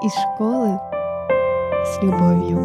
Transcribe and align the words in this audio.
из 0.00 0.12
школы 0.12 0.78
с 1.84 2.02
любовью. 2.02 2.56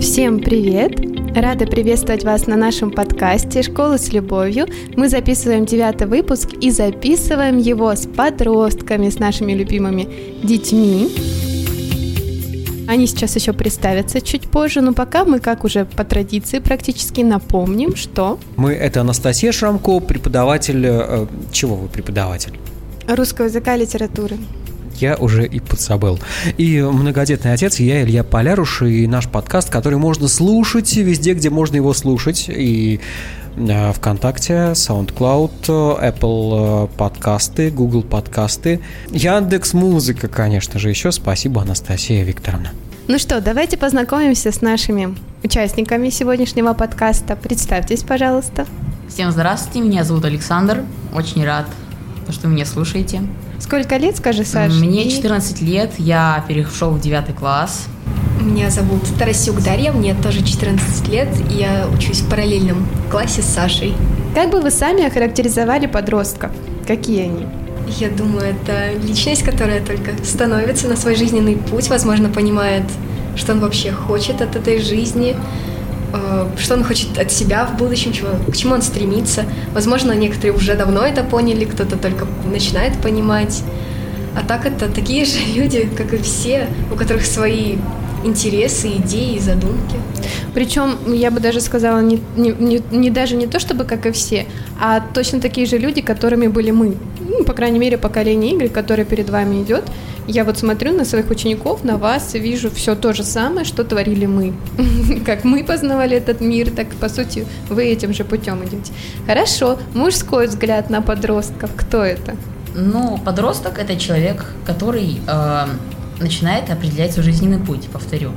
Всем 0.00 0.38
привет! 0.38 1.00
Рада 1.34 1.66
приветствовать 1.66 2.22
вас 2.24 2.46
на 2.46 2.56
нашем 2.56 2.92
подкасте 2.92 3.62
«Школа 3.62 3.96
с 3.96 4.12
любовью». 4.12 4.66
Мы 4.96 5.08
записываем 5.08 5.64
девятый 5.64 6.06
выпуск 6.06 6.50
и 6.60 6.70
записываем 6.70 7.58
его 7.58 7.92
с 7.92 8.06
подростками, 8.06 9.08
с 9.08 9.18
нашими 9.18 9.54
любимыми 9.54 10.08
детьми. 10.44 11.08
Они 12.92 13.06
сейчас 13.06 13.34
еще 13.36 13.54
представятся 13.54 14.20
чуть 14.20 14.50
позже, 14.50 14.82
но 14.82 14.92
пока 14.92 15.24
мы, 15.24 15.40
как 15.40 15.64
уже 15.64 15.86
по 15.86 16.04
традиции, 16.04 16.58
практически 16.58 17.22
напомним, 17.22 17.96
что... 17.96 18.38
Мы– 18.56 18.72
это 18.74 19.00
Анастасия 19.00 19.50
Шрамко, 19.50 19.98
преподаватель... 20.00 20.84
Э, 20.84 21.26
чего 21.52 21.76
вы 21.76 21.88
преподаватель? 21.88 22.52
Русского 23.08 23.46
языка 23.46 23.76
и 23.76 23.80
литературы. 23.80 24.36
Я 24.98 25.16
уже 25.16 25.46
и 25.46 25.58
подзабыл. 25.58 26.20
И 26.58 26.82
многодетный 26.82 27.54
отец, 27.54 27.80
я 27.80 28.02
Илья 28.02 28.24
Поляруш, 28.24 28.82
и 28.82 29.06
наш 29.06 29.26
подкаст, 29.26 29.70
который 29.70 29.96
можно 29.96 30.28
слушать 30.28 30.94
везде, 30.94 31.32
где 31.32 31.48
можно 31.48 31.76
его 31.76 31.94
слушать. 31.94 32.44
И 32.50 33.00
э, 33.56 33.92
ВКонтакте, 33.94 34.72
SoundCloud, 34.74 35.64
Apple 35.66 36.84
э, 36.84 36.98
подкасты, 36.98 37.70
Google 37.70 38.02
подкасты, 38.02 38.80
Яндекс 39.08 39.72
Музыка, 39.72 40.28
конечно 40.28 40.78
же, 40.78 40.90
еще. 40.90 41.10
Спасибо, 41.10 41.62
Анастасия 41.62 42.22
Викторовна. 42.22 42.72
Ну 43.08 43.18
что, 43.18 43.40
давайте 43.40 43.76
познакомимся 43.76 44.52
с 44.52 44.60
нашими 44.60 45.16
участниками 45.42 46.08
сегодняшнего 46.08 46.72
подкаста. 46.72 47.34
Представьтесь, 47.34 48.04
пожалуйста. 48.04 48.64
Всем 49.08 49.32
здравствуйте, 49.32 49.80
меня 49.80 50.04
зовут 50.04 50.24
Александр. 50.24 50.84
Очень 51.12 51.44
рад, 51.44 51.66
что 52.30 52.46
вы 52.46 52.54
меня 52.54 52.64
слушаете. 52.64 53.22
Сколько 53.58 53.96
лет, 53.96 54.16
скажи, 54.16 54.44
Саша? 54.44 54.72
Мне 54.76 55.10
14 55.10 55.60
лет, 55.62 55.90
я 55.98 56.44
перешел 56.46 56.92
в 56.92 57.00
9 57.00 57.34
класс. 57.34 57.86
Меня 58.40 58.70
зовут 58.70 59.02
Тарасюк 59.18 59.60
Дарья, 59.62 59.90
мне 59.90 60.14
тоже 60.14 60.44
14 60.44 61.08
лет, 61.08 61.28
и 61.50 61.54
я 61.54 61.88
учусь 61.92 62.20
в 62.20 62.30
параллельном 62.30 62.86
классе 63.10 63.42
с 63.42 63.46
Сашей. 63.46 63.94
Как 64.32 64.50
бы 64.50 64.60
вы 64.60 64.70
сами 64.70 65.04
охарактеризовали 65.04 65.86
подростков? 65.86 66.52
Какие 66.86 67.24
они? 67.24 67.46
Я 67.98 68.10
думаю, 68.10 68.54
это 68.54 68.92
личность, 68.98 69.42
которая 69.42 69.84
только 69.84 70.12
становится 70.24 70.88
на 70.88 70.96
свой 70.96 71.14
жизненный 71.14 71.56
путь, 71.56 71.88
возможно, 71.88 72.28
понимает, 72.28 72.84
что 73.36 73.52
он 73.52 73.60
вообще 73.60 73.92
хочет 73.92 74.40
от 74.40 74.56
этой 74.56 74.80
жизни, 74.80 75.36
э, 76.12 76.46
что 76.58 76.74
он 76.74 76.84
хочет 76.84 77.18
от 77.18 77.30
себя 77.30 77.66
в 77.66 77.76
будущем, 77.76 78.12
чего, 78.12 78.30
к 78.50 78.56
чему 78.56 78.74
он 78.74 78.82
стремится. 78.82 79.44
Возможно, 79.74 80.12
некоторые 80.12 80.52
уже 80.52 80.74
давно 80.74 81.02
это 81.02 81.22
поняли, 81.22 81.64
кто-то 81.64 81.96
только 81.96 82.26
начинает 82.50 82.96
понимать. 82.98 83.62
А 84.34 84.46
так 84.46 84.66
это 84.66 84.88
такие 84.88 85.24
же 85.24 85.38
люди, 85.54 85.88
как 85.96 86.12
и 86.14 86.18
все, 86.18 86.68
у 86.92 86.96
которых 86.96 87.26
свои 87.26 87.76
интересы, 88.24 88.88
идеи, 88.98 89.38
задумки. 89.38 89.96
Причем, 90.54 90.96
я 91.12 91.30
бы 91.30 91.40
даже 91.40 91.60
сказала, 91.60 92.00
не, 92.00 92.20
не, 92.36 92.50
не, 92.52 92.80
не 92.90 93.10
даже 93.10 93.36
не 93.36 93.46
то, 93.46 93.58
чтобы 93.58 93.84
как 93.84 94.06
и 94.06 94.12
все, 94.12 94.46
а 94.80 95.00
точно 95.00 95.40
такие 95.40 95.66
же 95.66 95.78
люди, 95.78 96.02
которыми 96.02 96.46
были 96.46 96.70
мы. 96.70 96.94
Ну, 97.32 97.44
по 97.44 97.54
крайней 97.54 97.78
мере, 97.78 97.96
поколение 97.96 98.52
игры, 98.52 98.68
которое 98.68 99.04
перед 99.04 99.30
вами 99.30 99.62
идет. 99.62 99.84
Я 100.26 100.44
вот 100.44 100.58
смотрю 100.58 100.92
на 100.92 101.04
своих 101.04 101.30
учеников, 101.30 101.82
на 101.82 101.96
вас, 101.96 102.34
вижу 102.34 102.70
все 102.70 102.94
то 102.94 103.12
же 103.12 103.24
самое, 103.24 103.64
что 103.64 103.84
творили 103.84 104.26
мы. 104.26 104.52
Как 105.26 105.44
мы 105.44 105.64
познавали 105.64 106.16
этот 106.16 106.40
мир, 106.40 106.70
так, 106.70 106.88
по 107.00 107.08
сути, 107.08 107.46
вы 107.70 107.86
этим 107.86 108.12
же 108.12 108.24
путем 108.24 108.62
идете. 108.64 108.92
Хорошо, 109.26 109.78
мужской 109.94 110.46
взгляд 110.46 110.90
на 110.90 111.00
подростков, 111.00 111.70
кто 111.74 112.04
это? 112.04 112.36
Ну, 112.74 113.18
подросток– 113.24 113.78
это 113.80 113.96
человек, 113.96 114.44
который 114.66 115.20
э, 115.26 115.66
начинает 116.20 116.70
определять 116.70 117.12
свой 117.12 117.24
жизненный 117.24 117.58
путь, 117.58 117.88
повторю. 117.92 118.30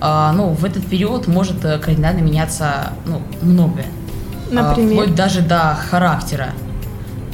А, 0.00 0.32
ну, 0.32 0.50
в 0.50 0.64
этот 0.64 0.86
период 0.86 1.26
может 1.26 1.64
э, 1.64 1.78
кардинально 1.78 2.20
меняться 2.20 2.92
ну, 3.06 3.20
многое. 3.42 3.86
Например? 4.50 4.92
А, 4.92 5.02
вплоть 5.02 5.14
даже 5.14 5.42
до 5.42 5.76
характера. 5.90 6.48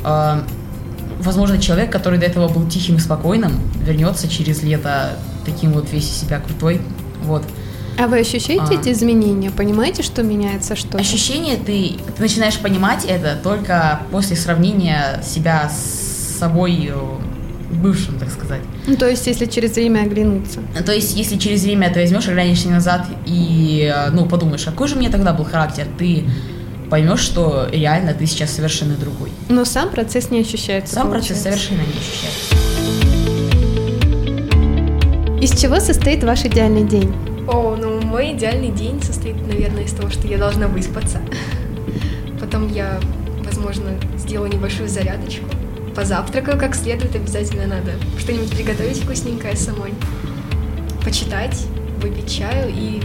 А, 0.02 0.42
возможно, 1.24 1.58
человек, 1.58 1.90
который 1.90 2.18
до 2.18 2.26
этого 2.26 2.48
был 2.48 2.68
тихим 2.68 2.96
и 2.96 2.98
спокойным, 2.98 3.60
вернется 3.80 4.28
через 4.28 4.62
лето 4.62 5.16
таким 5.44 5.72
вот 5.72 5.90
весь 5.92 6.04
из 6.04 6.16
себя 6.16 6.40
крутой. 6.40 6.80
Вот. 7.22 7.42
А 7.98 8.08
вы 8.08 8.20
ощущаете 8.20 8.64
а, 8.70 8.74
эти 8.74 8.90
изменения? 8.90 9.50
Понимаете, 9.50 10.02
что 10.02 10.22
меняется 10.22 10.74
что-то? 10.74 10.98
Ощущение 10.98 11.56
ты, 11.56 11.92
ты 12.16 12.22
начинаешь 12.22 12.58
понимать 12.58 13.04
это 13.04 13.38
только 13.42 14.00
после 14.10 14.36
сравнения 14.36 15.22
себя 15.22 15.70
с 15.70 16.38
собой 16.38 16.90
э, 16.92 17.74
бывшим, 17.74 18.18
так 18.18 18.30
сказать. 18.30 18.60
Ну, 18.86 18.96
то 18.96 19.08
есть, 19.08 19.26
если 19.26 19.46
через 19.46 19.74
время 19.74 20.00
оглянуться. 20.00 20.60
То 20.84 20.92
есть, 20.92 21.16
если 21.16 21.36
через 21.36 21.62
время 21.62 21.92
ты 21.92 22.00
возьмешь, 22.00 22.26
оглянешься 22.26 22.68
назад 22.68 23.06
и, 23.26 23.94
ну, 24.12 24.26
подумаешь, 24.26 24.64
какой 24.64 24.88
же 24.88 24.96
у 24.96 24.98
меня 24.98 25.10
тогда 25.10 25.32
был 25.32 25.44
характер, 25.44 25.86
ты 25.96 26.24
поймешь, 26.90 27.20
что 27.20 27.68
реально 27.70 28.14
ты 28.14 28.26
сейчас 28.26 28.50
совершенно 28.52 28.94
другой. 28.94 29.30
Но 29.48 29.64
сам 29.64 29.90
процесс 29.90 30.30
не 30.30 30.40
ощущается. 30.40 30.94
Сам 30.94 31.08
получается. 31.08 31.44
процесс 31.44 31.62
совершенно 31.62 31.86
не 31.86 31.98
ощущается. 31.98 32.54
Из 35.42 35.60
чего 35.60 35.80
состоит 35.80 36.24
ваш 36.24 36.44
идеальный 36.44 36.84
день? 36.84 37.14
О, 37.48 37.76
ну 37.76 38.00
мой 38.00 38.32
идеальный 38.32 38.70
день 38.70 39.02
состоит, 39.02 39.36
наверное, 39.46 39.84
из 39.84 39.92
того, 39.92 40.08
что 40.10 40.26
я 40.26 40.38
должна 40.38 40.68
выспаться. 40.68 41.20
Потом 42.40 42.72
я, 42.72 42.98
возможно, 43.44 43.90
сделаю 44.16 44.50
небольшую 44.52 44.88
зарядочку 44.88 45.44
позавтракаю 45.94 46.58
как 46.58 46.74
следует, 46.74 47.14
обязательно 47.14 47.66
надо 47.66 47.92
что-нибудь 48.18 48.50
приготовить 48.50 49.02
вкусненькое 49.02 49.56
самой, 49.56 49.94
почитать, 51.04 51.66
выпить 52.02 52.30
чаю 52.30 52.72
и 52.74 53.00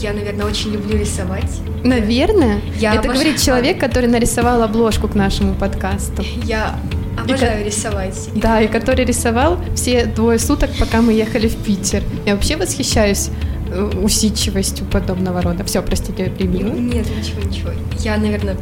я, 0.00 0.12
наверное, 0.12 0.46
очень 0.46 0.72
люблю 0.72 0.98
рисовать. 0.98 1.60
Наверное? 1.82 2.60
Я 2.78 2.90
Это 2.90 3.00
обожаю... 3.00 3.14
говорит 3.14 3.42
человек, 3.42 3.80
который 3.80 4.08
нарисовал 4.08 4.62
обложку 4.62 5.08
к 5.08 5.14
нашему 5.14 5.54
подкасту. 5.54 6.24
Я 6.44 6.78
обожаю 7.18 7.62
и, 7.62 7.66
рисовать. 7.66 8.28
Да, 8.34 8.60
и 8.60 8.68
который 8.68 9.04
рисовал 9.04 9.58
все 9.74 10.06
двое 10.06 10.38
суток, 10.38 10.70
пока 10.78 11.00
мы 11.02 11.12
ехали 11.12 11.48
в 11.48 11.56
Питер. 11.56 12.02
Я 12.26 12.34
вообще 12.34 12.56
восхищаюсь 12.56 13.30
э, 13.70 13.90
усидчивостью 14.02 14.86
подобного 14.86 15.42
рода. 15.42 15.64
Все, 15.64 15.82
простите, 15.82 16.24
я 16.24 16.30
перебила. 16.30 16.70
Нет, 16.70 17.06
ничего, 17.16 17.42
ничего. 17.42 17.70
Я, 18.00 18.16
наверное, 18.16 18.56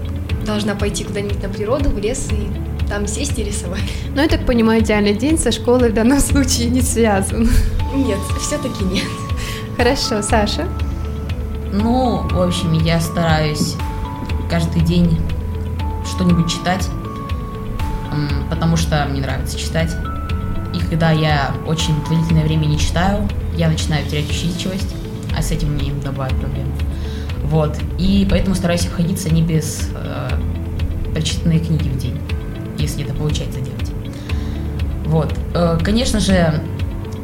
должна 0.46 0.74
пойти 0.74 1.04
куда-нибудь 1.04 1.42
на 1.42 1.48
природу, 1.48 1.90
в 1.90 1.98
лес 1.98 2.28
и 2.30 2.88
там 2.88 3.06
сесть 3.06 3.38
и 3.38 3.44
рисовать. 3.44 3.80
Ну, 4.14 4.20
я 4.20 4.28
так 4.28 4.44
понимаю, 4.44 4.82
идеальный 4.82 5.14
день 5.14 5.38
со 5.38 5.50
школой 5.50 5.90
в 5.90 5.94
данном 5.94 6.20
случае 6.20 6.68
не 6.68 6.82
связан. 6.82 7.48
Нет, 7.94 8.18
все-таки 8.40 8.84
нет. 8.84 9.04
Хорошо, 9.76 10.22
Саша? 10.22 10.68
Ну, 11.72 12.28
в 12.28 12.40
общем, 12.40 12.72
я 12.72 13.00
стараюсь 13.00 13.76
каждый 14.50 14.82
день 14.82 15.18
что-нибудь 16.06 16.50
читать, 16.50 16.88
потому 18.50 18.76
что 18.76 19.06
мне 19.10 19.20
нравится 19.20 19.58
читать. 19.58 19.96
И 20.74 20.78
когда 20.78 21.10
я 21.10 21.54
очень 21.66 21.94
длительное 22.08 22.44
время 22.44 22.66
не 22.66 22.78
читаю, 22.78 23.28
я 23.56 23.68
начинаю 23.68 24.06
терять 24.06 24.30
усидчивость, 24.30 24.94
а 25.36 25.42
с 25.42 25.50
этим 25.50 25.72
мне 25.72 25.92
добавят 25.92 26.38
проблем. 26.38 26.66
Вот. 27.44 27.78
И 27.98 28.26
поэтому 28.30 28.54
стараюсь 28.54 28.86
обходиться 28.86 29.30
не 29.30 29.42
без 29.42 29.90
э, 29.94 30.30
прочитанной 31.12 31.58
книги 31.58 31.88
в 31.88 31.98
день 31.98 32.18
если 32.82 33.04
это 33.04 33.14
получается 33.14 33.60
делать. 33.60 33.90
Вот. 35.04 35.32
Э, 35.54 35.78
конечно 35.82 36.20
же, 36.20 36.62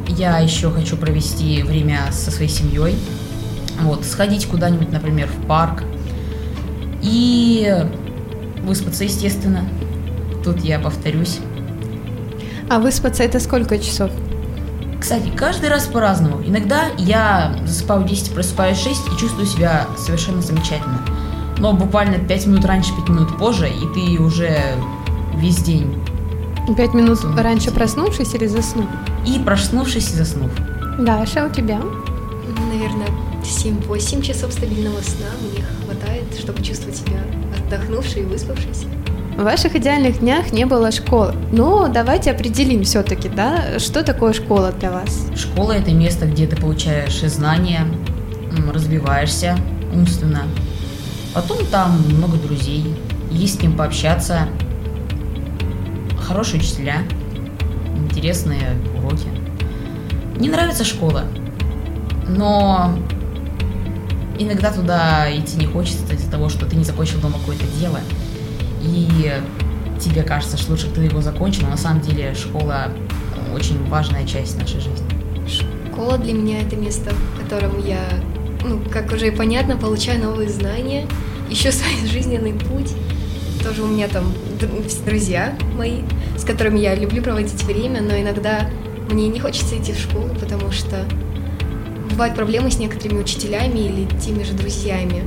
я 0.07 0.39
еще 0.39 0.71
хочу 0.71 0.97
провести 0.97 1.63
время 1.63 2.11
со 2.11 2.31
своей 2.31 2.49
семьей. 2.49 2.95
Вот, 3.81 4.05
сходить 4.05 4.45
куда-нибудь, 4.47 4.91
например, 4.91 5.27
в 5.27 5.47
парк. 5.47 5.83
И 7.01 7.73
выспаться, 8.63 9.03
естественно. 9.03 9.65
Тут 10.43 10.59
я 10.59 10.79
повторюсь. 10.79 11.39
А 12.69 12.79
выспаться 12.79 13.23
это 13.23 13.39
сколько 13.39 13.79
часов? 13.79 14.11
Кстати, 14.99 15.29
каждый 15.35 15.69
раз 15.69 15.85
по-разному. 15.85 16.41
Иногда 16.45 16.87
я 16.97 17.55
засыпаю 17.65 18.03
10, 18.03 18.33
просыпаюсь 18.33 18.77
6 18.77 19.07
и 19.07 19.17
чувствую 19.17 19.47
себя 19.47 19.87
совершенно 19.97 20.41
замечательно. 20.41 21.01
Но 21.57 21.73
буквально 21.73 22.19
5 22.19 22.47
минут 22.47 22.65
раньше, 22.65 22.93
5 22.95 23.09
минут 23.09 23.37
позже, 23.37 23.69
и 23.69 23.93
ты 23.93 24.21
уже 24.21 24.59
весь 25.35 25.57
день. 25.57 25.95
Пять 26.77 26.93
минут 26.93 27.19
Сон. 27.19 27.37
раньше 27.37 27.71
проснувшись 27.71 28.35
или 28.35 28.45
заснув? 28.45 28.85
И 29.25 29.39
проснувшись 29.39 30.11
и 30.11 30.15
заснув. 30.15 30.51
Даша, 30.99 31.47
у 31.47 31.49
тебя? 31.49 31.79
Наверное, 32.71 33.07
7-8 33.49 34.21
часов 34.21 34.53
стабильного 34.53 35.01
сна 35.01 35.27
мне 35.41 35.65
хватает, 35.83 36.23
чтобы 36.39 36.61
чувствовать 36.63 36.97
себя 36.97 37.19
отдохнувшей 37.57 38.21
и 38.21 38.25
выспавшейся. 38.25 38.85
В 39.35 39.43
ваших 39.43 39.75
идеальных 39.75 40.19
днях 40.19 40.51
не 40.51 40.65
было 40.65 40.91
школы. 40.91 41.33
Но 41.51 41.87
давайте 41.87 42.31
определим 42.31 42.83
все-таки, 42.83 43.27
да, 43.27 43.79
что 43.79 44.03
такое 44.03 44.33
школа 44.33 44.71
для 44.71 44.91
вас? 44.91 45.27
Школа– 45.35 45.71
это 45.73 45.91
место, 45.91 46.25
где 46.25 46.45
ты 46.45 46.55
получаешь 46.55 47.21
знания, 47.21 47.87
развиваешься 48.71 49.57
умственно. 49.93 50.43
Потом 51.33 51.65
там 51.71 52.01
много 52.09 52.37
друзей, 52.37 52.95
есть 53.31 53.55
с 53.55 53.57
кем 53.57 53.75
пообщаться, 53.75 54.47
хорошие 56.21 56.59
учителя, 56.59 56.97
интересные 57.95 58.75
уроки. 58.97 59.27
Не 60.37 60.49
нравится 60.49 60.83
школа, 60.83 61.23
но 62.27 62.95
иногда 64.39 64.71
туда 64.71 65.27
идти 65.37 65.57
не 65.57 65.65
хочется 65.65 66.11
из-за 66.13 66.31
того, 66.31 66.49
что 66.49 66.65
ты 66.65 66.75
не 66.75 66.83
закончил 66.83 67.19
дома 67.19 67.37
какое-то 67.39 67.65
дело, 67.79 67.99
и 68.81 69.31
тебе 69.99 70.23
кажется, 70.23 70.57
что 70.57 70.71
лучше 70.71 70.87
ты 70.87 71.01
его 71.01 71.21
закончил, 71.21 71.63
но 71.63 71.71
на 71.71 71.77
самом 71.77 72.01
деле 72.01 72.33
школа 72.33 72.87
очень 73.53 73.83
важная 73.87 74.25
часть 74.25 74.57
нашей 74.57 74.79
жизни. 74.79 75.07
Школа 75.91 76.17
для 76.17 76.33
меня 76.33 76.61
это 76.61 76.75
место, 76.75 77.11
в 77.11 77.43
котором 77.43 77.85
я, 77.85 77.99
ну, 78.63 78.79
как 78.91 79.11
уже 79.11 79.27
и 79.27 79.31
понятно, 79.31 79.75
получаю 79.75 80.23
новые 80.23 80.49
знания, 80.49 81.07
еще 81.49 81.71
свой 81.73 82.07
жизненный 82.07 82.53
путь. 82.53 82.93
Тоже 83.63 83.83
у 83.83 83.87
меня 83.87 84.07
там 84.07 84.33
друзья 85.05 85.53
мои, 85.77 86.01
с 86.37 86.45
которыми 86.45 86.79
я 86.79 86.95
люблю 86.95 87.21
проводить 87.21 87.61
время, 87.63 88.01
но 88.01 88.17
иногда 88.17 88.69
мне 89.11 89.27
не 89.27 89.39
хочется 89.39 89.77
идти 89.77 89.91
в 89.91 89.99
школу, 89.99 90.29
потому 90.39 90.71
что 90.71 91.05
бывают 92.19 92.35
проблемы 92.35 92.69
с 92.69 92.77
некоторыми 92.77 93.21
учителями 93.21 93.79
или 93.79 94.05
теми 94.19 94.43
же 94.43 94.51
друзьями. 94.51 95.23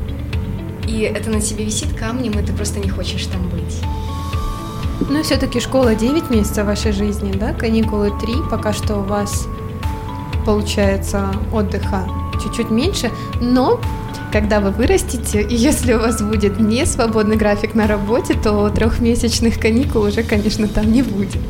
И 0.87 1.01
это 1.01 1.31
на 1.31 1.41
тебе 1.41 1.65
висит 1.65 1.99
камнем, 1.99 2.33
и 2.39 2.43
ты 2.45 2.53
просто 2.53 2.81
не 2.81 2.91
хочешь 2.91 3.25
там 3.25 3.49
быть. 3.49 3.81
Ну, 5.09 5.23
все-таки 5.23 5.59
школа 5.59 5.95
9 5.95 6.29
месяцев 6.29 6.67
вашей 6.67 6.93
жизни, 6.93 7.33
да? 7.33 7.55
Каникулы 7.55 8.13
3, 8.21 8.35
пока 8.51 8.75
что 8.75 8.97
у 8.97 9.05
вас 9.05 9.47
получается 10.45 11.31
отдыха 11.51 12.07
чуть-чуть 12.43 12.69
меньше, 12.69 13.11
но 13.41 13.81
когда 14.31 14.61
вы 14.61 14.71
вырастете, 14.71 15.41
и 15.41 15.55
если 15.55 15.95
у 15.95 15.99
вас 15.99 16.21
будет 16.21 16.61
не 16.61 16.85
свободный 16.85 17.37
график 17.37 17.75
на 17.75 17.87
работе, 17.87 18.35
то 18.35 18.69
трехмесячных 18.69 19.59
каникул 19.59 20.03
уже, 20.03 20.23
конечно, 20.23 20.69
там 20.69 20.93
не 20.93 21.01
будет. 21.01 21.41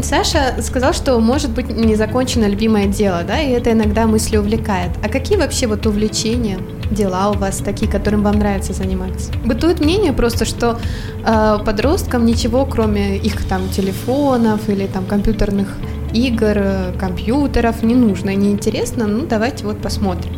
Саша 0.00 0.62
сказал, 0.62 0.92
что 0.92 1.18
может 1.20 1.50
быть 1.50 1.68
не 1.68 1.94
закончено 1.94 2.46
любимое 2.46 2.86
дело, 2.86 3.22
да, 3.26 3.40
и 3.40 3.50
это 3.50 3.72
иногда 3.72 4.06
мысли 4.06 4.36
увлекает. 4.36 4.90
А 5.02 5.08
какие 5.08 5.38
вообще 5.38 5.66
вот 5.66 5.86
увлечения, 5.86 6.58
дела 6.90 7.30
у 7.30 7.34
вас 7.34 7.58
такие, 7.58 7.90
которым 7.90 8.22
вам 8.22 8.38
нравится 8.38 8.72
заниматься? 8.72 9.32
Бытует 9.44 9.80
мнение 9.80 10.12
просто, 10.12 10.44
что 10.44 10.78
э, 11.24 11.58
подросткам 11.64 12.24
ничего, 12.26 12.66
кроме 12.66 13.16
их 13.16 13.46
там 13.46 13.68
телефонов 13.68 14.68
или 14.68 14.86
там 14.86 15.06
компьютерных 15.06 15.68
игр, 16.12 16.52
э, 16.54 16.92
компьютеров 16.98 17.82
не 17.82 17.94
нужно 17.94 18.34
не 18.34 18.50
интересно. 18.50 19.06
Ну 19.06 19.26
давайте 19.26 19.64
вот 19.64 19.80
посмотрим. 19.80 20.32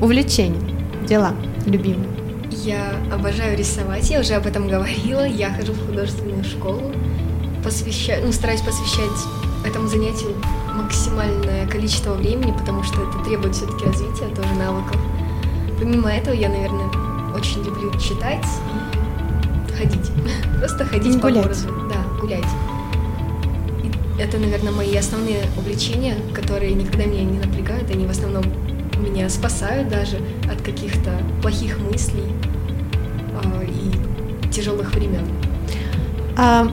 Увлечения 0.00 0.60
дела 1.06 1.32
любимые? 1.66 2.08
Я 2.64 2.92
обожаю 3.12 3.56
рисовать, 3.56 4.10
я 4.10 4.20
уже 4.20 4.34
об 4.34 4.46
этом 4.46 4.68
говорила. 4.68 5.26
Я 5.26 5.50
хожу 5.50 5.72
в 5.72 5.86
художественную 5.86 6.44
школу, 6.44 6.92
посвящаю, 7.62 8.26
ну, 8.26 8.32
стараюсь 8.32 8.60
посвящать 8.60 9.10
этому 9.64 9.88
занятию 9.88 10.34
максимальное 10.74 11.66
количество 11.66 12.14
времени, 12.14 12.52
потому 12.52 12.82
что 12.82 13.02
это 13.02 13.24
требует 13.24 13.54
все-таки 13.54 13.84
развития 13.84 14.26
тоже 14.34 14.52
навыков. 14.54 15.00
Помимо 15.78 16.10
этого, 16.10 16.34
я, 16.34 16.48
наверное, 16.48 16.88
очень 17.34 17.62
люблю 17.62 17.90
читать 17.98 18.44
и 18.68 19.72
ходить. 19.76 20.10
Просто 20.58 20.84
ходить 20.84 21.20
по 21.20 21.30
городу. 21.30 21.54
Да, 21.88 22.04
гулять. 22.20 22.44
И 23.82 24.20
это, 24.20 24.38
наверное, 24.38 24.72
мои 24.72 24.96
основные 24.96 25.44
увлечения, 25.56 26.16
которые 26.34 26.74
никогда 26.74 27.04
меня 27.04 27.24
не 27.24 27.38
напрягают. 27.38 27.90
Они 27.90 28.06
в 28.06 28.10
основном 28.10 28.44
меня 28.98 29.28
спасают 29.28 29.88
даже 29.88 30.18
от 30.50 30.62
каких-то 30.62 31.10
плохих 31.40 31.78
мыслей 31.80 32.32
э, 33.42 33.66
и 33.66 34.50
тяжелых 34.52 34.94
времен. 34.94 35.26
А 36.36 36.68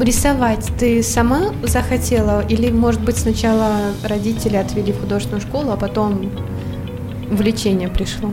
рисовать 0.00 0.70
ты 0.78 1.02
сама 1.02 1.52
захотела 1.62 2.44
или, 2.46 2.70
может 2.70 3.00
быть, 3.02 3.16
сначала 3.16 3.92
родители 4.02 4.56
отвели 4.56 4.92
в 4.92 5.00
художественную 5.00 5.40
школу, 5.40 5.72
а 5.72 5.76
потом 5.76 6.30
увлечение 7.30 7.88
пришло? 7.88 8.32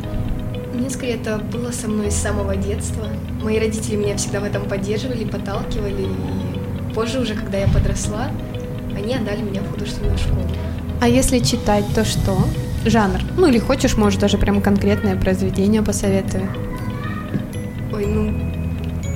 Мне 0.73 0.89
скорее 0.89 1.15
это 1.15 1.37
было 1.37 1.71
со 1.71 1.87
мной 1.87 2.11
с 2.11 2.15
самого 2.15 2.55
детства. 2.55 3.07
Мои 3.41 3.59
родители 3.59 3.95
меня 3.95 4.17
всегда 4.17 4.39
в 4.39 4.43
этом 4.43 4.63
поддерживали, 4.65 5.23
подталкивали, 5.23 6.03
и 6.03 6.93
позже 6.93 7.19
уже, 7.19 7.35
когда 7.35 7.57
я 7.57 7.67
подросла, 7.67 8.29
они 8.95 9.15
отдали 9.15 9.41
меня 9.41 9.61
в 9.61 9.71
художественную 9.71 10.17
школу. 10.17 10.41
А 11.01 11.07
если 11.07 11.39
читать, 11.39 11.85
то 11.93 12.05
что? 12.05 12.37
Жанр. 12.85 13.21
Ну 13.37 13.47
или 13.47 13.59
хочешь, 13.59 13.97
может, 13.97 14.19
даже 14.19 14.37
прям 14.37 14.61
конкретное 14.61 15.15
произведение 15.15 15.81
посоветую. 15.81 16.49
Ой, 17.93 18.05
ну, 18.05 18.32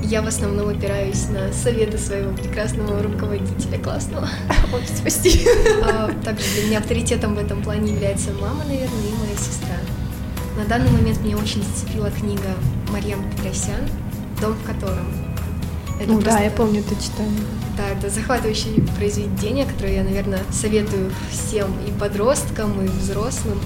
я 0.09 0.21
в 0.21 0.27
основном 0.27 0.69
опираюсь 0.69 1.27
на 1.27 1.51
советы 1.51 1.97
своего 1.97 2.31
прекрасного 2.31 3.03
руководителя 3.03 3.77
классного. 3.77 4.29
Ой, 4.73 4.81
спасибо. 4.87 5.51
А, 5.83 6.11
также 6.23 6.45
для 6.53 6.67
меня 6.67 6.79
авторитетом 6.79 7.35
в 7.35 7.39
этом 7.39 7.61
плане 7.61 7.93
является 7.93 8.31
мама, 8.33 8.63
наверное, 8.63 8.87
и 8.87 9.19
моя 9.19 9.35
сестра. 9.35 9.75
На 10.57 10.65
данный 10.65 10.91
момент 10.91 11.21
меня 11.21 11.37
очень 11.37 11.61
зацепила 11.61 12.09
книга 12.09 12.55
Марьям 12.91 13.29
Петросян 13.31 13.81
«Дом 14.41 14.53
в 14.53 14.65
котором». 14.65 15.07
Это 15.99 16.11
ну 16.11 16.21
да, 16.21 16.39
я 16.39 16.51
помню, 16.51 16.83
ты 16.83 16.95
читала. 16.95 17.27
Да, 17.75 17.89
это 17.89 18.09
захватывающее 18.09 18.81
произведение, 18.97 19.65
которое 19.65 19.95
я, 19.95 20.03
наверное, 20.03 20.39
советую 20.51 21.11
всем 21.31 21.71
и 21.85 21.91
подросткам, 21.99 22.81
и 22.83 22.87
взрослым, 22.87 23.59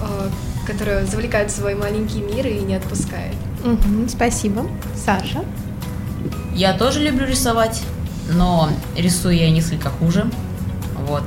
э, 0.00 0.28
которое 0.66 1.04
завлекает 1.04 1.50
в 1.50 1.54
свой 1.54 1.74
маленький 1.74 2.20
мир 2.20 2.46
и 2.46 2.60
не 2.60 2.74
отпускает. 2.74 3.34
Угу, 3.64 4.08
спасибо. 4.08 4.66
Саша? 4.94 5.44
Я 6.54 6.76
тоже 6.76 7.00
люблю 7.00 7.26
рисовать, 7.26 7.82
но 8.30 8.68
рисую 8.96 9.36
я 9.36 9.50
несколько 9.50 9.88
хуже. 9.88 10.26
Вот. 11.06 11.22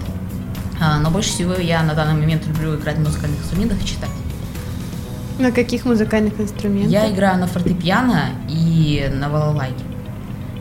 А, 0.79 0.99
но 0.99 1.09
больше 1.09 1.29
всего 1.29 1.53
я 1.53 1.81
на 1.83 1.93
данный 1.93 2.19
момент 2.19 2.45
люблю 2.47 2.75
играть 2.75 2.97
на 2.97 3.05
музыкальных 3.05 3.39
инструментах 3.39 3.81
и 3.81 3.85
читать. 3.85 4.09
На 5.39 5.51
каких 5.51 5.85
музыкальных 5.85 6.39
инструментах? 6.39 6.91
Я 6.91 7.11
играю 7.11 7.39
на 7.39 7.47
фортепиано 7.47 8.29
и 8.49 9.09
на 9.13 9.29
балалайке. 9.29 9.83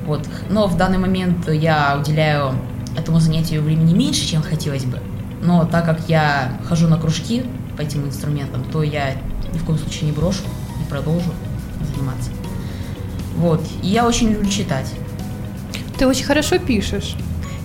Вот. 0.06 0.28
Но 0.50 0.66
в 0.66 0.76
данный 0.76 0.98
момент 0.98 1.48
я 1.48 1.96
уделяю 2.00 2.54
этому 2.96 3.20
занятию 3.20 3.62
времени 3.62 3.94
меньше, 3.94 4.26
чем 4.26 4.42
хотелось 4.42 4.84
бы. 4.84 5.00
Но 5.42 5.64
так 5.64 5.84
как 5.84 6.08
я 6.08 6.58
хожу 6.68 6.88
на 6.88 6.96
кружки 6.96 7.44
по 7.76 7.82
этим 7.82 8.06
инструментам, 8.06 8.64
то 8.72 8.82
я 8.82 9.14
ни 9.52 9.58
в 9.58 9.64
коем 9.64 9.78
случае 9.78 10.10
не 10.10 10.12
брошу 10.12 10.42
и 10.80 10.88
продолжу 10.88 11.30
заниматься. 11.84 12.30
Вот. 13.36 13.60
И 13.82 13.88
я 13.88 14.06
очень 14.06 14.30
люблю 14.30 14.48
читать. 14.48 14.92
Ты 15.98 16.06
очень 16.06 16.24
хорошо 16.24 16.58
пишешь. 16.58 17.16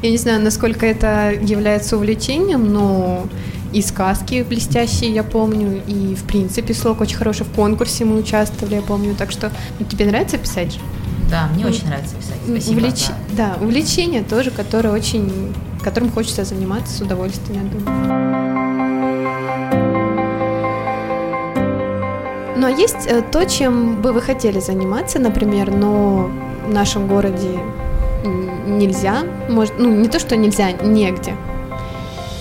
Я 0.02 0.12
не 0.12 0.18
знаю, 0.18 0.42
насколько 0.42 0.86
это 0.86 1.32
является 1.32 1.98
увлечением, 1.98 2.72
но 2.72 3.28
и 3.74 3.82
сказки 3.82 4.46
блестящие, 4.48 5.12
я 5.12 5.24
помню, 5.24 5.82
и, 5.86 6.16
в 6.16 6.24
принципе, 6.24 6.74
слог 6.74 7.02
очень 7.02 7.18
хороший. 7.18 7.46
В 7.46 7.52
конкурсе 7.52 8.06
мы 8.06 8.18
участвовали, 8.18 8.76
я 8.76 8.82
помню. 8.82 9.16
Так 9.16 9.32
что 9.32 9.52
тебе 9.90 10.06
нравится 10.06 10.38
писать? 10.38 10.80
Да, 11.30 11.48
мне 11.54 11.68
очень 11.68 11.88
нравится 11.88 12.16
писать. 12.16 12.38
Спасибо. 12.48 12.78
Увлеч... 12.78 13.06
Да. 13.38 13.56
да, 13.60 13.64
увлечение 13.64 14.24
тоже, 14.24 14.50
которое 14.52 14.90
очень, 14.90 15.54
которым 15.84 16.12
хочется 16.12 16.44
заниматься 16.44 16.98
с 16.98 17.02
удовольствием, 17.02 17.64
я 17.64 17.70
думаю. 17.70 18.49
А 22.62 22.70
есть 22.70 23.08
э, 23.08 23.22
то, 23.22 23.46
чем 23.46 24.01
бы 24.01 24.12
вы 24.12 24.22
хотели 24.22 24.60
заниматься, 24.60 25.20
например, 25.20 25.72
но 25.72 26.30
в 26.68 26.74
нашем 26.74 27.08
городе 27.08 27.60
нельзя, 28.70 29.24
может, 29.50 29.74
ну 29.78 29.89
не 29.89 30.08
то, 30.08 30.20
что 30.20 30.36
нельзя, 30.36 30.72
негде. 30.72 31.36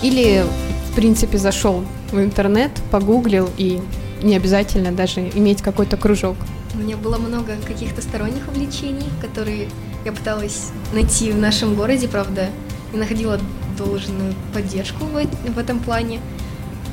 Или, 0.01 0.45
в 0.91 0.95
принципе, 0.95 1.37
зашел 1.37 1.83
в 2.11 2.19
интернет, 2.19 2.71
погуглил 2.91 3.49
и 3.57 3.81
не 4.21 4.35
обязательно 4.35 4.91
даже 4.91 5.21
иметь 5.29 5.61
какой-то 5.61 5.97
кружок. 5.97 6.35
У 6.73 6.77
меня 6.77 6.97
было 6.97 7.17
много 7.17 7.53
каких-то 7.65 8.01
сторонних 8.01 8.47
увлечений, 8.47 9.09
которые 9.21 9.69
я 10.05 10.11
пыталась 10.11 10.69
найти 10.93 11.31
в 11.31 11.37
нашем 11.37 11.75
городе, 11.75 12.07
правда, 12.07 12.47
не 12.93 12.99
находила 12.99 13.39
должную 13.77 14.33
поддержку 14.53 15.05
в, 15.05 15.53
в 15.53 15.57
этом 15.57 15.79
плане, 15.79 16.19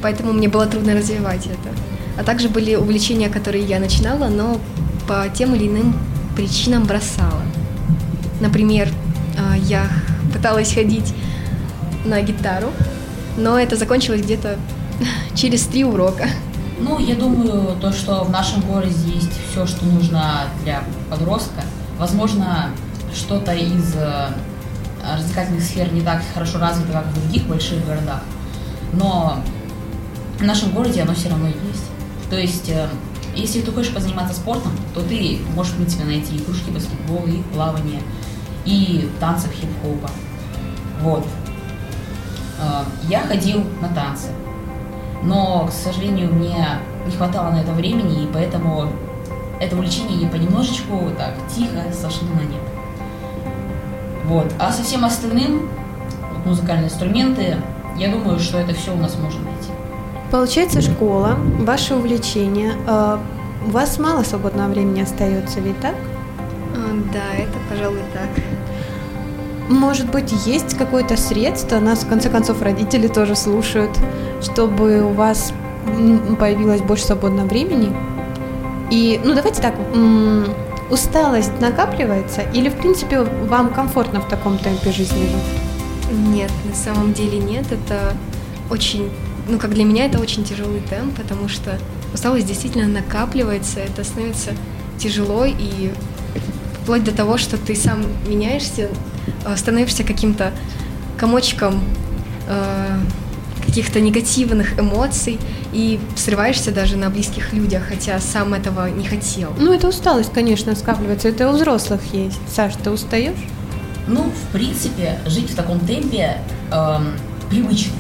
поэтому 0.02 0.33
мне 0.33 0.49
было 0.49 0.66
трудно 0.66 0.95
развивать 0.95 1.47
это. 1.47 1.96
А 2.18 2.25
также 2.25 2.49
были 2.49 2.75
увлечения, 2.75 3.28
которые 3.28 3.64
я 3.64 3.78
начинала, 3.78 4.28
но 4.28 4.58
по 5.06 5.28
тем 5.28 5.54
или 5.54 5.68
иным 5.68 5.94
причинам 6.35 6.85
бросала. 6.85 7.42
Например, 8.40 8.88
а, 9.38 9.56
я 9.56 9.88
пыталась 10.32 10.73
ходить 10.73 11.14
на 12.04 12.20
гитару, 12.23 12.68
но 13.37 13.58
это 13.58 13.76
закончилось 13.76 14.23
где-то 14.23 14.58
через 15.35 15.62
три 15.62 15.85
урока. 15.85 16.28
Ну, 16.78 16.99
я 16.99 17.14
думаю, 17.14 17.76
то, 17.80 17.92
что 17.92 18.25
в 18.25 18.30
нашем 18.30 18.61
городе 18.61 18.94
есть 19.06 19.32
все, 19.50 19.66
что 19.66 19.85
нужно 19.87 20.44
для 20.62 20.82
подростка. 21.08 21.62
Возможно, 21.99 22.70
что-то 23.14 23.52
из 23.54 23.94
э, 23.94 24.28
развлекательных 25.14 25.62
сфер 25.62 25.90
не 25.92 26.02
так 26.02 26.23
хорошо 26.35 26.58
развито, 26.58 26.92
как 26.92 27.06
в 27.06 27.14
других 27.14 27.46
больших 27.46 27.85
городах. 27.87 28.20
Но 28.92 29.38
в 30.38 30.42
нашем 30.42 30.73
городе 30.73 31.02
оно 31.02 31.14
все 31.14 31.30
равно 31.30 31.49
есть. 31.49 31.85
То 32.30 32.37
есть, 32.37 32.68
э, 32.68 32.88
если 33.35 33.61
ты 33.61 33.71
хочешь 33.73 33.92
позаниматься 33.92 34.35
спортом, 34.35 34.73
то 34.95 35.02
ты 35.02 35.38
можешь, 35.54 35.73
в 35.73 35.76
принципе, 35.76 36.04
найти 36.04 36.37
и 36.37 36.40
кружки 36.40 36.71
баскетбола, 36.71 37.26
и 37.26 37.42
плавание, 37.54 38.02
и 38.64 39.09
танцев 39.21 39.52
хип-хопа. 39.52 40.11
Вот. 41.02 41.26
Э, 42.61 42.85
я 43.09 43.21
ходил 43.21 43.64
на 43.80 43.88
танцы, 43.88 44.28
но, 45.23 45.66
к 45.66 45.73
сожалению, 45.73 46.33
мне 46.33 46.66
не 47.06 47.12
хватало 47.12 47.50
на 47.50 47.61
это 47.61 47.73
времени, 47.73 48.25
и 48.25 48.28
поэтому 48.33 48.88
это 49.61 49.76
увлечение 49.76 50.16
не 50.16 50.26
понемножечку, 50.26 51.11
так, 51.16 51.35
тихо 51.54 51.85
сошло 51.92 52.28
на 52.28 52.40
нет. 52.40 52.62
Вот. 54.25 54.52
А 54.59 54.73
со 54.73 54.83
всем 54.83 55.04
остальным, 55.04 55.68
вот 56.33 56.47
музыкальные 56.47 56.87
инструменты, 56.87 57.56
я 57.97 58.11
думаю, 58.11 58.38
что 58.40 58.59
это 58.59 58.75
все 58.75 58.92
у 58.92 58.99
нас 58.99 59.16
можно 59.16 59.40
найти. 59.45 59.71
Получается, 60.30 60.80
школа, 60.80 61.37
ваше 61.61 61.95
увлечение. 61.95 62.75
Э, 62.87 63.18
у 63.66 63.71
вас 63.71 63.99
мало 63.99 64.23
свободного 64.23 64.71
времени 64.71 65.00
остается, 65.02 65.61
ведь 65.61 65.80
так? 65.80 65.95
А, 66.75 67.12
Да, 67.12 67.35
это, 67.42 67.59
пожалуй, 67.71 68.00
так. 68.12 68.45
Может 69.68 70.11
быть, 70.11 70.33
есть 70.47 70.76
какое-то 70.76 71.16
средство, 71.16 71.80
нас, 71.80 72.04
в 72.04 72.09
конце 72.09 72.30
концов, 72.30 72.62
родители 72.62 73.09
тоже 73.09 73.35
слушают, 73.35 73.90
чтобы 74.40 75.02
у 75.02 75.12
вас 75.12 75.52
появилось 76.38 76.80
больше 76.83 77.04
свободного 77.04 77.47
времени? 77.47 77.95
И, 78.90 79.21
ну, 79.25 79.35
давайте 79.35 79.61
так, 79.61 79.75
усталость 80.90 81.61
накапливается 81.61 82.42
или, 82.42 82.68
в 82.68 82.75
принципе, 82.75 83.23
вам 83.23 83.71
комфортно 83.71 84.21
в 84.21 84.28
таком 84.28 84.59
темпе 84.59 84.92
жизни 84.92 85.23
жить? 85.23 86.12
Нет, 86.28 86.50
на 86.64 86.75
самом 86.75 87.12
деле 87.12 87.38
нет. 87.38 87.64
Это 87.73 88.14
очень, 88.71 89.11
ну 89.49 89.59
как 89.59 89.75
для 89.75 89.85
меня 89.85 90.07
это 90.07 90.19
очень 90.19 90.45
тяжелый 90.45 90.81
темп, 90.81 91.17
потому 91.17 91.49
что 91.49 91.79
усталость 92.12 92.47
действительно 92.47 92.87
накапливается, 92.87 93.81
это 93.81 94.05
становится 94.05 94.53
тяжело 94.99 95.45
и 95.45 95.93
вплоть 96.83 97.05
до 97.05 97.12
того, 97.12 97.38
что 97.38 97.57
ты 97.57 97.75
сам 97.75 98.05
меняешься, 98.29 98.88
э, 99.45 99.57
становишься 99.57 100.05
каким-то 100.05 100.53
комочком 101.19 101.83
э, 102.49 102.99
каких-то 103.65 104.00
негативных 104.00 104.79
эмоций 104.79 105.38
и 105.73 105.99
срываешься 106.15 106.73
даже 106.73 106.97
на 106.97 107.11
близких 107.11 107.53
людях, 107.53 107.83
хотя 107.88 108.21
сам 108.21 108.55
этого 108.55 108.88
не 108.88 109.05
хотел. 109.05 109.53
Ну, 109.59 109.73
это 109.73 109.88
усталость, 109.88 110.33
конечно, 110.33 110.75
скапливается, 110.76 111.29
это 111.29 111.50
у 111.50 111.53
взрослых 111.53 112.00
есть. 112.12 112.38
Саш, 112.49 112.75
ты 112.83 112.91
устаешь? 112.91 113.37
Ну, 114.07 114.23
в 114.23 114.53
принципе, 114.53 115.19
жить 115.26 115.50
в 115.50 115.57
таком 115.57 115.81
темпе 115.81 116.38
эм, 116.71 117.15
привычно. 117.50 117.93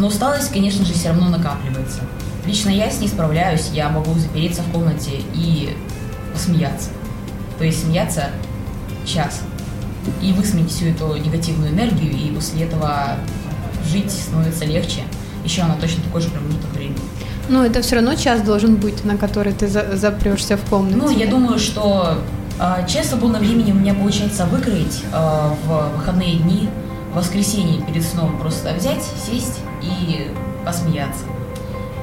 Но 0.00 0.06
усталость, 0.06 0.50
конечно 0.50 0.82
же, 0.86 0.94
все 0.94 1.08
равно 1.08 1.28
накапливается. 1.28 2.00
Лично 2.46 2.70
я 2.70 2.90
с 2.90 3.00
ней 3.00 3.08
справляюсь, 3.08 3.68
я 3.74 3.90
могу 3.90 4.14
запереться 4.14 4.62
в 4.62 4.72
комнате 4.72 5.20
и 5.34 5.76
посмеяться. 6.32 6.88
То 7.58 7.64
есть 7.64 7.84
смеяться 7.84 8.30
час. 9.04 9.42
И 10.22 10.32
высмеять 10.32 10.70
всю 10.70 10.86
эту 10.86 11.14
негативную 11.16 11.72
энергию, 11.72 12.10
и 12.12 12.34
после 12.34 12.64
этого 12.64 13.16
жить 13.92 14.10
становится 14.10 14.64
легче. 14.64 15.02
Еще 15.44 15.64
на 15.64 15.74
точно 15.74 16.02
такой 16.02 16.22
же 16.22 16.30
промежуток 16.30 16.72
времени. 16.72 16.98
Ну, 17.50 17.62
это 17.62 17.82
все 17.82 17.96
равно 17.96 18.14
час 18.14 18.40
должен 18.40 18.76
быть, 18.76 19.04
на 19.04 19.18
который 19.18 19.52
ты 19.52 19.68
за- 19.68 19.96
запрешься 19.98 20.56
в 20.56 20.62
комнате. 20.64 20.96
Ну, 20.96 21.10
я 21.10 21.26
думаю, 21.26 21.58
что 21.58 22.22
э, 22.58 22.86
часть 22.88 23.10
свободного 23.10 23.42
времени 23.42 23.72
у 23.72 23.74
меня 23.74 23.92
получается 23.92 24.46
выкроить 24.46 25.02
э, 25.12 25.50
в 25.66 25.90
выходные 25.94 26.36
дни, 26.36 26.70
в 27.12 27.16
воскресенье 27.18 27.82
перед 27.84 28.02
сном 28.02 28.38
просто 28.38 28.72
взять, 28.72 29.04
сесть 29.26 29.58
и 29.82 30.30
посмеяться. 30.64 31.24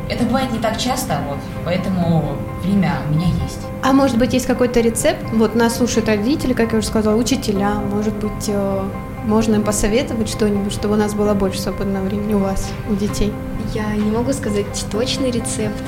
Это 0.09 0.23
бывает 0.23 0.51
не 0.51 0.59
так 0.59 0.77
часто, 0.77 1.17
вот, 1.27 1.37
поэтому 1.65 2.37
время 2.63 2.93
у 3.09 3.13
меня 3.13 3.27
есть. 3.27 3.59
А 3.83 3.91
может 3.91 4.17
быть, 4.17 4.33
есть 4.33 4.45
какой-то 4.45 4.79
рецепт? 4.79 5.21
Вот 5.33 5.53
нас 5.53 5.77
слушают 5.77 6.07
родители, 6.07 6.53
как 6.53 6.71
я 6.71 6.79
уже 6.79 6.87
сказала, 6.87 7.15
учителя. 7.15 7.75
Может 7.75 8.13
быть, 8.15 8.47
э, 8.47 8.83
можно 9.25 9.55
им 9.55 9.63
посоветовать 9.63 10.29
что-нибудь, 10.29 10.71
чтобы 10.71 10.93
у 10.93 10.97
нас 10.97 11.13
было 11.13 11.33
больше 11.33 11.59
свободного 11.59 12.05
времени 12.05 12.33
у 12.33 12.39
вас, 12.39 12.71
у 12.89 12.95
детей. 12.95 13.33
Я 13.73 13.93
не 13.95 14.09
могу 14.09 14.31
сказать 14.31 14.65
точный 14.89 15.29
рецепт. 15.29 15.83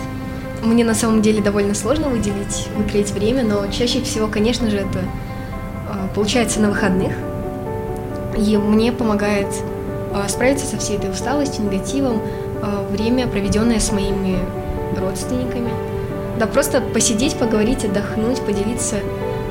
Мне 0.61 0.83
на 0.83 0.93
самом 0.93 1.21
деле 1.21 1.41
довольно 1.41 1.73
сложно 1.73 2.09
выделить, 2.09 2.67
выкроить 2.75 3.11
время, 3.11 3.43
но 3.43 3.65
чаще 3.67 4.01
всего, 4.01 4.27
конечно 4.27 4.69
же, 4.69 4.77
это 4.77 4.99
э, 4.99 6.07
получается 6.13 6.59
на 6.59 6.69
выходных. 6.69 7.13
И 8.37 8.57
мне 8.57 8.91
помогает 8.91 9.47
справиться 10.27 10.65
со 10.65 10.77
всей 10.77 10.97
этой 10.97 11.11
усталостью, 11.11 11.65
негативом, 11.65 12.21
э, 12.61 12.87
время, 12.91 13.27
проведенное 13.27 13.79
с 13.79 13.91
моими 13.91 14.39
родственниками. 14.97 15.69
Да, 16.39 16.47
просто 16.47 16.81
посидеть, 16.81 17.35
поговорить, 17.35 17.83
отдохнуть, 17.83 18.41
поделиться 18.41 18.97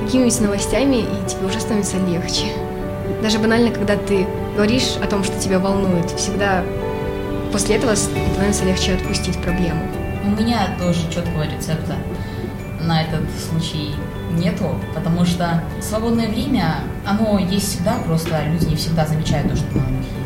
какими-нибудь 0.03 0.41
новостями, 0.41 0.97
и 0.97 1.29
тебе 1.29 1.47
уже 1.47 1.61
становится 1.61 1.99
легче. 1.99 2.47
Даже 3.23 3.39
банально, 3.39 3.71
когда 3.71 3.97
ты 3.97 4.27
говоришь 4.55 4.97
о 5.03 5.07
том, 5.07 5.25
что 5.25 5.39
тебя 5.39 5.59
волнует, 5.59 6.11
всегда 6.13 6.63
после 7.53 7.77
этого 7.77 7.95
становится 7.95 8.65
легче 8.65 8.95
отпустить 8.95 9.41
проблему. 9.43 9.81
У 10.25 10.31
меня 10.31 10.69
тоже 10.79 11.01
четкого 11.11 11.45
рецепта 11.45 11.95
на 12.83 13.03
этот 13.03 13.23
случай 13.39 13.95
нету, 14.33 14.75
потому 14.95 15.25
что 15.25 15.63
свободное 15.81 16.29
время, 16.29 16.77
оно 17.07 17.39
есть 17.39 17.69
всегда, 17.69 17.97
просто 18.07 18.45
люди 18.47 18.67
не 18.67 18.77
всегда 18.77 19.07
замечают 19.07 19.51
то, 19.51 19.57
что 19.57 19.67
оно 19.73 19.87
у 19.87 19.91
них. 19.91 20.18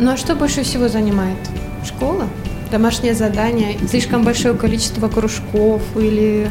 Ну 0.00 0.12
а 0.12 0.16
что 0.16 0.36
больше 0.36 0.62
всего 0.62 0.88
занимает? 0.88 1.38
Школа? 1.84 2.28
Домашнее 2.70 3.14
задание? 3.14 3.76
Слишком 3.88 4.22
большое 4.22 4.54
количество 4.54 5.08
кружков 5.08 5.82
или 5.96 6.48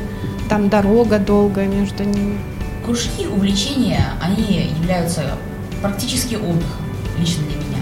там 0.50 0.68
дорога 0.68 1.18
долгая 1.18 1.68
между 1.68 2.04
ними? 2.04 2.38
Кружки, 2.84 3.26
увлечения, 3.26 4.04
они 4.22 4.70
являются 4.78 5.38
практически 5.82 6.36
отдыхом, 6.36 6.86
лично 7.18 7.44
для 7.44 7.56
меня. 7.56 7.82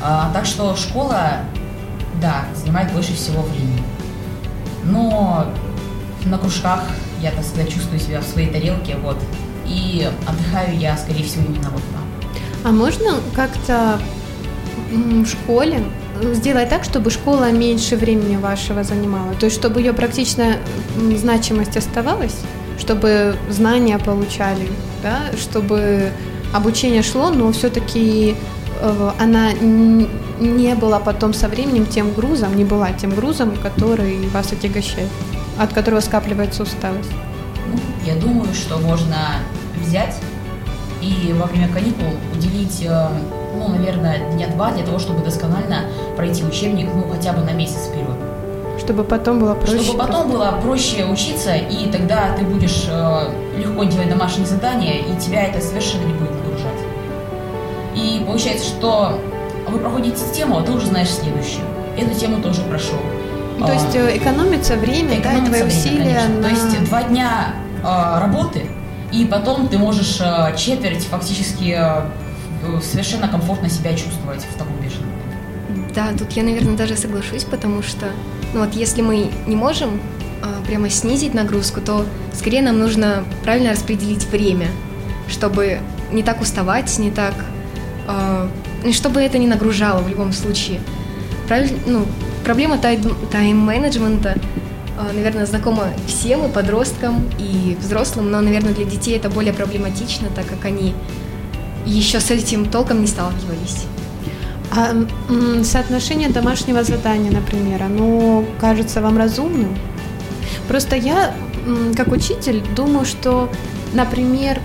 А, 0.00 0.30
так 0.32 0.46
что 0.46 0.76
школа, 0.76 1.40
да, 2.22 2.44
занимает 2.54 2.92
больше 2.92 3.12
всего 3.14 3.42
времени. 3.42 3.82
Но 4.84 5.48
на 6.26 6.38
кружках 6.38 6.84
я, 7.20 7.32
так 7.32 7.44
сказать, 7.44 7.72
чувствую 7.72 7.98
себя 7.98 8.20
в 8.20 8.24
своей 8.24 8.50
тарелке, 8.50 8.96
вот. 9.02 9.18
И 9.66 10.08
отдыхаю 10.28 10.78
я, 10.78 10.96
скорее 10.96 11.24
всего, 11.24 11.44
именно 11.44 11.70
вот 11.70 11.82
там. 11.92 12.04
А 12.64 12.70
можно 12.70 13.16
как-то 13.34 13.98
в 14.90 15.26
школе 15.26 15.82
сделать 16.34 16.68
так, 16.68 16.84
чтобы 16.84 17.10
школа 17.10 17.50
меньше 17.50 17.96
времени 17.96 18.36
вашего 18.36 18.84
занимала? 18.84 19.34
То 19.34 19.46
есть, 19.46 19.56
чтобы 19.56 19.80
ее 19.80 19.92
практичная 19.92 20.58
значимость 21.16 21.76
оставалась, 21.76 22.36
чтобы 22.78 23.36
знания 23.50 23.98
получали, 23.98 24.68
да, 25.02 25.18
чтобы 25.38 26.10
обучение 26.54 27.02
шло, 27.02 27.30
но 27.30 27.50
все-таки 27.52 28.36
она 29.18 29.52
н- 29.52 30.08
не 30.38 30.74
была 30.74 31.00
потом 31.00 31.32
со 31.34 31.48
временем 31.48 31.86
тем 31.86 32.12
грузом, 32.12 32.56
не 32.56 32.64
была 32.64 32.92
тем 32.92 33.14
грузом, 33.14 33.56
который 33.62 34.28
вас 34.28 34.52
отягощает, 34.52 35.08
от 35.58 35.72
которого 35.72 36.00
скапливается 36.00 36.62
усталость. 36.62 37.10
Я 38.04 38.14
думаю, 38.16 38.52
что 38.54 38.78
можно 38.78 39.16
взять 39.84 40.14
и 41.02 41.32
во 41.32 41.46
время 41.46 41.68
каникул 41.68 42.08
уделить, 42.34 42.82
э, 42.86 43.08
ну, 43.56 43.68
наверное, 43.68 44.18
дня 44.32 44.48
два 44.48 44.70
для 44.72 44.84
того, 44.84 44.98
чтобы 44.98 45.24
досконально 45.24 45.84
пройти 46.16 46.44
учебник, 46.44 46.88
ну, 46.94 47.04
хотя 47.12 47.32
бы 47.32 47.42
на 47.42 47.52
месяц 47.52 47.88
вперед. 47.88 48.16
Чтобы 48.78 49.04
потом 49.04 49.40
было 49.40 49.54
проще. 49.54 49.78
Чтобы 49.78 49.98
потом 49.98 50.30
просто. 50.30 50.32
было 50.32 50.60
проще 50.62 51.04
учиться, 51.06 51.54
и 51.54 51.90
тогда 51.90 52.34
ты 52.38 52.44
будешь 52.44 52.84
э, 52.88 53.30
легко 53.58 53.84
делать 53.84 54.10
домашние 54.10 54.46
задания, 54.46 54.98
и 55.00 55.16
тебя 55.18 55.44
это 55.44 55.60
совершенно 55.60 56.04
не 56.04 56.12
будет 56.12 56.30
нагружать. 56.32 56.80
И 57.94 58.22
получается, 58.26 58.66
что 58.66 59.18
вы 59.68 59.78
проходите 59.78 60.22
тему, 60.32 60.58
а 60.58 60.62
ты 60.62 60.72
уже 60.72 60.86
знаешь 60.86 61.10
следующую. 61.10 61.64
Эту 61.96 62.14
тему 62.18 62.42
тоже 62.42 62.60
прошел. 62.62 62.98
То 63.58 63.72
есть 63.72 63.96
А, 63.96 63.98
э, 63.98 64.18
экономится 64.18 64.76
время, 64.76 65.08
да, 65.08 65.20
экономится 65.20 65.50
твои 65.50 65.62
время, 65.62 65.66
усилия 65.68 66.04
конечно. 66.04 66.34
на... 66.34 66.42
То 66.42 66.48
есть 66.50 66.84
два 66.84 67.02
дня 67.04 67.54
э, 67.82 68.20
работы, 68.20 68.66
и 69.12 69.24
потом 69.24 69.68
ты 69.68 69.78
можешь 69.78 70.18
э, 70.20 70.54
четверть 70.56 71.06
фактически 71.06 71.74
э, 71.78 72.02
совершенно 72.80 73.28
комфортно 73.28 73.68
себя 73.68 73.92
чувствовать 73.92 74.42
в 74.42 74.58
таком 74.58 74.76
бешеном. 74.82 75.10
Да, 75.94 76.12
тут 76.16 76.32
я, 76.32 76.42
наверное, 76.42 76.76
даже 76.76 76.96
соглашусь, 76.96 77.44
потому 77.44 77.82
что, 77.82 78.06
ну 78.54 78.60
вот, 78.60 78.74
если 78.74 79.02
мы 79.02 79.30
не 79.46 79.56
можем 79.56 80.00
а, 80.42 80.62
прямо 80.66 80.90
снизить 80.90 81.34
нагрузку, 81.34 81.80
то 81.80 82.04
скорее 82.34 82.62
нам 82.62 82.78
нужно 82.78 83.24
правильно 83.42 83.72
распределить 83.72 84.24
время, 84.26 84.68
чтобы 85.28 85.80
не 86.12 86.22
так 86.22 86.40
уставать, 86.40 86.98
не 86.98 87.10
так, 87.10 87.34
а, 88.06 88.50
и 88.84 88.92
чтобы 88.92 89.20
это 89.20 89.38
не 89.38 89.46
нагружало 89.46 90.02
в 90.02 90.08
любом 90.08 90.32
случае. 90.32 90.80
Правильно, 91.48 91.78
ну, 91.86 92.06
проблема 92.44 92.76
тайм- 92.76 93.16
тайм-менеджмента, 93.30 94.36
а, 94.98 95.12
наверное, 95.12 95.46
знакома 95.46 95.88
всем 96.06 96.44
и 96.44 96.48
подросткам, 96.52 97.28
и 97.38 97.76
взрослым, 97.80 98.30
но, 98.30 98.40
наверное, 98.40 98.74
для 98.74 98.84
детей 98.84 99.16
это 99.16 99.30
более 99.30 99.52
проблематично, 99.52 100.28
так 100.34 100.46
как 100.46 100.64
они 100.64 100.94
еще 101.86 102.20
с 102.20 102.30
этим 102.30 102.66
толком 102.66 103.00
не 103.00 103.06
сталкивались. 103.06 103.84
А 104.70 104.94
соотношение 105.62 106.28
домашнего 106.28 106.82
задания, 106.82 107.30
например, 107.30 107.82
оно 107.82 108.44
кажется 108.60 109.00
вам 109.00 109.16
разумным? 109.16 109.76
Просто 110.68 110.96
я, 110.96 111.34
как 111.96 112.12
учитель, 112.12 112.62
думаю, 112.74 113.06
что, 113.06 113.48
например, 113.94 114.60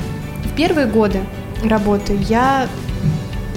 первые 0.58 0.88
годы 0.88 1.22
работы 1.63 2.20
я 2.28 2.68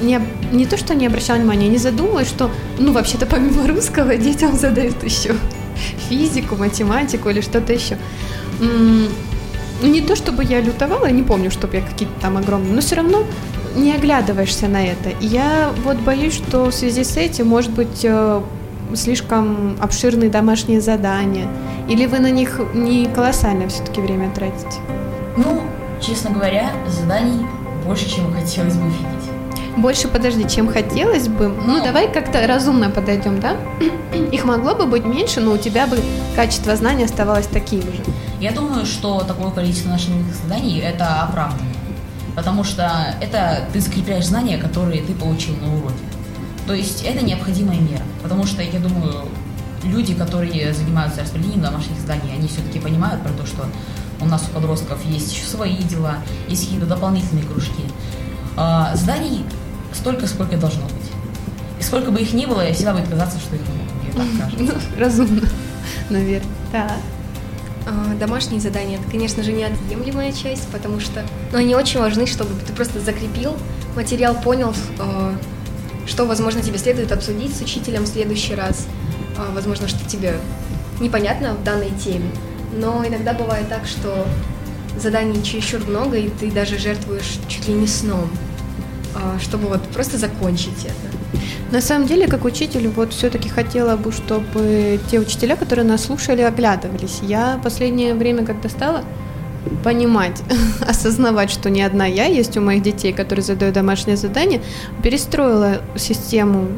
не, 0.03 0.21
не 0.53 0.67
то, 0.67 0.77
что 0.77 0.95
не 0.95 1.07
обращала 1.07 1.39
внимания, 1.39 1.69
не 1.69 1.79
задумывалась, 1.79 2.29
что, 2.29 2.51
ну, 2.79 2.93
вообще-то 2.93 3.27
помимо 3.27 3.67
русского 3.67 4.17
детям 4.19 4.57
задают 4.57 5.03
еще 5.03 5.35
физику, 6.09 6.57
математику 6.57 7.31
или 7.31 7.41
что-то 7.41 7.73
еще. 7.73 7.97
Не 9.83 10.01
то, 10.03 10.15
чтобы 10.15 10.45
я 10.45 10.61
лютовала, 10.61 11.07
не 11.07 11.23
помню, 11.23 11.51
чтобы 11.51 11.77
я 11.77 11.83
какие-то 11.83 12.15
там 12.21 12.37
огромные, 12.37 12.73
но 12.73 12.81
все 12.81 12.97
равно 12.97 13.25
не 13.75 13.93
оглядываешься 13.93 14.69
на 14.69 14.85
это. 14.85 15.11
И 15.21 15.27
я 15.27 15.71
вот 15.85 15.97
боюсь, 15.99 16.35
что 16.35 16.67
в 16.67 16.75
связи 16.75 17.05
с 17.05 17.17
этим, 17.17 17.49
может 17.49 17.71
быть, 17.73 18.05
э, 18.05 18.41
слишком 18.95 19.77
обширные 19.81 20.31
домашние 20.31 20.81
задания, 20.81 21.49
или 21.89 22.07
вы 22.07 22.19
на 22.19 22.31
них 22.31 22.61
не 22.75 23.07
колоссальное 23.07 23.69
все-таки 23.69 24.01
время 24.01 24.31
тратите? 24.33 24.79
Ну, 25.37 25.63
честно 26.01 26.31
говоря, 26.31 26.71
заданий 26.89 27.47
больше, 27.85 28.09
чем 28.09 28.33
хотелось 28.33 28.75
бы 28.75 28.87
видеть. 28.87 29.25
Больше, 29.77 30.07
подожди, 30.07 30.49
чем 30.49 30.69
хотелось 30.69 31.27
бы. 31.27 31.49
Ну, 31.49 31.79
ну 31.79 31.85
давай 31.85 32.11
как-то 32.13 32.47
разумно 32.47 32.91
подойдем, 32.91 33.41
да? 33.41 33.57
Их 34.31 34.45
могло 34.45 34.75
бы 34.75 34.87
быть 34.87 35.05
меньше, 35.05 35.41
но 35.41 35.53
у 35.53 35.59
тебя 35.59 35.87
бы 35.87 35.99
качество 36.37 36.77
знаний 36.77 37.05
оставалось 37.05 37.49
таким 37.49 37.83
же. 37.83 38.05
Я 38.41 38.53
думаю, 38.53 38.87
что 38.87 39.21
такое 39.21 39.51
количество 39.51 39.89
наших 39.89 40.13
заданий 40.43 40.79
это 40.79 41.23
оправданно. 41.23 41.74
Потому 42.35 42.65
что 42.65 43.15
это 43.21 43.69
ты 43.73 43.81
закрепляешь 43.81 44.27
знания, 44.27 44.59
которые 44.59 45.03
ты 45.03 45.15
получил 45.15 45.57
на 45.57 45.77
уроке. 45.77 45.95
То 46.67 46.75
есть 46.75 47.03
это 47.05 47.25
необходимая 47.25 47.79
мера. 47.79 48.03
Потому 48.23 48.47
что, 48.47 48.63
я 48.63 48.81
думаю, 48.81 49.29
люди, 49.85 50.15
которые 50.15 50.73
занимаются 50.73 51.23
распределением 51.23 51.63
домашних 51.63 51.99
заданий, 52.01 52.33
они 52.37 52.49
все-таки 52.49 52.81
понимают 52.81 53.23
про 53.23 53.33
то, 53.33 53.47
что 53.47 53.67
у 54.21 54.27
нас 54.27 54.45
у 54.49 54.55
подростков 54.55 55.05
есть 55.05 55.33
еще 55.33 55.45
свои 55.45 55.77
дела, 55.77 56.17
есть 56.49 56.65
какие-то 56.65 56.87
дополнительные 56.87 57.45
кружки. 57.45 57.85
А, 58.57 58.95
заданий 58.95 59.45
столько, 59.93 60.27
сколько 60.27 60.57
должно 60.57 60.85
быть. 60.85 61.11
И 61.79 61.83
сколько 61.83 62.11
бы 62.11 62.21
их 62.21 62.33
ни 62.33 62.47
было, 62.47 62.67
я 62.67 62.73
всегда 62.73 62.95
будет 62.95 63.09
казаться, 63.09 63.39
что 63.39 63.57
их 63.57 63.63
много. 63.63 64.39
Так. 64.39 64.59
Ну, 64.59 64.73
разумно, 64.99 65.43
наверное. 66.09 66.49
Да. 66.73 66.97
А, 67.87 68.15
домашние 68.15 68.61
задания 68.61 68.99
это, 68.99 69.11
конечно 69.11 69.43
же, 69.43 69.53
неотъемлемая 69.53 70.33
часть, 70.33 70.67
потому 70.69 71.01
что 71.01 71.23
ну, 71.53 71.59
они 71.59 71.75
очень 71.75 72.01
важны, 72.01 72.27
чтобы 72.27 72.51
ты 72.67 72.73
просто 72.73 73.01
закрепил 73.01 73.55
материал, 73.95 74.35
понял, 74.35 74.75
а, 74.99 75.35
что, 76.07 76.25
возможно, 76.25 76.63
тебе 76.63 76.79
следует 76.79 77.13
обсудить 77.13 77.55
с 77.55 77.61
учителем 77.61 78.05
в 78.05 78.07
следующий 78.07 78.55
раз, 78.55 78.87
а, 79.37 79.53
возможно, 79.55 79.87
что 79.87 80.09
тебе 80.09 80.37
непонятно 81.01 81.55
в 81.55 81.63
данной 81.63 81.91
теме. 81.91 82.31
Но 82.73 83.07
иногда 83.07 83.35
бывает 83.35 83.69
так, 83.69 83.87
что 83.87 84.27
заданий 84.99 85.43
чересчур 85.43 85.87
много, 85.87 86.17
и 86.17 86.29
ты 86.29 86.51
даже 86.51 86.79
жертвуешь 86.79 87.39
чуть 87.49 87.69
ли 87.69 87.75
не 87.75 87.87
сном, 87.87 88.31
чтобы 89.41 89.69
вот 89.69 89.83
просто 89.89 90.19
закончить 90.19 90.85
это. 90.85 91.24
На 91.73 91.81
самом 91.81 92.07
деле, 92.07 92.29
как 92.29 92.45
учитель, 92.45 92.89
вот 92.89 93.13
все-таки 93.13 93.49
хотела 93.49 93.97
бы, 93.97 94.13
чтобы 94.13 95.01
те 95.11 95.19
учителя, 95.19 95.57
которые 95.57 95.85
нас 95.85 96.05
слушали, 96.05 96.43
оглядывались. 96.43 97.21
Я 97.23 97.59
последнее 97.63 98.15
время, 98.15 98.45
когда 98.45 98.69
стала 98.69 99.03
понимать, 99.83 100.43
осознавать, 100.89 101.51
что 101.51 101.71
не 101.71 101.83
одна 101.83 102.07
я 102.07 102.27
есть 102.27 102.57
у 102.57 102.61
моих 102.61 102.83
детей, 102.83 103.13
которые 103.13 103.43
задают 103.43 103.75
домашнее 103.75 104.17
задание, 104.17 104.61
перестроила 105.03 105.81
систему 105.97 106.69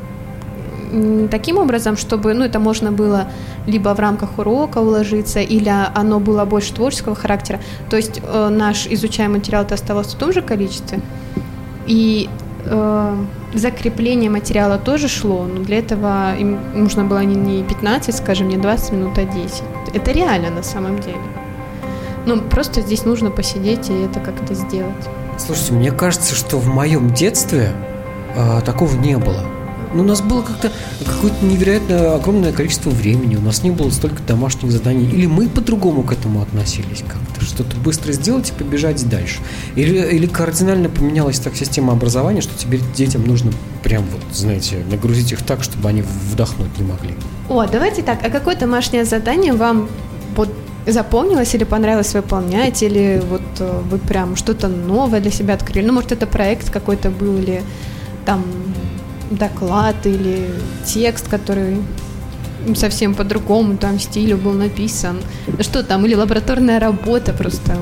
таким 1.30 1.58
образом, 1.58 1.96
чтобы 1.96 2.32
ну, 2.34 2.44
это 2.44 2.58
можно 2.58 2.92
было 2.92 3.28
либо 3.66 3.94
в 3.94 3.98
рамках 3.98 4.38
урока 4.38 4.78
уложиться, 4.78 5.40
или 5.40 5.72
оно 5.94 6.20
было 6.20 6.44
больше 6.44 6.72
творческого 6.72 7.16
характера. 7.16 7.60
То 7.90 7.96
есть 7.96 8.20
э, 8.22 8.48
наш 8.48 8.86
изучаемый 8.86 9.38
материал 9.38 9.66
оставался 9.68 10.16
в 10.16 10.18
том 10.18 10.32
же 10.32 10.42
количестве, 10.42 11.00
и 11.86 12.28
э, 12.68 13.16
закрепление 13.54 14.30
материала 14.30 14.78
тоже 14.78 15.08
шло, 15.08 15.44
но 15.46 15.62
для 15.62 15.78
этого 15.78 16.36
им 16.36 16.58
нужно 16.74 17.04
было 17.04 17.24
не, 17.24 17.34
не 17.34 17.62
15, 17.62 18.14
скажем, 18.14 18.48
не 18.48 18.56
20 18.56 18.92
минут, 18.92 19.18
а 19.18 19.24
10. 19.24 19.62
Это 19.94 20.12
реально 20.12 20.50
на 20.50 20.62
самом 20.62 20.98
деле. 21.00 21.20
Ну, 22.26 22.40
просто 22.40 22.80
здесь 22.80 23.04
нужно 23.04 23.30
посидеть 23.30 23.88
и 23.88 23.94
это 23.94 24.20
как-то 24.20 24.54
сделать. 24.54 25.08
Слушайте, 25.38 25.74
мне 25.74 25.92
кажется, 25.92 26.34
что 26.34 26.58
в 26.58 26.66
моем 26.66 27.12
детстве 27.12 27.72
э, 28.34 28.60
такого 28.64 28.94
не 28.96 29.16
было. 29.16 29.42
Ну, 29.96 30.02
у 30.02 30.06
нас 30.06 30.20
было 30.20 30.42
как-то 30.42 30.70
какое-то 31.06 31.42
невероятно 31.42 32.16
огромное 32.16 32.52
количество 32.52 32.90
времени, 32.90 33.36
у 33.36 33.40
нас 33.40 33.62
не 33.62 33.70
было 33.70 33.88
столько 33.88 34.22
домашних 34.22 34.70
заданий. 34.70 35.06
Или 35.06 35.24
мы 35.24 35.48
по-другому 35.48 36.02
к 36.02 36.12
этому 36.12 36.42
относились 36.42 37.02
как-то, 37.08 37.42
что-то 37.42 37.76
быстро 37.78 38.12
сделать 38.12 38.50
и 38.50 38.52
побежать 38.52 39.08
дальше. 39.08 39.38
Или, 39.74 39.98
или 40.14 40.26
кардинально 40.26 40.90
поменялась 40.90 41.38
так 41.38 41.56
система 41.56 41.94
образования, 41.94 42.42
что 42.42 42.52
теперь 42.58 42.80
детям 42.94 43.24
нужно 43.24 43.52
прям 43.82 44.04
вот, 44.12 44.20
знаете, 44.36 44.84
нагрузить 44.90 45.32
их 45.32 45.42
так, 45.42 45.62
чтобы 45.62 45.88
они 45.88 46.02
вдохнуть 46.02 46.78
не 46.78 46.84
могли. 46.84 47.14
О, 47.48 47.64
давайте 47.66 48.02
так, 48.02 48.18
а 48.22 48.28
какое 48.28 48.54
домашнее 48.54 49.06
задание 49.06 49.54
вам 49.54 49.88
вот 50.36 50.50
запомнилось 50.86 51.54
или 51.54 51.64
понравилось 51.64 52.12
выполнять, 52.12 52.82
или 52.82 53.22
вот 53.30 53.42
э, 53.60 53.80
вы 53.90 53.98
прям 53.98 54.36
что-то 54.36 54.68
новое 54.68 55.20
для 55.20 55.30
себя 55.30 55.54
открыли? 55.54 55.86
Ну, 55.86 55.94
может, 55.94 56.12
это 56.12 56.26
проект 56.26 56.70
какой-то 56.70 57.10
был, 57.10 57.38
или 57.38 57.62
там 58.26 58.44
доклад 59.30 60.06
или 60.06 60.50
текст, 60.84 61.28
который 61.28 61.78
совсем 62.74 63.14
по-другому 63.14 63.76
там 63.76 63.98
стилю 64.00 64.36
был 64.36 64.52
написан. 64.52 65.18
Что 65.60 65.82
там, 65.82 66.04
или 66.06 66.14
лабораторная 66.14 66.80
работа 66.80 67.32
просто. 67.32 67.76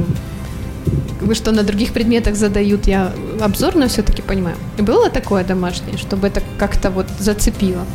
Вы 1.21 1.35
что, 1.35 1.53
на 1.53 1.63
других 1.63 1.93
предметах 1.93 2.37
задают? 2.37 2.87
Я 2.87 3.13
обзорно 3.41 3.89
все-таки 3.89 4.21
понимаю. 4.21 4.57
Было 4.79 5.09
такое 5.09 5.43
домашнее, 5.43 5.97
чтобы 5.97 6.27
это 6.27 6.43
как-то 6.59 6.91
вот 6.91 7.07
зацепило? 7.19 7.87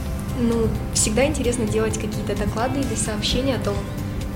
Ну, 0.42 0.68
всегда 0.94 1.28
интересно 1.28 1.68
делать 1.68 1.96
какие-то 1.96 2.36
доклады 2.36 2.80
или 2.80 2.96
сообщения 2.96 3.56
о 3.56 3.60
том, 3.60 3.76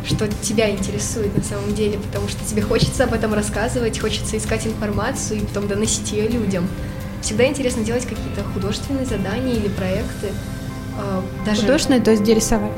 что 0.06 0.28
тебя 0.41 0.69
интересует 0.69 1.36
на 1.36 1.43
самом 1.43 1.73
деле, 1.73 1.97
потому 1.97 2.28
что 2.28 2.43
тебе 2.45 2.62
хочется 2.62 3.06
об 3.06 3.13
этом 3.13 3.34
рассказывать, 3.34 3.99
хочется 3.99 4.38
искать 4.38 4.67
информацию 4.67 5.39
и 5.39 5.45
потом 5.45 5.67
доносить 5.67 6.12
ее 6.12 6.28
людям. 6.28 6.67
Всегда 7.24 7.48
интересно 7.48 7.84
делать 7.84 8.04
какие-то 8.04 8.44
художественные 8.54 9.06
задания 9.06 9.54
или 9.54 9.70
проекты. 9.70 10.34
А, 11.00 11.24
даже... 11.46 11.62
Художественные, 11.62 12.02
то 12.02 12.12
есть 12.12 12.22
где 12.22 12.34
рисовать? 12.34 12.74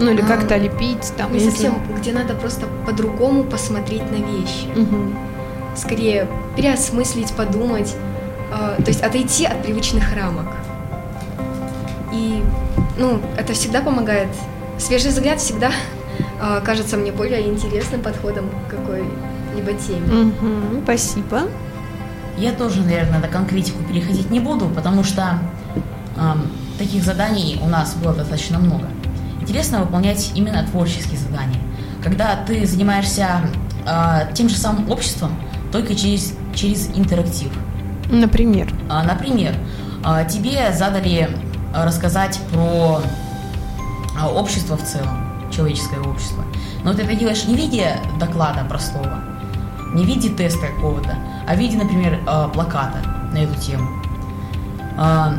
Ну 0.00 0.10
или 0.10 0.22
а, 0.22 0.26
как-то 0.26 0.56
лепить 0.56 1.12
там. 1.18 1.32
Не 1.34 1.40
совсем, 1.40 1.74
где 1.94 2.12
надо 2.12 2.34
просто 2.34 2.66
по-другому 2.86 3.44
посмотреть 3.44 4.10
на 4.10 4.16
вещи. 4.16 4.66
Угу. 4.74 5.76
Скорее 5.76 6.26
переосмыслить, 6.56 7.32
подумать, 7.34 7.94
э, 8.52 8.82
то 8.82 8.88
есть 8.88 9.02
отойти 9.02 9.44
от 9.44 9.62
привычных 9.62 10.14
рамок. 10.14 10.46
И, 12.10 12.42
ну, 12.96 13.20
это 13.36 13.52
всегда 13.52 13.82
помогает. 13.82 14.28
Свежий 14.78 15.10
взгляд 15.10 15.40
всегда 15.40 15.70
э, 16.40 16.60
кажется 16.64 16.96
мне 16.96 17.12
более 17.12 17.42
интересным 17.42 18.00
подходом 18.00 18.48
к 18.66 18.70
какой-либо 18.70 19.72
теме. 19.74 20.30
Угу, 20.30 20.82
спасибо. 20.84 21.42
Я 22.38 22.52
тоже, 22.52 22.82
наверное, 22.82 23.20
на 23.20 23.28
конкретику 23.28 23.82
переходить 23.84 24.30
не 24.30 24.40
буду, 24.40 24.68
потому 24.68 25.04
что 25.04 25.38
э, 26.16 26.34
таких 26.78 27.04
заданий 27.04 27.58
у 27.62 27.68
нас 27.68 27.94
было 27.94 28.14
достаточно 28.14 28.58
много. 28.58 28.88
Интересно 29.40 29.80
выполнять 29.80 30.32
именно 30.34 30.64
творческие 30.66 31.18
задания, 31.18 31.60
когда 32.02 32.36
ты 32.36 32.66
занимаешься 32.66 33.40
э, 33.86 34.32
тем 34.34 34.48
же 34.48 34.56
самым 34.56 34.90
обществом, 34.90 35.36
только 35.70 35.94
через, 35.94 36.34
через 36.54 36.88
интерактив. 36.94 37.52
Например? 38.10 38.72
А, 38.88 39.02
например, 39.02 39.54
а, 40.04 40.24
тебе 40.24 40.72
задали 40.72 41.28
рассказать 41.74 42.38
про 42.52 43.00
общество 44.34 44.76
в 44.76 44.84
целом, 44.84 45.50
человеческое 45.50 46.00
общество. 46.00 46.44
Но 46.84 46.92
ты 46.92 47.02
это 47.02 47.14
делаешь 47.16 47.44
не 47.46 47.54
в 47.54 47.58
виде 47.58 47.96
доклада 48.20 48.64
простого, 48.64 49.18
не 49.94 50.04
в 50.04 50.06
виде 50.06 50.28
теста 50.28 50.66
какого-то, 50.66 51.16
а 51.46 51.54
в 51.54 51.58
виде, 51.58 51.76
например, 51.76 52.20
э, 52.26 52.48
плаката 52.52 52.98
на 53.32 53.38
эту 53.38 53.58
тему. 53.60 53.88
А, 54.96 55.34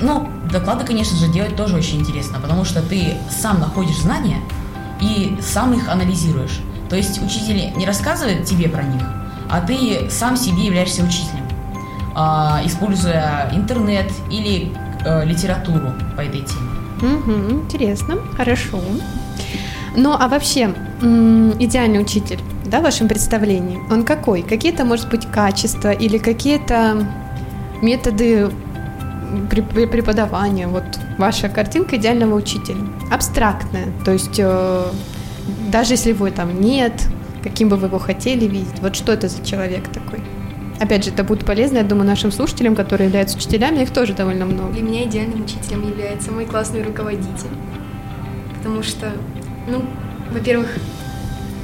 ну, 0.00 0.28
доклады, 0.50 0.84
конечно 0.84 1.16
же, 1.16 1.28
делать 1.28 1.56
тоже 1.56 1.76
очень 1.76 2.00
интересно, 2.00 2.40
потому 2.40 2.64
что 2.64 2.82
ты 2.82 3.16
сам 3.28 3.60
находишь 3.60 3.98
знания 3.98 4.38
и 5.00 5.36
сам 5.42 5.74
их 5.74 5.88
анализируешь. 5.88 6.60
То 6.88 6.96
есть 6.96 7.22
учитель 7.22 7.72
не 7.76 7.86
рассказывает 7.86 8.44
тебе 8.44 8.68
про 8.68 8.82
них, 8.82 9.02
а 9.50 9.60
ты 9.60 10.08
сам 10.10 10.36
себе 10.36 10.64
являешься 10.64 11.02
учителем, 11.02 11.44
а, 12.14 12.60
используя 12.64 13.50
интернет 13.52 14.10
или 14.30 14.72
э, 15.04 15.24
литературу 15.24 15.92
по 16.16 16.20
этой 16.20 16.42
теме. 16.42 16.70
Угу, 17.00 17.62
интересно, 17.62 18.18
хорошо. 18.36 18.80
Ну, 19.96 20.12
а 20.18 20.28
вообще, 20.28 20.74
идеальный 21.00 22.00
учитель 22.00 22.40
да, 22.70 22.80
в 22.80 22.82
вашем 22.82 23.08
представлении, 23.08 23.80
он 23.90 24.04
какой? 24.04 24.42
Какие-то, 24.42 24.84
может 24.84 25.08
быть, 25.10 25.26
качества 25.26 25.90
или 25.90 26.18
какие-то 26.18 27.06
методы 27.82 28.50
преподавания, 29.50 30.66
вот 30.66 30.84
ваша 31.18 31.48
картинка 31.48 31.96
идеального 31.96 32.34
учителя, 32.34 32.78
абстрактная, 33.10 33.86
то 34.04 34.12
есть 34.12 34.38
э, 34.38 34.84
даже 35.70 35.94
если 35.94 36.10
его 36.10 36.28
там 36.30 36.60
нет, 36.60 36.92
каким 37.42 37.68
бы 37.68 37.76
вы 37.76 37.86
его 37.86 37.98
хотели 37.98 38.46
видеть, 38.46 38.80
вот 38.80 38.96
что 38.96 39.12
это 39.12 39.28
за 39.28 39.44
человек 39.44 39.88
такой? 39.88 40.20
Опять 40.80 41.04
же, 41.04 41.10
это 41.10 41.24
будет 41.24 41.44
полезно, 41.44 41.78
я 41.78 41.84
думаю, 41.84 42.06
нашим 42.06 42.32
слушателям, 42.32 42.74
которые 42.74 43.08
являются 43.08 43.36
учителями, 43.36 43.82
их 43.82 43.90
тоже 43.90 44.14
довольно 44.14 44.46
много. 44.46 44.72
Для 44.72 44.82
меня 44.82 45.04
идеальным 45.04 45.42
учителем 45.42 45.86
является 45.86 46.32
мой 46.32 46.46
классный 46.46 46.82
руководитель. 46.82 47.50
Потому 48.56 48.82
что, 48.82 49.12
ну, 49.68 49.84
во-первых, 50.32 50.68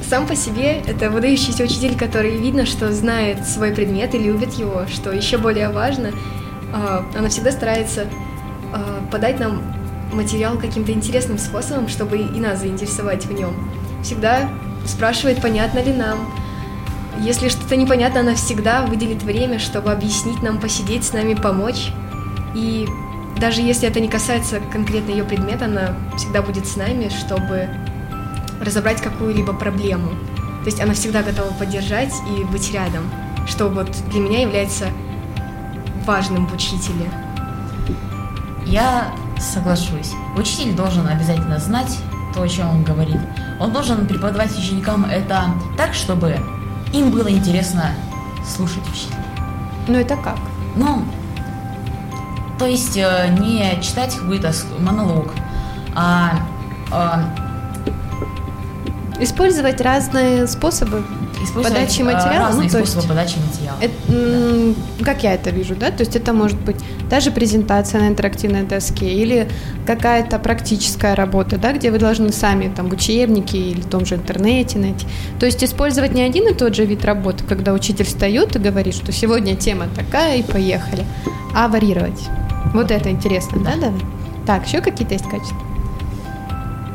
сам 0.09 0.25
по 0.25 0.35
себе 0.35 0.81
это 0.87 1.09
выдающийся 1.09 1.63
учитель, 1.63 1.97
который 1.97 2.37
видно, 2.37 2.65
что 2.65 2.91
знает 2.93 3.45
свой 3.45 3.71
предмет 3.71 4.15
и 4.15 4.19
любит 4.19 4.53
его, 4.53 4.85
что 4.87 5.11
еще 5.11 5.37
более 5.37 5.69
важно, 5.69 6.11
а, 6.73 7.05
она 7.17 7.29
всегда 7.29 7.51
старается 7.51 8.05
а, 8.73 9.05
подать 9.11 9.39
нам 9.39 9.61
материал 10.13 10.57
каким-то 10.57 10.91
интересным 10.91 11.37
способом, 11.37 11.87
чтобы 11.89 12.17
и 12.17 12.39
нас 12.39 12.59
заинтересовать 12.59 13.25
в 13.25 13.33
нем. 13.33 13.53
Всегда 14.01 14.49
спрашивает, 14.85 15.41
понятно 15.41 15.79
ли 15.79 15.91
нам, 15.91 16.31
если 17.19 17.49
что-то 17.49 17.75
непонятно, 17.75 18.21
она 18.21 18.35
всегда 18.35 18.83
выделит 18.83 19.23
время, 19.23 19.59
чтобы 19.59 19.91
объяснить 19.91 20.41
нам, 20.41 20.59
посидеть 20.59 21.03
с 21.03 21.13
нами, 21.13 21.33
помочь. 21.33 21.91
И 22.55 22.87
даже 23.39 23.61
если 23.61 23.87
это 23.89 23.99
не 23.99 24.07
касается 24.07 24.61
конкретно 24.71 25.11
ее 25.11 25.23
предмета, 25.23 25.65
она 25.65 25.95
всегда 26.15 26.41
будет 26.41 26.67
с 26.67 26.75
нами, 26.75 27.09
чтобы 27.09 27.69
разобрать 28.61 29.01
какую-либо 29.01 29.53
проблему. 29.53 30.09
То 30.61 30.65
есть 30.65 30.81
она 30.81 30.93
всегда 30.93 31.23
готова 31.23 31.51
поддержать 31.53 32.13
и 32.37 32.43
быть 32.43 32.71
рядом, 32.73 33.03
что 33.47 33.69
вот 33.69 33.89
для 34.09 34.19
меня 34.19 34.41
является 34.41 34.87
важным 36.05 36.47
в 36.47 36.53
учителе. 36.53 37.09
Я 38.65 39.13
соглашусь. 39.39 40.13
Учитель 40.35 40.75
должен 40.75 41.07
обязательно 41.07 41.59
знать 41.59 41.97
то, 42.33 42.41
о 42.41 42.47
чем 42.47 42.69
он 42.69 42.83
говорит. 42.83 43.19
Он 43.59 43.71
должен 43.71 44.05
преподавать 44.07 44.57
ученикам 44.57 45.05
это 45.05 45.45
так, 45.77 45.93
чтобы 45.93 46.37
им 46.93 47.11
было 47.11 47.29
интересно 47.29 47.91
слушать 48.45 48.83
учителя. 48.89 49.23
Ну 49.87 49.95
это 49.95 50.15
как? 50.17 50.37
Ну, 50.75 51.05
то 52.59 52.65
есть 52.65 52.97
э, 52.97 53.35
не 53.39 53.79
читать 53.81 54.15
какой-то 54.15 54.51
монолог, 54.79 55.33
а, 55.95 56.39
а 56.91 57.23
Использовать 59.19 59.81
разные 59.81 60.47
способы 60.47 61.03
подачи 61.55 62.01
материала. 62.01 62.47
Разные 62.47 62.65
ну, 62.65 62.71
то 62.71 62.85
способы 62.85 62.97
есть, 62.97 63.07
подачи 63.07 63.37
материала. 63.37 63.77
Это, 63.81 64.75
да. 64.99 65.05
Как 65.05 65.23
я 65.23 65.33
это 65.33 65.49
вижу, 65.49 65.75
да? 65.75 65.91
То 65.91 66.01
есть 66.01 66.15
это 66.15 66.33
может 66.33 66.59
быть 66.59 66.77
даже 67.09 67.31
презентация 67.31 68.01
на 68.01 68.07
интерактивной 68.09 68.63
доске 68.63 69.11
или 69.11 69.49
какая-то 69.85 70.39
практическая 70.39 71.15
работа, 71.15 71.57
да, 71.57 71.73
где 71.73 71.91
вы 71.91 71.99
должны 71.99 72.31
сами 72.31 72.71
там 72.73 72.89
в 72.89 72.93
учебнике 72.93 73.57
или 73.57 73.81
в 73.81 73.87
том 73.87 74.05
же 74.05 74.15
интернете 74.15 74.77
найти. 74.77 75.07
То 75.39 75.45
есть 75.45 75.63
использовать 75.63 76.13
не 76.13 76.21
один 76.21 76.47
и 76.47 76.53
тот 76.53 76.75
же 76.75 76.85
вид 76.85 77.05
работы, 77.05 77.43
когда 77.43 77.73
учитель 77.73 78.05
встает 78.05 78.55
и 78.55 78.59
говорит, 78.59 78.93
что 78.93 79.11
сегодня 79.11 79.55
тема 79.55 79.87
такая 79.95 80.37
и 80.37 80.43
поехали, 80.43 81.05
а 81.55 81.67
варьировать. 81.67 82.21
Вот 82.73 82.91
это 82.91 83.09
интересно, 83.09 83.59
да, 83.63 83.75
Давид? 83.75 84.03
Так, 84.45 84.67
еще 84.67 84.81
какие-то 84.81 85.13
есть 85.13 85.25
качества? 85.25 85.57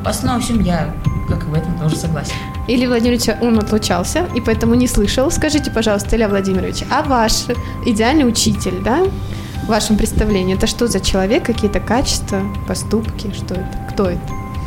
В 0.02 0.08
основном 0.08 0.42
всем 0.42 0.60
я 0.62 0.92
как 1.28 1.44
в 1.44 1.54
этом 1.54 1.78
тоже 1.78 1.96
согласен. 1.96 2.34
Или 2.68 2.86
Владимирович, 2.86 3.28
он 3.40 3.58
отлучался, 3.58 4.26
и 4.34 4.40
поэтому 4.40 4.74
не 4.74 4.86
слышал. 4.86 5.30
Скажите, 5.30 5.70
пожалуйста, 5.70 6.16
Илья 6.16 6.28
Владимирович, 6.28 6.84
а 6.90 7.02
ваш 7.02 7.44
идеальный 7.86 8.26
учитель, 8.26 8.82
да, 8.84 9.04
в 9.64 9.68
вашем 9.68 9.96
представлении, 9.96 10.56
это 10.56 10.66
что 10.66 10.88
за 10.88 11.00
человек, 11.00 11.44
какие-то 11.44 11.80
качества, 11.80 12.42
поступки, 12.66 13.32
что 13.32 13.54
это, 13.54 13.78
кто 13.90 14.10
это? 14.10 14.20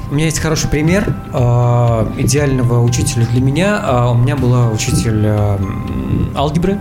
У 0.10 0.15
меня 0.15 0.26
есть 0.26 0.39
хороший 0.39 0.69
пример 0.69 1.15
э, 1.34 1.39
идеального 2.17 2.84
учителя 2.84 3.26
для 3.26 3.41
меня. 3.41 3.82
Э, 3.84 4.12
у 4.12 4.13
меня 4.13 4.36
была 4.36 4.69
учитель 4.69 5.26
э, 5.26 5.58
алгебры 6.36 6.80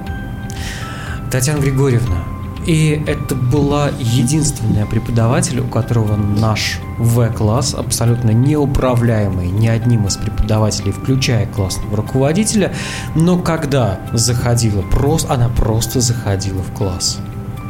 Татьяна 1.30 1.58
Григорьевна. 1.58 2.33
И 2.66 3.02
это 3.06 3.34
была 3.34 3.90
единственная 3.98 4.86
преподаватель, 4.86 5.60
у 5.60 5.66
которого 5.66 6.16
наш 6.16 6.80
В-класс, 6.98 7.74
абсолютно 7.74 8.30
неуправляемый 8.30 9.50
ни 9.50 9.66
одним 9.66 10.06
из 10.06 10.16
преподавателей, 10.16 10.92
включая 10.92 11.46
классного 11.46 11.96
руководителя, 11.96 12.72
но 13.14 13.38
когда 13.38 14.00
заходила, 14.12 14.80
просто, 14.82 15.34
она 15.34 15.48
просто 15.50 16.00
заходила 16.00 16.62
в 16.62 16.72
класс 16.72 17.18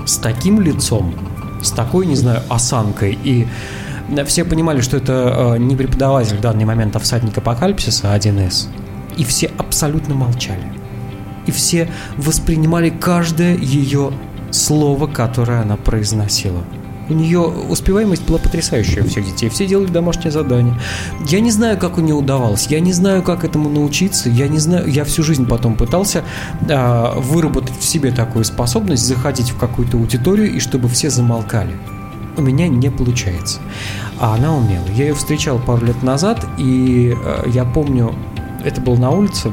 с 0.07 0.16
таким 0.18 0.61
лицом, 0.61 1.14
с 1.62 1.70
такой, 1.70 2.07
не 2.07 2.16
знаю, 2.16 2.42
осанкой 2.48 3.18
и 3.24 3.48
все 4.26 4.44
понимали, 4.44 4.80
что 4.80 4.98
это 4.98 5.54
э, 5.54 5.59
не 5.59 5.76
преподаватель 5.76 6.37
в 6.37 6.40
данный 6.40 6.66
момент, 6.66 6.94
а 6.94 6.98
всадник 6.98 7.38
апокалипсиса 7.38 8.14
1С. 8.14 8.68
И 9.16 9.24
все 9.24 9.50
абсолютно 9.57 10.14
молчали. 10.14 10.72
И 11.46 11.50
все 11.50 11.88
воспринимали 12.16 12.90
каждое 12.90 13.57
ее 13.57 14.12
слово, 14.55 15.07
которое 15.07 15.61
она 15.61 15.77
произносила. 15.77 16.62
У 17.09 17.12
нее 17.12 17.40
успеваемость 17.40 18.27
была 18.27 18.38
потрясающая 18.38 19.03
у 19.03 19.07
всех 19.07 19.27
детей. 19.27 19.51
Все 19.51 19.67
делали 19.67 19.88
домашнее 19.88 20.31
задание. 20.31 20.79
Я 21.29 21.40
не 21.40 21.51
знаю, 21.51 21.77
как 21.77 21.99
у 21.99 22.01
нее 22.01 22.14
удавалось. 22.14 22.67
Я 22.69 22.81
не 22.81 22.95
знаю, 22.95 23.23
как 23.23 23.45
этому 23.45 23.69
научиться. 23.69 24.31
Я 24.31 24.49
не 24.49 24.59
знаю. 24.59 24.88
Я 24.88 25.05
всю 25.05 25.23
жизнь 25.23 25.47
потом 25.47 25.77
пытался 25.77 26.25
э, 26.67 27.12
выработать 27.19 27.79
в 27.79 27.85
себе 27.85 28.11
такую 28.11 28.47
способность 28.47 29.07
заходить 29.07 29.51
в 29.51 29.59
какую-то 29.59 29.99
аудиторию 29.99 30.51
и 30.51 30.61
чтобы 30.61 30.88
все 30.88 31.11
замолкали. 31.11 31.77
У 32.38 32.43
меня 32.43 32.69
не 32.69 32.90
получается. 32.90 33.61
А 34.19 34.35
она 34.35 34.57
умела. 34.57 34.87
Я 34.97 35.09
ее 35.09 35.14
встречал 35.14 35.59
пару 35.59 35.85
лет 35.85 36.03
назад, 36.03 36.47
и 36.57 37.14
э, 37.23 37.45
я 37.49 37.67
помню, 37.67 38.14
это 38.64 38.81
было 38.81 38.97
на 38.97 39.11
улице, 39.11 39.53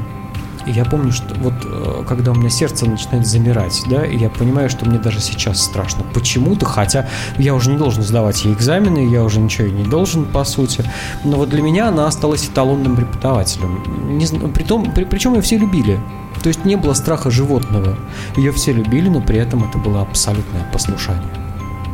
я 0.70 0.84
помню, 0.84 1.12
что 1.12 1.34
вот 1.34 1.54
э, 1.64 2.04
когда 2.06 2.32
у 2.32 2.34
меня 2.34 2.50
сердце 2.50 2.86
начинает 2.86 3.26
замирать, 3.26 3.82
да, 3.88 4.04
и 4.04 4.16
я 4.16 4.30
понимаю, 4.30 4.70
что 4.70 4.84
мне 4.84 4.98
даже 4.98 5.20
сейчас 5.20 5.62
страшно 5.62 6.04
почему-то, 6.14 6.66
хотя 6.66 7.08
я 7.38 7.54
уже 7.54 7.70
не 7.70 7.78
должен 7.78 8.02
сдавать 8.02 8.44
ей 8.44 8.54
экзамены, 8.54 9.10
я 9.10 9.24
уже 9.24 9.40
ничего 9.40 9.68
не 9.68 9.84
должен, 9.84 10.24
по 10.24 10.44
сути. 10.44 10.84
Но 11.24 11.36
вот 11.36 11.48
для 11.48 11.62
меня 11.62 11.88
она 11.88 12.06
осталась 12.06 12.46
эталонным 12.46 12.96
преподавателем. 12.96 14.18
Не, 14.18 14.26
притом, 14.50 14.92
при, 14.92 15.04
причем 15.04 15.34
ее 15.34 15.42
все 15.42 15.58
любили. 15.58 15.98
То 16.42 16.48
есть 16.48 16.64
не 16.64 16.76
было 16.76 16.94
страха 16.94 17.30
животного. 17.30 17.96
Ее 18.36 18.52
все 18.52 18.72
любили, 18.72 19.08
но 19.08 19.20
при 19.20 19.38
этом 19.38 19.64
это 19.68 19.78
было 19.78 20.02
абсолютное 20.02 20.68
послушание. 20.72 21.22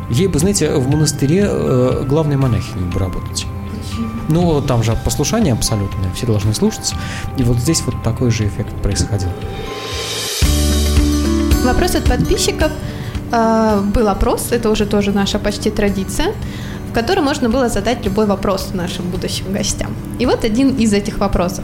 Ей 0.09 0.27
бы, 0.27 0.39
знаете, 0.39 0.73
в 0.75 0.89
монастыре 0.89 1.45
э, 1.47 2.03
главной 2.07 2.37
монахиней 2.37 2.85
бы 2.85 2.99
работать. 2.99 3.45
Ну, 4.29 4.61
там 4.61 4.83
же 4.83 4.95
послушание 5.03 5.53
абсолютное, 5.53 6.11
все 6.13 6.25
должны 6.27 6.53
слушаться. 6.53 6.95
И 7.37 7.43
вот 7.43 7.57
здесь 7.57 7.81
вот 7.81 8.03
такой 8.03 8.31
же 8.31 8.47
эффект 8.47 8.73
происходил. 8.81 9.29
Вопрос 11.65 11.95
от 11.95 12.05
подписчиков. 12.05 12.71
А, 13.31 13.81
был 13.81 14.07
опрос, 14.07 14.51
это 14.51 14.69
уже 14.69 14.85
тоже 14.85 15.11
наша 15.11 15.39
почти 15.39 15.69
традиция, 15.69 16.33
в 16.89 16.93
котором 16.93 17.25
можно 17.25 17.49
было 17.49 17.69
задать 17.69 18.05
любой 18.05 18.25
вопрос 18.25 18.71
нашим 18.73 19.09
будущим 19.09 19.51
гостям. 19.51 19.91
И 20.19 20.25
вот 20.25 20.43
один 20.43 20.75
из 20.77 20.93
этих 20.93 21.19
вопросов. 21.19 21.63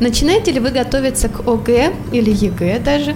Начинаете 0.00 0.52
ли 0.52 0.60
вы 0.60 0.70
готовиться 0.70 1.28
к 1.28 1.46
ОГЭ 1.46 1.92
или 2.12 2.30
ЕГЭ 2.30 2.80
даже? 2.80 3.14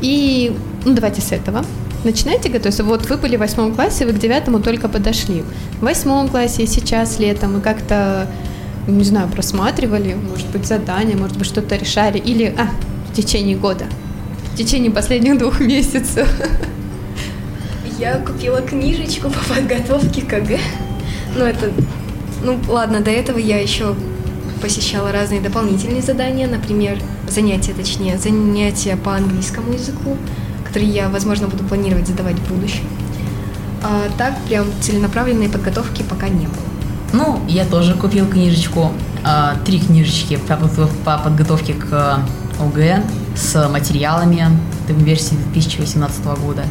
И 0.00 0.54
ну, 0.84 0.94
давайте 0.94 1.20
с 1.20 1.32
этого. 1.32 1.64
Начинаете 2.04 2.48
готовиться? 2.48 2.82
Вот 2.82 3.08
вы 3.08 3.16
были 3.16 3.36
в 3.36 3.40
восьмом 3.40 3.74
классе, 3.74 4.04
вы 4.04 4.12
к 4.12 4.18
девятому 4.18 4.60
только 4.60 4.88
подошли. 4.88 5.44
В 5.78 5.84
восьмом 5.84 6.28
классе 6.28 6.66
сейчас 6.66 7.20
летом 7.20 7.54
мы 7.54 7.60
как-то, 7.60 8.28
не 8.88 9.04
знаю, 9.04 9.28
просматривали, 9.28 10.14
может 10.14 10.48
быть, 10.48 10.66
задания, 10.66 11.16
может 11.16 11.38
быть, 11.38 11.46
что-то 11.46 11.76
решали. 11.76 12.18
Или, 12.18 12.54
а, 12.58 12.68
в 13.10 13.14
течение 13.14 13.56
года, 13.56 13.84
в 14.52 14.56
течение 14.56 14.90
последних 14.90 15.38
двух 15.38 15.60
месяцев. 15.60 16.28
Я 18.00 18.16
купила 18.18 18.60
книжечку 18.60 19.30
по 19.30 19.54
подготовке 19.54 20.22
к 20.22 20.32
ЕГЭ. 20.32 20.58
Ну, 21.36 21.44
это... 21.44 21.70
Ну, 22.42 22.58
ладно, 22.68 22.98
до 22.98 23.12
этого 23.12 23.38
я 23.38 23.60
еще 23.60 23.94
посещала 24.60 25.12
разные 25.12 25.40
дополнительные 25.40 26.02
задания, 26.02 26.48
например, 26.48 26.98
занятия, 27.28 27.72
точнее, 27.72 28.18
занятия 28.18 28.96
по 28.96 29.14
английскому 29.14 29.72
языку, 29.72 30.16
которые 30.72 30.90
я, 30.90 31.10
возможно, 31.10 31.48
буду 31.48 31.64
планировать 31.64 32.08
задавать 32.08 32.36
в 32.36 32.48
будущем. 32.48 32.84
А 33.82 34.08
так, 34.16 34.38
прям 34.48 34.64
целенаправленной 34.80 35.50
подготовки 35.50 36.02
пока 36.02 36.30
не 36.30 36.46
было. 36.46 36.64
Ну, 37.12 37.40
я 37.46 37.66
тоже 37.66 37.94
купил 37.94 38.26
книжечку, 38.26 38.90
а, 39.22 39.56
три 39.66 39.80
книжечки 39.80 40.38
по 41.04 41.18
подготовке 41.18 41.74
к 41.74 42.20
ОГЭ 42.58 43.04
с 43.36 43.68
материалами 43.68 44.46
версии 44.88 45.34
2018 45.52 46.24
года. 46.36 46.62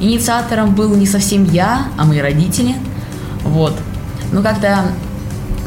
Инициатором 0.00 0.74
был 0.74 0.94
не 0.96 1.06
совсем 1.06 1.44
я, 1.44 1.88
а 1.98 2.04
мои 2.06 2.18
родители. 2.18 2.74
Вот. 3.44 3.74
Но 4.32 4.42
когда 4.42 4.86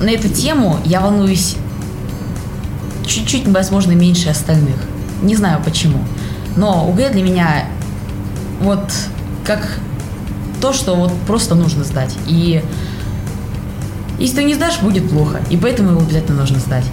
на 0.02 0.10
эту 0.10 0.30
тему 0.30 0.80
я 0.84 1.00
волнуюсь 1.00 1.58
чуть-чуть, 3.06 3.48
возможно, 3.48 3.92
меньше 3.92 4.30
остальных. 4.30 4.78
Не 5.22 5.36
знаю 5.36 5.62
почему. 5.64 6.00
Но 6.56 6.88
УГ 6.90 7.12
для 7.12 7.22
меня 7.22 7.66
вот 8.62 8.92
как 9.44 9.80
то, 10.62 10.74
что 10.74 10.96
вот 10.96 11.12
просто 11.28 11.56
нужно 11.56 11.84
сдать. 11.84 12.16
И 12.28 12.64
если 14.20 14.38
ты 14.38 14.44
не 14.44 14.54
сдашь, 14.54 14.80
будет 14.80 15.10
плохо. 15.10 15.42
И 15.50 15.58
поэтому 15.58 15.92
его 15.92 16.02
обязательно 16.02 16.40
нужно 16.40 16.60
сдать. 16.60 16.86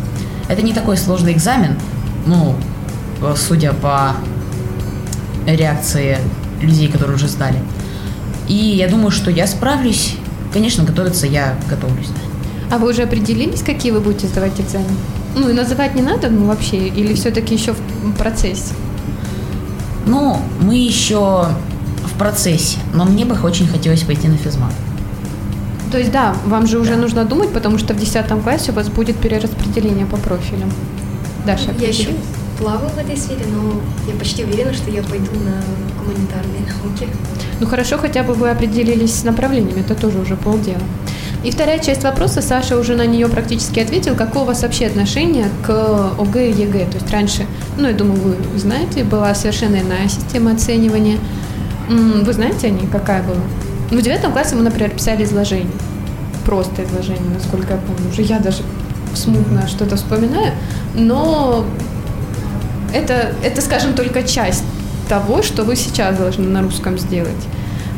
Это 0.49 0.63
не 0.63 0.73
такой 0.73 0.97
сложный 0.97 1.33
экзамен, 1.33 1.79
ну, 2.27 2.57
судя 3.37 3.73
по 3.73 4.17
реакции 5.47 6.19
людей, 6.61 6.89
которые 6.89 7.17
уже 7.17 7.29
сдали. 7.29 7.59
И 8.49 8.55
я 8.55 8.89
думаю, 8.89 9.11
что 9.11 9.31
я 9.31 9.47
справлюсь. 9.47 10.17
Конечно, 10.53 10.85
готовиться 10.85 11.27
я 11.27 11.55
готовлюсь. 11.71 12.09
А 12.71 12.79
вы 12.79 12.91
уже 12.91 13.03
определились, 13.03 13.63
какие 13.63 13.93
вы 13.93 14.01
будете 14.01 14.27
сдавать 14.27 14.61
экзамены? 14.61 14.97
Ну 15.37 15.49
и 15.49 15.53
называть 15.53 15.95
не 15.95 16.03
надо, 16.03 16.29
ну 16.29 16.47
вообще, 16.47 16.89
или 16.89 17.15
все-таки 17.15 17.55
еще 17.55 17.73
в 17.73 18.13
процессе? 18.19 18.75
Ну, 20.07 20.39
мы 20.61 20.77
еще 20.77 21.47
в 22.05 22.19
процессе, 22.19 22.79
но 22.93 23.05
мне 23.05 23.25
бы 23.25 23.37
очень 23.43 23.67
хотелось 23.67 24.03
пойти 24.03 24.29
на 24.29 24.37
физмат. 24.37 24.73
То 25.91 25.99
есть, 25.99 26.11
да, 26.11 26.35
вам 26.47 26.67
же 26.67 26.79
уже 26.79 26.95
да. 26.95 27.01
нужно 27.01 27.25
думать, 27.25 27.53
потому 27.53 27.79
что 27.79 27.95
в 27.95 27.99
10 27.99 28.27
классе 28.43 28.73
у 28.73 28.75
вас 28.75 28.89
будет 28.89 29.17
перераспределение 29.17 30.07
по 30.07 30.17
профилям. 30.17 30.71
Даша, 31.47 31.71
Я 31.79 31.89
еще 31.89 32.11
плаваю 32.59 32.91
в 32.91 32.99
этой 32.99 33.17
сфере, 33.17 33.45
но 33.55 33.81
я 34.11 34.19
почти 34.19 34.45
уверена, 34.45 34.73
что 34.73 34.91
я 34.91 35.03
пойду 35.03 35.31
на 35.45 35.63
гуманитарные 35.99 36.61
науки. 36.61 37.09
Ну 37.61 37.67
хорошо, 37.67 37.99
хотя 37.99 38.23
бы 38.23 38.35
вы 38.35 38.51
определились 38.51 39.15
с 39.15 39.25
направлениями, 39.25 39.81
это 39.81 39.95
тоже 39.95 40.19
уже 40.19 40.37
полдела. 40.37 40.81
И 41.45 41.51
вторая 41.51 41.81
часть 41.81 42.05
вопроса, 42.05 42.41
Саша 42.41 42.77
уже 42.77 42.95
на 42.95 43.05
нее 43.05 43.29
практически 43.29 43.81
ответил. 43.81 44.15
Какое 44.15 44.45
у 44.45 44.47
вас 44.47 44.63
вообще 44.63 44.87
отношение 44.87 45.47
к 45.67 46.13
ОГЭ 46.19 46.51
и 46.51 46.53
ЕГЭ? 46.53 46.87
То 46.87 46.99
есть 46.99 47.11
раньше, 47.11 47.47
ну, 47.77 47.89
я 47.89 47.95
думаю, 47.95 48.21
вы 48.53 48.59
знаете, 48.59 49.03
была 49.03 49.35
совершенно 49.35 49.77
иная 49.77 50.09
система 50.09 50.53
оценивания. 50.53 51.19
Вы 51.89 52.33
знаете 52.33 52.69
о 52.69 52.71
ней, 52.71 52.87
какая 52.87 53.25
была? 53.25 53.41
Ну, 53.91 53.99
в 53.99 54.03
девятом 54.03 54.33
классе 54.33 54.55
мы, 54.55 54.63
например, 54.63 54.91
писали 54.91 55.25
изложение. 55.25 55.73
Просто 56.47 56.85
изложение, 56.85 57.35
насколько 57.35 57.75
я 57.75 57.79
помню. 57.79 58.11
Уже 58.11 58.23
я 58.23 58.39
даже 58.39 58.63
смутно 59.15 59.67
что-то 59.67 59.97
вспоминаю. 59.97 60.53
Но 60.95 61.65
это, 62.95 63.35
это, 63.43 63.61
скажем, 63.63 63.95
только 63.95 64.23
часть 64.23 64.65
того, 65.09 65.43
что 65.43 65.65
вы 65.65 65.75
сейчас 65.75 66.17
должны 66.17 66.49
на 66.49 66.63
русском 66.63 66.99
сделать. 66.99 67.31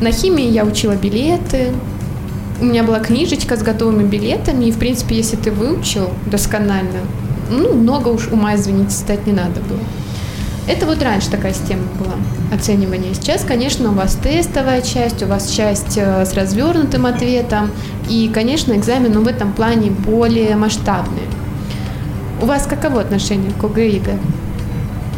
На 0.01 0.11
химии 0.11 0.49
я 0.49 0.65
учила 0.65 0.93
билеты, 0.93 1.71
у 2.59 2.65
меня 2.65 2.83
была 2.83 2.99
книжечка 2.99 3.57
с 3.57 3.63
готовыми 3.63 4.07
билетами, 4.07 4.65
и, 4.65 4.71
в 4.71 4.77
принципе, 4.77 5.17
если 5.17 5.35
ты 5.35 5.51
выучил 5.51 6.09
досконально, 6.25 6.99
ну, 7.49 7.73
много 7.73 8.09
уж 8.09 8.27
ума, 8.27 8.55
извините, 8.55 8.91
стать 8.91 9.27
не 9.27 9.33
надо 9.33 9.61
было. 9.61 9.79
Это 10.67 10.87
вот 10.87 11.01
раньше 11.03 11.29
такая 11.29 11.53
система 11.53 11.83
была 11.99 12.15
оценивания. 12.51 13.13
Сейчас, 13.13 13.43
конечно, 13.43 13.91
у 13.91 13.93
вас 13.93 14.15
тестовая 14.15 14.81
часть, 14.81 15.21
у 15.21 15.27
вас 15.27 15.49
часть 15.49 15.97
э, 15.97 16.25
с 16.25 16.33
развернутым 16.33 17.05
ответом, 17.05 17.69
и, 18.09 18.31
конечно, 18.33 18.73
экзамен 18.73 19.11
ну, 19.13 19.21
в 19.21 19.27
этом 19.27 19.53
плане 19.53 19.91
более 19.91 20.55
масштабный. 20.55 21.21
У 22.41 22.45
вас 22.45 22.65
каково 22.65 23.01
отношение 23.01 23.51
к 23.51 23.63
ОГЭ 23.63 23.87
и 23.87 23.95
ЕГЭ? 23.95 24.17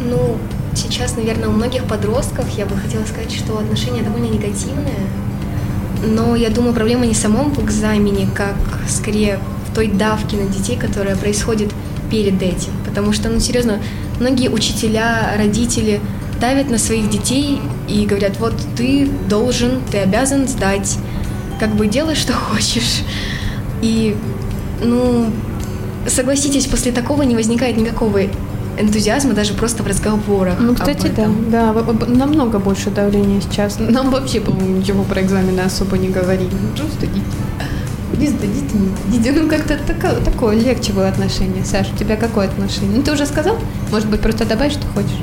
Ну, 0.04 0.36
сейчас, 0.74 1.16
наверное, 1.16 1.48
у 1.48 1.52
многих 1.52 1.84
подростков, 1.84 2.46
я 2.56 2.66
бы 2.66 2.76
хотела 2.76 3.04
сказать, 3.04 3.32
что 3.32 3.58
отношение 3.58 4.02
довольно 4.02 4.26
негативное. 4.26 5.08
Но 6.02 6.36
я 6.36 6.50
думаю, 6.50 6.74
проблема 6.74 7.06
не 7.06 7.14
в 7.14 7.16
самом 7.16 7.52
экзамене, 7.54 8.28
как 8.34 8.56
скорее 8.88 9.38
в 9.70 9.74
той 9.74 9.88
давке 9.88 10.36
на 10.36 10.48
детей, 10.48 10.76
которая 10.76 11.16
происходит 11.16 11.72
перед 12.10 12.40
этим. 12.42 12.72
Потому 12.84 13.12
что, 13.12 13.28
ну, 13.28 13.40
серьезно, 13.40 13.80
многие 14.20 14.48
учителя, 14.48 15.32
родители 15.36 16.00
давят 16.40 16.70
на 16.70 16.78
своих 16.78 17.10
детей 17.10 17.60
и 17.88 18.06
говорят, 18.06 18.38
вот 18.38 18.54
ты 18.76 19.08
должен, 19.28 19.80
ты 19.90 19.98
обязан 19.98 20.46
сдать, 20.46 20.96
как 21.58 21.74
бы 21.74 21.86
делай, 21.88 22.14
что 22.14 22.32
хочешь. 22.50 23.02
И, 23.82 24.16
ну, 24.82 25.30
согласитесь, 26.06 26.66
после 26.66 26.92
такого 26.92 27.22
не 27.22 27.34
возникает 27.34 27.76
никакого 27.76 28.22
энтузиазма 28.80 29.34
даже 29.34 29.54
просто 29.54 29.82
в 29.82 29.86
разговорах. 29.86 30.54
Ну, 30.58 30.74
кстати, 30.74 31.10
да, 31.16 31.28
да, 31.50 31.74
намного 32.06 32.58
больше 32.58 32.90
давления 32.90 33.40
сейчас. 33.40 33.76
Нам 33.78 34.10
вообще, 34.10 34.40
по-моему, 34.40 34.78
ничего 34.78 35.02
про 35.04 35.22
экзамены 35.22 35.60
особо 35.60 35.98
не 35.98 36.08
говорили. 36.08 36.50
Ну, 36.50 36.76
просто 36.76 37.06
идите. 37.06 37.24
Не 38.16 38.26
сдадите, 38.26 38.76
не 38.76 39.18
сдадите. 39.18 39.32
Ну, 39.32 39.48
как-то 39.48 39.78
такое, 39.86 40.20
такое 40.20 40.56
легче 40.56 40.92
было 40.92 41.08
отношение. 41.08 41.64
Саша, 41.64 41.90
у 41.94 41.96
тебя 41.96 42.16
какое 42.16 42.48
отношение? 42.48 42.96
Ну, 42.96 43.02
ты 43.02 43.12
уже 43.12 43.26
сказал? 43.26 43.58
Может 43.90 44.08
быть, 44.08 44.20
просто 44.20 44.44
добавь, 44.44 44.72
что 44.72 44.86
хочешь. 44.88 45.22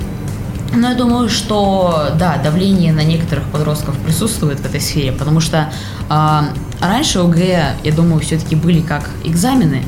Ну, 0.73 0.89
я 0.89 0.95
думаю, 0.95 1.29
что 1.29 2.09
да, 2.19 2.37
давление 2.43 2.91
на 2.91 3.03
некоторых 3.03 3.45
подростков 3.45 3.97
присутствует 3.99 4.59
в 4.59 4.65
этой 4.65 4.81
сфере, 4.81 5.11
потому 5.13 5.39
что 5.39 5.71
э, 6.09 6.39
раньше 6.81 7.19
ОГЭ, 7.19 7.75
я 7.83 7.91
думаю, 7.93 8.19
все-таки 8.19 8.55
были 8.55 8.81
как 8.81 9.09
экзамены, 9.23 9.83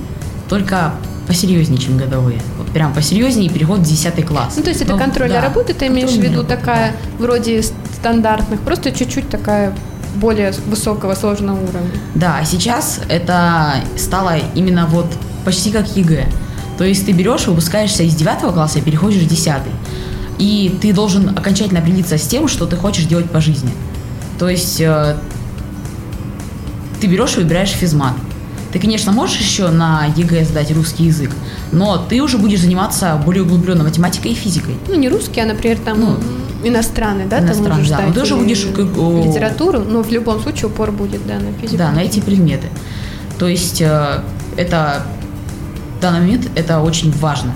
только 0.48 0.94
посерьезнее, 1.28 1.80
чем 1.80 1.98
годовые. 1.98 2.42
Вот 2.58 2.68
прям 2.68 2.94
посерьезнее 2.94 3.50
переход 3.50 3.80
в 3.80 3.84
10 3.84 4.26
класс. 4.26 4.54
Ну, 4.58 4.64
то 4.64 4.70
есть 4.70 4.82
это 4.82 4.94
Но, 4.94 4.98
контрольная 4.98 5.42
да, 5.42 5.48
работа, 5.48 5.74
ты 5.74 5.88
имеешь 5.88 6.12
в 6.12 6.20
виду 6.20 6.42
работа, 6.42 6.58
такая, 6.58 6.92
да. 6.92 6.98
вроде 7.26 7.62
стандартных, 7.62 8.62
просто 8.62 8.92
чуть-чуть 8.92 9.30
такая 9.30 9.74
более 10.16 10.52
высокого, 10.68 11.16
сложного 11.16 11.58
уровня. 11.58 11.92
Да, 12.16 12.38
а 12.40 12.46
сейчас 12.46 13.02
это 13.10 13.76
стало 13.98 14.38
именно 14.56 14.88
вот 14.88 15.08
почти 15.46 15.72
как 15.72 15.96
ЕГЭ. 15.96 16.28
То 16.78 16.84
есть 16.84 17.06
ты 17.06 17.12
берешь, 17.12 17.48
выпускаешься 17.48 18.04
из 18.04 18.16
9 18.16 18.54
класса 18.54 18.80
и 18.80 18.82
переходишь 18.82 19.22
в 19.22 19.28
10. 19.28 19.54
И 20.40 20.78
ты 20.82 20.94
должен 20.94 21.30
окончательно 21.30 21.80
определиться 21.80 22.18
с 22.18 22.28
тем, 22.28 22.48
что 22.48 22.66
ты 22.66 22.76
хочешь 22.76 23.06
делать 23.06 23.30
по 23.30 23.42
жизни. 23.42 23.72
То 24.38 24.48
есть 24.48 24.80
э, 24.80 25.18
ты 27.02 27.08
берешь 27.08 27.36
и 27.38 27.40
выбираешь 27.40 27.72
физмат. 27.72 28.14
Ты, 28.72 28.80
конечно, 28.80 29.12
можешь 29.12 29.38
еще 29.40 29.70
на 29.70 30.06
ЕГЭ 30.16 30.46
сдать 30.46 30.72
русский 30.72 31.06
язык, 31.06 31.32
но 31.72 31.98
ты 31.98 32.22
уже 32.22 32.38
будешь 32.38 32.62
заниматься 32.62 33.20
более 33.26 33.44
углубленно 33.44 33.84
математикой 33.84 34.32
и 34.32 34.36
физикой. 34.36 34.76
Ну, 34.88 34.96
не 34.96 35.10
русский, 35.10 35.40
а, 35.40 35.46
например, 35.46 35.78
там 35.80 36.00
ну, 36.00 36.18
иностранный, 36.64 37.26
да? 37.26 37.40
Иностранный, 37.40 37.84
ты 37.84 37.90
да. 37.90 38.12
Ты 38.14 38.22
уже 38.22 38.36
будешь... 38.36 38.66
Литературу, 38.66 39.80
но 39.80 40.04
в 40.04 40.12
любом 40.12 40.42
случае 40.42 40.68
упор 40.68 40.92
будет, 40.92 41.26
да, 41.26 41.36
на 41.36 41.54
физику. 41.54 41.78
Да, 41.78 41.92
на 41.92 42.00
эти 42.00 42.20
предметы. 42.20 42.68
То 43.40 43.48
есть 43.48 43.82
э, 43.82 44.22
это 44.58 45.04
в 45.98 46.02
данный 46.02 46.22
момент 46.22 46.50
это 46.56 46.82
очень 46.82 47.12
важно. 47.12 47.54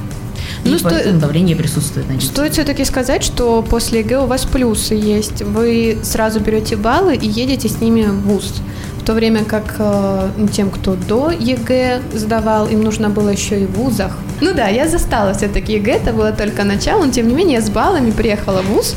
И 0.63 0.69
ну, 0.69 0.77
сто... 0.77 0.89
давление 1.13 1.55
присутствует 1.55 2.07
на 2.07 2.15
детей. 2.15 2.27
Стоит 2.27 2.53
все-таки 2.53 2.85
сказать, 2.85 3.23
что 3.23 3.63
после 3.67 3.99
ЕГЭ 3.99 4.19
у 4.19 4.25
вас 4.27 4.45
плюсы 4.45 4.93
есть. 4.93 5.41
Вы 5.41 5.97
сразу 6.03 6.39
берете 6.39 6.75
баллы 6.75 7.15
и 7.15 7.27
едете 7.27 7.67
с 7.67 7.81
ними 7.81 8.03
в 8.03 8.21
ВУЗ. 8.21 8.61
В 9.01 9.03
то 9.03 9.13
время 9.13 9.43
как 9.45 9.63
э, 9.79 10.29
тем, 10.53 10.69
кто 10.69 10.95
до 10.95 11.31
ЕГЭ 11.31 12.01
сдавал, 12.13 12.67
им 12.67 12.83
нужно 12.83 13.09
было 13.09 13.29
еще 13.29 13.61
и 13.61 13.65
в 13.65 13.71
вузах. 13.71 14.11
Ну 14.41 14.53
да, 14.53 14.67
я 14.67 14.87
застала 14.87 15.33
все-таки 15.33 15.73
ЕГЭ, 15.73 15.93
это 15.93 16.13
было 16.13 16.31
только 16.31 16.63
начало, 16.63 17.05
но 17.05 17.11
тем 17.11 17.27
не 17.27 17.33
менее 17.33 17.55
я 17.55 17.61
с 17.61 17.71
баллами 17.71 18.11
приехала 18.11 18.61
в 18.61 18.67
вуз, 18.67 18.95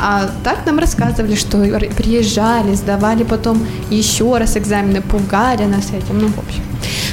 а 0.00 0.28
так 0.42 0.66
нам 0.66 0.80
рассказывали, 0.80 1.36
что 1.36 1.58
приезжали, 1.96 2.74
сдавали 2.74 3.22
потом 3.22 3.64
еще 3.90 4.36
раз 4.38 4.56
экзамены, 4.56 5.02
пугали 5.02 5.66
нас 5.66 5.90
этим, 5.90 6.18
ну 6.18 6.28
в 6.28 6.38
общем. 6.40 6.62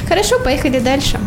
Хорошо, 0.08 0.40
поехали 0.40 0.80
дальше. 0.80 1.20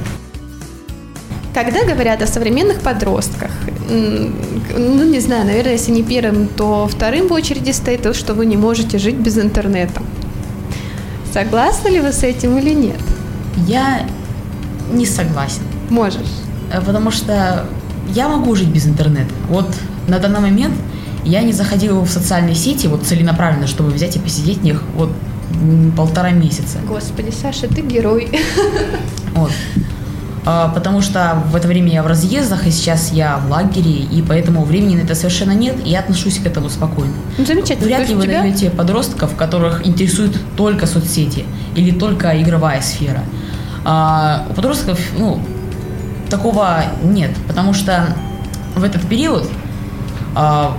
Когда 1.53 1.85
говорят 1.85 2.21
о 2.21 2.27
современных 2.27 2.81
подростках, 2.81 3.51
ну, 3.89 5.05
не 5.05 5.21
знаю, 5.21 5.45
наверное, 5.45 5.73
если 5.73 5.93
не 5.93 6.03
первым, 6.03 6.49
то 6.49 6.89
вторым 6.89 7.29
в 7.29 7.31
очереди 7.31 7.71
стоит 7.71 8.01
то, 8.01 8.13
что 8.13 8.33
вы 8.33 8.45
не 8.45 8.57
можете 8.57 8.97
жить 8.97 9.15
без 9.15 9.37
интернета. 9.37 10.01
Согласны 11.35 11.89
ли 11.89 11.99
вы 11.99 12.13
с 12.13 12.23
этим 12.23 12.57
или 12.57 12.73
нет? 12.73 13.01
Я 13.67 14.07
не 14.89 15.05
согласен. 15.05 15.63
Можешь. 15.89 16.31
Э, 16.71 16.79
потому 16.79 17.11
что 17.11 17.65
я 18.07 18.29
могу 18.29 18.55
жить 18.55 18.69
без 18.69 18.87
интернета. 18.87 19.33
Вот 19.49 19.69
на 20.07 20.19
данный 20.19 20.39
момент 20.39 20.75
я 21.25 21.41
не 21.41 21.51
заходила 21.51 21.99
в 21.99 22.09
социальные 22.09 22.55
сети 22.55 22.87
вот 22.87 23.03
целенаправленно, 23.03 23.67
чтобы 23.67 23.89
взять 23.89 24.15
и 24.15 24.19
посидеть 24.19 24.59
в 24.59 24.63
них 24.63 24.81
вот 24.95 25.09
полтора 25.97 26.31
месяца. 26.31 26.77
Господи, 26.87 27.31
Саша, 27.31 27.67
ты 27.67 27.81
герой. 27.81 28.29
Вот. 29.35 29.51
А, 30.45 30.69
потому 30.69 31.01
что 31.01 31.41
в 31.51 31.55
это 31.55 31.67
время 31.67 31.91
я 31.91 32.03
в 32.03 32.07
разъездах, 32.07 32.67
и 32.67 32.71
сейчас 32.71 33.11
я 33.11 33.37
в 33.37 33.49
лагере, 33.49 33.91
и 33.91 34.21
поэтому 34.21 34.63
времени 34.63 34.97
на 34.97 35.01
это 35.01 35.15
совершенно 35.15 35.53
нет, 35.53 35.75
и 35.83 35.89
я 35.89 35.99
отношусь 35.99 36.37
к 36.37 36.45
этому 36.45 36.69
спокойно. 36.69 37.13
Ну, 37.37 37.45
замечательно. 37.45 37.87
Вряд 37.87 38.07
ли 38.07 38.15
вы 38.15 38.23
тебя... 38.23 38.41
найдете 38.41 38.69
подростков, 38.69 39.35
которых 39.35 39.85
интересуют 39.87 40.37
только 40.55 40.85
соцсети 40.85 41.45
или 41.75 41.91
только 41.91 42.39
игровая 42.41 42.81
сфера. 42.81 43.23
А 43.83 44.45
у 44.49 44.53
подростков, 44.53 44.99
ну, 45.17 45.41
такого 46.29 46.83
нет, 47.03 47.31
потому 47.47 47.73
что 47.73 48.05
в 48.75 48.83
этот 48.83 49.01
период 49.07 49.49
а, 50.35 50.77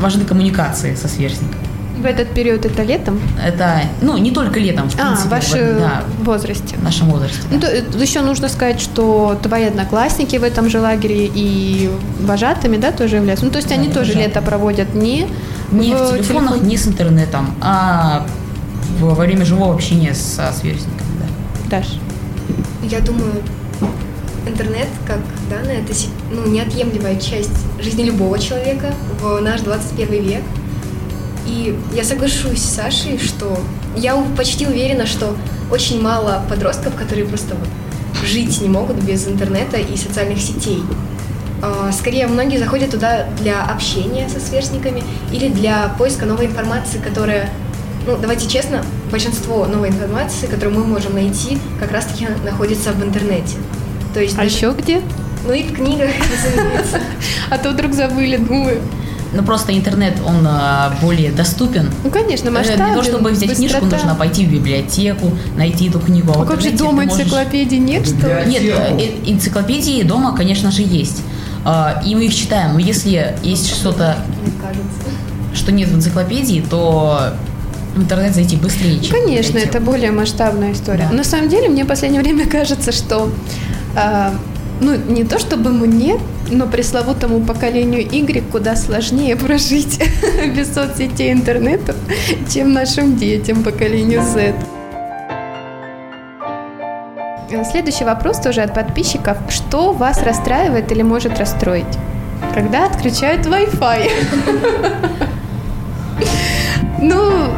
важны 0.00 0.24
коммуникации 0.24 0.96
со 0.96 1.06
сверстником. 1.06 1.63
В 1.96 2.06
этот 2.06 2.34
период 2.34 2.66
это 2.66 2.82
летом? 2.82 3.20
Это, 3.42 3.82
ну, 4.02 4.16
не 4.16 4.32
только 4.32 4.58
летом, 4.58 4.90
в 4.90 4.96
принципе. 4.96 5.22
А, 5.22 5.26
в 5.26 5.28
вашем 5.28 5.78
да, 5.78 6.04
возрасте. 6.24 6.76
В 6.76 6.82
нашем 6.82 7.08
возрасте, 7.10 7.38
ну, 7.50 7.60
да. 7.60 7.68
Ну, 7.72 7.92
то, 7.92 7.98
еще 7.98 8.20
нужно 8.20 8.48
сказать, 8.48 8.80
что 8.80 9.38
твои 9.42 9.64
одноклассники 9.64 10.36
в 10.36 10.42
этом 10.42 10.68
же 10.68 10.80
лагере 10.80 11.30
и 11.32 11.90
вожатыми, 12.20 12.78
да, 12.78 12.90
тоже 12.90 13.16
являются? 13.16 13.44
Ну, 13.44 13.52
то 13.52 13.58
есть 13.58 13.68
да, 13.68 13.76
они 13.76 13.88
тоже 13.88 14.12
вожатыми. 14.12 14.22
лето 14.22 14.42
проводят 14.42 14.94
не 14.94 15.28
Не 15.70 15.94
в, 15.94 15.98
в 15.98 16.12
телефонах, 16.14 16.54
телефон... 16.54 16.68
не 16.68 16.76
с 16.76 16.86
интернетом, 16.88 17.54
а 17.60 18.26
во 18.98 19.14
время 19.14 19.44
живого 19.44 19.72
общения 19.72 20.14
со 20.14 20.52
сверстниками, 20.52 21.08
да. 21.70 21.78
Даш? 21.78 21.86
Я 22.82 23.00
думаю, 23.00 23.34
интернет, 24.46 24.88
как 25.06 25.18
данное, 25.48 25.80
это 25.80 25.92
ну, 26.30 26.46
неотъемлемая 26.50 27.18
часть 27.20 27.64
жизни 27.80 28.04
любого 28.04 28.38
человека 28.38 28.92
в 29.20 29.40
наш 29.40 29.60
21 29.62 30.22
век. 30.22 30.42
И 31.46 31.78
я 31.92 32.04
соглашусь 32.04 32.62
с 32.62 32.74
Сашей, 32.74 33.18
что 33.18 33.58
я 33.96 34.16
почти 34.36 34.66
уверена, 34.66 35.06
что 35.06 35.36
очень 35.70 36.00
мало 36.00 36.44
подростков, 36.48 36.94
которые 36.94 37.26
просто 37.26 37.54
вот 37.54 37.68
жить 38.26 38.60
не 38.60 38.68
могут 38.68 38.96
без 38.96 39.26
интернета 39.26 39.76
и 39.76 39.96
социальных 39.96 40.40
сетей. 40.40 40.82
А, 41.62 41.92
скорее, 41.92 42.26
многие 42.26 42.58
заходят 42.58 42.90
туда 42.90 43.26
для 43.40 43.62
общения 43.62 44.28
со 44.28 44.40
сверстниками 44.40 45.02
или 45.32 45.48
для 45.48 45.94
поиска 45.98 46.26
новой 46.26 46.46
информации, 46.46 46.98
которая, 46.98 47.48
ну, 48.06 48.16
давайте 48.16 48.48
честно, 48.48 48.84
большинство 49.10 49.66
новой 49.66 49.88
информации, 49.88 50.46
которую 50.46 50.78
мы 50.78 50.84
можем 50.84 51.14
найти, 51.14 51.58
как 51.80 51.92
раз-таки 51.92 52.28
находится 52.44 52.92
в 52.92 53.02
интернете. 53.02 53.56
То 54.12 54.20
есть, 54.20 54.34
а 54.34 54.42
даже... 54.42 54.56
еще 54.56 54.74
где? 54.76 55.00
Ну 55.46 55.52
и 55.52 55.62
в 55.62 55.74
книгах, 55.74 56.10
разумеется. 56.18 57.00
А 57.50 57.58
то 57.58 57.70
вдруг 57.70 57.92
забыли, 57.92 58.36
думаю. 58.36 58.80
Ну 59.34 59.42
просто 59.42 59.76
интернет, 59.76 60.14
он 60.24 60.46
а, 60.46 60.94
более 61.02 61.30
доступен. 61.32 61.90
Ну 62.04 62.10
конечно, 62.10 62.50
масштабен, 62.50 62.84
Для 62.84 62.94
того, 62.94 63.02
чтобы 63.02 63.30
взять 63.30 63.48
быстрота. 63.48 63.78
книжку, 63.80 63.96
нужно 63.96 64.14
пойти 64.14 64.46
в 64.46 64.52
библиотеку, 64.52 65.32
найти 65.56 65.88
эту 65.88 65.98
книгу. 66.00 66.32
А, 66.36 66.42
а 66.42 66.44
как 66.44 66.60
же 66.60 66.70
дома 66.70 67.04
энциклопедии 67.04 67.76
нет, 67.76 68.06
что 68.06 68.42
ли? 68.42 68.50
Нет, 68.50 68.62
э, 68.62 69.10
энциклопедии 69.26 70.02
дома, 70.02 70.36
конечно 70.36 70.70
же, 70.70 70.82
есть. 70.82 71.22
А, 71.64 72.02
и 72.04 72.14
мы 72.14 72.26
их 72.26 72.34
читаем. 72.34 72.74
Но 72.74 72.78
если 72.78 73.36
есть 73.42 73.68
что-то, 73.70 74.16
что 75.54 75.72
нет 75.72 75.88
в 75.88 75.96
энциклопедии, 75.96 76.64
то 76.68 77.34
в 77.94 78.02
интернет 78.02 78.34
зайти 78.34 78.56
быстрее, 78.56 79.00
чем 79.00 79.12
Конечно, 79.12 79.58
это 79.58 79.80
более 79.80 80.10
масштабная 80.10 80.72
история. 80.72 81.08
Да. 81.10 81.16
На 81.16 81.24
самом 81.24 81.48
деле, 81.48 81.68
мне 81.68 81.84
в 81.84 81.86
последнее 81.86 82.22
время 82.22 82.46
кажется, 82.50 82.92
что 82.92 83.30
э, 83.96 84.30
ну, 84.80 84.96
не 84.96 85.24
то 85.24 85.38
чтобы 85.38 85.70
мне, 85.70 86.18
но 86.50 86.66
пресловутому 86.66 87.40
поколению 87.40 88.02
Y 88.02 88.42
куда 88.50 88.76
сложнее 88.76 89.36
прожить 89.36 90.02
без 90.56 90.72
соцсетей 90.72 91.32
интернета, 91.32 91.94
чем 92.52 92.72
нашим 92.72 93.16
детям, 93.16 93.62
поколению 93.62 94.22
Z. 94.22 94.54
Следующий 97.70 98.04
вопрос 98.04 98.40
тоже 98.40 98.62
от 98.62 98.74
подписчиков. 98.74 99.38
Что 99.48 99.92
вас 99.92 100.22
расстраивает 100.22 100.90
или 100.90 101.02
может 101.02 101.38
расстроить? 101.38 101.84
Когда 102.52 102.86
отключают 102.86 103.46
Wi-Fi? 103.46 104.10
Ну, 107.00 107.50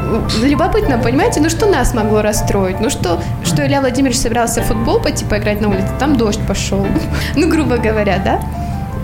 любопытно, 0.43 0.99
понимаете, 0.99 1.41
ну 1.41 1.49
что 1.49 1.67
нас 1.67 1.95
могло 1.95 2.21
расстроить? 2.21 2.81
Ну 2.81 2.91
что, 2.91 3.21
что 3.45 3.65
Илья 3.65 3.81
Владимирович 3.81 4.19
собирался 4.19 4.61
в 4.61 4.65
футбол 4.65 4.99
пойти 4.99 5.25
поиграть 5.25 5.61
на 5.61 5.69
улице, 5.69 5.89
там 6.01 6.17
дождь 6.17 6.41
пошел. 6.49 6.85
Ну, 7.37 7.49
грубо 7.49 7.77
говоря, 7.77 8.19
да? 8.19 8.41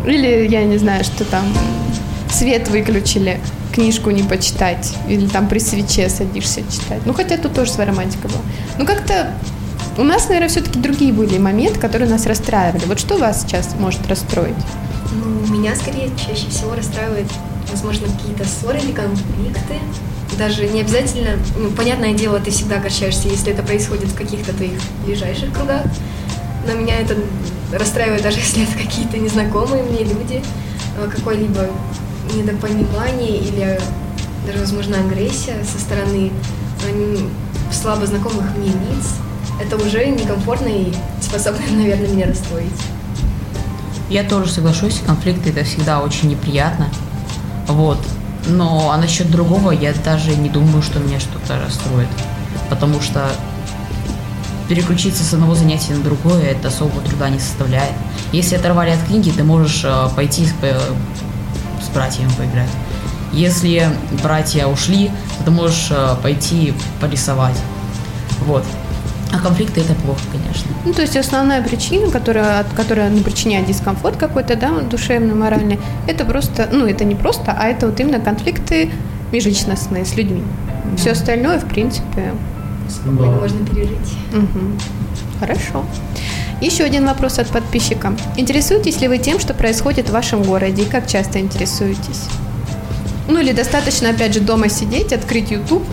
Или, 0.07 0.49
я 0.49 0.65
не 0.65 0.79
знаю, 0.79 1.05
что 1.05 1.25
там, 1.25 1.45
свет 2.31 2.69
выключили, 2.69 3.41
книжку 3.73 4.11
не 4.11 4.23
почитать, 4.23 4.95
или 5.09 5.27
там 5.27 5.49
при 5.49 5.59
свече 5.59 6.09
садишься 6.09 6.61
читать. 6.71 7.01
Ну, 7.05 7.15
хотя 7.15 7.37
тут 7.37 7.55
тоже 7.55 7.71
своя 7.71 7.91
романтика 7.91 8.29
была. 8.29 8.41
Ну, 8.79 8.87
как-то 8.87 9.33
у 9.99 10.05
нас, 10.05 10.27
наверное, 10.29 10.49
все-таки 10.49 10.79
другие 10.79 11.13
были 11.13 11.39
моменты, 11.39 11.79
которые 11.79 12.09
нас 12.09 12.27
расстраивали. 12.27 12.85
Вот 12.87 12.99
что 12.99 13.19
вас 13.19 13.43
сейчас 13.43 13.75
может 13.79 14.07
расстроить? 14.09 14.57
Ну, 15.13 15.55
меня 15.55 15.75
скорее 15.77 16.11
чаще 16.17 16.49
всего 16.49 16.75
расстраивает, 16.75 17.27
возможно, 17.71 18.07
какие-то 18.07 18.45
ссоры 18.45 18.79
или 18.79 18.93
конфликты. 18.93 19.77
Даже 20.39 20.67
не 20.67 20.81
обязательно, 20.81 21.37
ну, 21.59 21.71
понятное 21.71 22.15
дело, 22.15 22.41
ты 22.41 22.51
всегда 22.51 22.77
огорчаешься, 22.77 23.29
если 23.29 23.53
это 23.53 23.63
происходит 23.63 24.09
в 24.09 24.17
каких-то 24.17 24.55
твоих 24.55 24.81
ближайших 25.05 25.53
кругах. 25.53 25.83
Но 26.67 26.73
меня 26.73 26.99
это 26.99 27.17
расстраивает 27.73 28.23
даже 28.23 28.39
если 28.41 28.65
это 28.65 28.79
какие-то 28.79 29.19
незнакомые 29.19 29.83
мне 29.83 30.05
люди, 30.05 30.43
э, 30.99 31.09
какое-либо 31.09 31.69
недопонимание 32.35 33.39
или 33.39 33.81
даже, 34.47 34.59
возможно, 34.59 34.99
агрессия 34.99 35.57
со 35.65 35.79
стороны 35.79 36.31
слабо 37.71 38.07
знакомых 38.07 38.57
мне 38.57 38.69
лиц 38.69 39.15
это 39.61 39.77
уже 39.77 40.07
некомфортно 40.07 40.69
и 40.69 40.93
способно, 41.21 41.61
наверное, 41.71 42.09
меня 42.09 42.27
расстроить. 42.27 42.73
Я 44.09 44.25
тоже 44.25 44.51
соглашусь, 44.51 45.01
конфликты 45.07 45.51
это 45.51 45.65
всегда 45.65 46.01
очень 46.01 46.29
неприятно. 46.29 46.89
Вот. 47.67 47.99
Но 48.47 48.91
а 48.93 48.99
насчет 48.99 49.31
другого 49.31 49.71
я 49.71 49.95
даже 50.05 50.35
не 50.35 50.49
думаю, 50.49 50.83
что 50.83 50.99
меня 50.99 51.21
что-то 51.21 51.59
расстроит. 51.61 52.09
Потому 52.69 53.01
что 53.01 53.31
переключиться 54.73 55.23
с 55.23 55.35
одного 55.35 55.55
занятия 55.55 55.93
на 55.93 56.03
другое 56.03 56.45
это 56.45 56.69
особого 56.69 57.03
труда 57.03 57.29
не 57.29 57.39
составляет. 57.39 57.93
Если 58.33 58.57
оторвали 58.57 58.89
от 58.89 59.03
книги, 59.03 59.31
ты 59.31 59.45
можешь 59.45 59.83
э, 59.85 60.09
пойти 60.17 60.47
с, 60.47 60.55
с 61.85 61.89
братьями 61.93 62.31
поиграть. 62.39 62.71
Если 63.35 63.87
братья 64.23 64.67
ушли, 64.67 65.11
то 65.37 65.45
ты 65.45 65.51
можешь 65.51 65.89
э, 65.91 66.17
пойти 66.23 66.73
порисовать. 67.03 67.59
Вот. 68.47 68.65
А 69.31 69.39
конфликты 69.41 69.83
это 69.83 69.93
плохо, 69.93 70.21
конечно. 70.33 70.71
Ну, 70.87 70.95
то 70.95 71.03
есть 71.03 71.19
основная 71.19 71.63
причина, 71.63 72.11
которая, 72.11 72.65
которая 72.75 73.11
ну, 73.11 73.19
причиняет 73.23 73.67
дискомфорт 73.67 74.17
какой-то, 74.17 74.57
да, 74.57 74.71
душевный, 74.81 75.35
моральный, 75.35 75.79
это 76.07 76.25
просто, 76.25 76.71
ну, 76.73 76.87
это 76.87 77.05
не 77.05 77.15
просто, 77.15 77.53
а 77.53 77.67
это 77.69 77.89
вот 77.89 78.01
именно 78.01 78.21
конфликты 78.21 78.91
межличностные 79.33 80.07
с 80.07 80.17
людьми. 80.17 80.43
Да. 80.67 80.97
Все 80.97 81.11
остальное, 81.11 81.59
в 81.59 81.67
принципе... 81.67 82.33
Спокойно 82.93 83.37
можно 83.37 83.67
пережить. 83.67 84.17
Угу. 84.33 85.41
Хорошо. 85.41 85.85
Еще 86.61 86.85
один 86.85 87.07
вопрос 87.07 87.39
от 87.39 87.49
подписчика. 87.49 88.15
Интересуетесь 88.37 89.01
ли 89.01 89.09
вы 89.09 89.19
тем, 89.19 89.41
что 89.41 89.55
происходит 89.55 90.09
в 90.09 90.13
вашем 90.13 90.43
городе 90.43 90.83
и 90.83 90.85
как 90.85 91.09
часто 91.09 91.41
интересуетесь? 91.41 92.29
Ну 93.29 93.41
или 93.41 93.53
достаточно, 93.53 94.11
опять 94.11 94.35
же, 94.35 94.41
дома 94.41 94.69
сидеть, 94.69 95.13
открыть 95.13 95.51
YouTube 95.51 95.85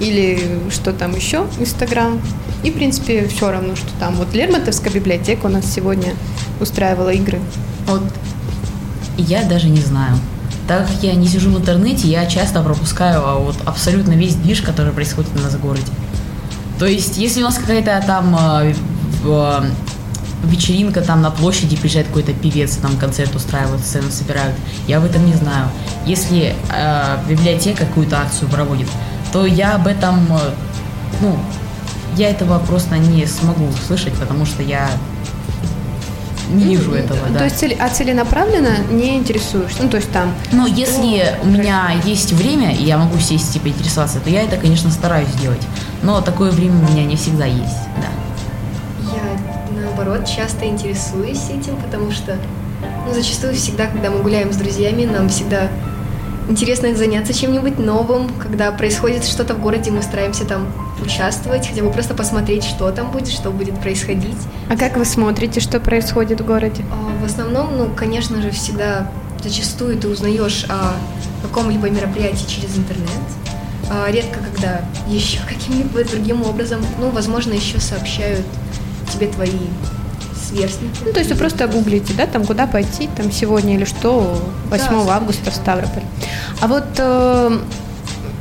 или 0.00 0.38
что 0.70 0.92
там 0.92 1.14
еще, 1.14 1.46
Инстаграм, 1.58 2.20
и, 2.62 2.70
в 2.70 2.74
принципе, 2.74 3.26
все 3.28 3.50
равно, 3.50 3.76
что 3.76 3.88
там. 3.98 4.14
Вот 4.16 4.34
Лермонтовская 4.34 4.92
библиотека 4.92 5.46
у 5.46 5.48
нас 5.48 5.64
сегодня 5.64 6.14
устраивала 6.60 7.10
игры. 7.10 7.38
Вот 7.86 8.02
я 9.16 9.42
даже 9.44 9.68
не 9.68 9.80
знаю. 9.80 10.16
Так 10.68 10.86
как 10.86 11.02
я 11.02 11.14
не 11.14 11.26
сижу 11.26 11.50
в 11.50 11.58
интернете, 11.58 12.08
я 12.08 12.26
часто 12.26 12.62
пропускаю 12.62 13.22
а, 13.24 13.38
вот 13.38 13.56
абсолютно 13.64 14.12
весь 14.12 14.34
движ, 14.34 14.60
который 14.62 14.92
происходит 14.92 15.30
у 15.34 15.42
нас 15.42 15.54
в 15.54 15.60
городе. 15.60 15.90
То 16.80 16.86
есть, 16.86 17.18
если 17.18 17.42
у 17.42 17.44
нас 17.44 17.58
какая-то 17.58 18.02
там 18.06 18.34
э, 18.40 18.72
вечеринка 20.44 21.02
там 21.02 21.20
на 21.20 21.30
площади 21.30 21.76
приезжает 21.76 22.06
какой-то 22.06 22.32
певец, 22.32 22.76
там 22.76 22.96
концерт 22.96 23.36
устраивают, 23.36 23.82
сцену 23.82 24.10
собирают, 24.10 24.56
я 24.88 24.96
об 24.96 25.04
этом 25.04 25.26
не 25.26 25.34
знаю. 25.34 25.68
Если 26.06 26.54
э, 26.72 27.18
библиотека 27.28 27.84
какую-то 27.84 28.18
акцию 28.18 28.48
проводит, 28.48 28.88
то 29.30 29.44
я 29.44 29.74
об 29.74 29.86
этом, 29.86 30.26
ну, 31.20 31.38
я 32.16 32.30
этого 32.30 32.58
просто 32.58 32.96
не 32.96 33.26
смогу 33.26 33.66
услышать, 33.66 34.14
потому 34.14 34.46
что 34.46 34.62
я 34.62 34.88
не 36.50 36.64
вижу 36.76 36.92
этого, 36.92 37.20
да. 37.30 37.40
То 37.40 37.44
есть, 37.44 37.62
а 37.78 37.88
целенаправленно 37.90 38.78
не 38.90 39.16
интересуешься? 39.16 39.82
Ну, 39.82 39.88
то 39.88 39.98
есть 39.98 40.10
там... 40.10 40.34
Ну, 40.50 40.66
если 40.66 41.38
у 41.42 41.46
меня 41.46 41.90
есть 42.04 42.32
время, 42.32 42.74
и 42.74 42.84
я 42.84 42.96
могу 42.96 43.18
сесть, 43.18 43.52
типа, 43.52 43.68
интересоваться, 43.68 44.18
то 44.18 44.30
я 44.30 44.42
это, 44.42 44.56
конечно, 44.56 44.90
стараюсь 44.90 45.28
сделать. 45.28 45.60
Но 46.02 46.20
такое 46.20 46.50
время 46.50 46.78
у 46.78 46.90
меня 46.90 47.04
не 47.04 47.16
всегда 47.16 47.44
есть, 47.44 47.78
да. 47.96 48.08
Я, 49.14 49.82
наоборот, 49.82 50.26
часто 50.26 50.66
интересуюсь 50.66 51.50
этим, 51.50 51.76
потому 51.76 52.10
что, 52.10 52.36
ну, 53.06 53.12
зачастую 53.12 53.54
всегда, 53.54 53.86
когда 53.86 54.10
мы 54.10 54.22
гуляем 54.22 54.52
с 54.52 54.56
друзьями, 54.56 55.04
нам 55.04 55.28
всегда 55.28 55.68
интересно 56.48 56.94
заняться 56.94 57.32
чем-нибудь 57.32 57.78
новым. 57.78 58.28
Когда 58.38 58.72
происходит 58.72 59.24
что-то 59.24 59.54
в 59.54 59.60
городе, 59.60 59.90
мы 59.90 60.02
стараемся 60.02 60.44
там 60.44 60.66
участвовать, 61.02 61.66
хотя 61.68 61.82
бы 61.82 61.90
просто 61.90 62.14
посмотреть, 62.14 62.64
что 62.64 62.90
там 62.90 63.10
будет, 63.10 63.28
что 63.28 63.50
будет 63.50 63.78
происходить. 63.80 64.36
А 64.68 64.76
как 64.76 64.96
вы 64.96 65.04
смотрите, 65.04 65.60
что 65.60 65.80
происходит 65.80 66.40
в 66.40 66.46
городе? 66.46 66.84
А, 66.90 67.22
в 67.22 67.24
основном, 67.24 67.76
ну, 67.76 67.90
конечно 67.94 68.40
же, 68.42 68.50
всегда 68.50 69.10
зачастую 69.42 69.96
ты 69.98 70.08
узнаешь 70.08 70.66
о 70.68 70.94
каком-либо 71.42 71.88
мероприятии 71.88 72.46
через 72.46 72.76
интернет. 72.76 73.08
А, 73.90 74.10
редко, 74.10 74.38
когда 74.38 74.82
еще 75.08 75.40
каким-либо 75.48 76.04
другим 76.04 76.42
образом, 76.42 76.80
ну, 77.00 77.10
возможно, 77.10 77.52
еще 77.52 77.80
сообщают 77.80 78.46
тебе 79.12 79.26
твои 79.26 79.50
сверстники. 80.48 81.00
Ну, 81.04 81.12
то 81.12 81.18
есть 81.18 81.30
вы 81.30 81.36
просто 81.36 81.66
гуглите, 81.66 82.12
да, 82.14 82.26
там 82.26 82.46
куда 82.46 82.66
пойти, 82.66 83.08
там 83.16 83.32
сегодня 83.32 83.74
или 83.74 83.84
что, 83.84 84.40
8 84.70 85.06
да, 85.06 85.16
августа 85.16 85.50
в 85.50 85.54
Ставрополь. 85.54 86.04
А 86.60 86.68
вот 86.68 86.86
э, 86.98 87.58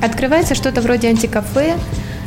открывается 0.01 0.53
что-то 0.53 0.81
вроде 0.81 1.07
антикафе, 1.07 1.77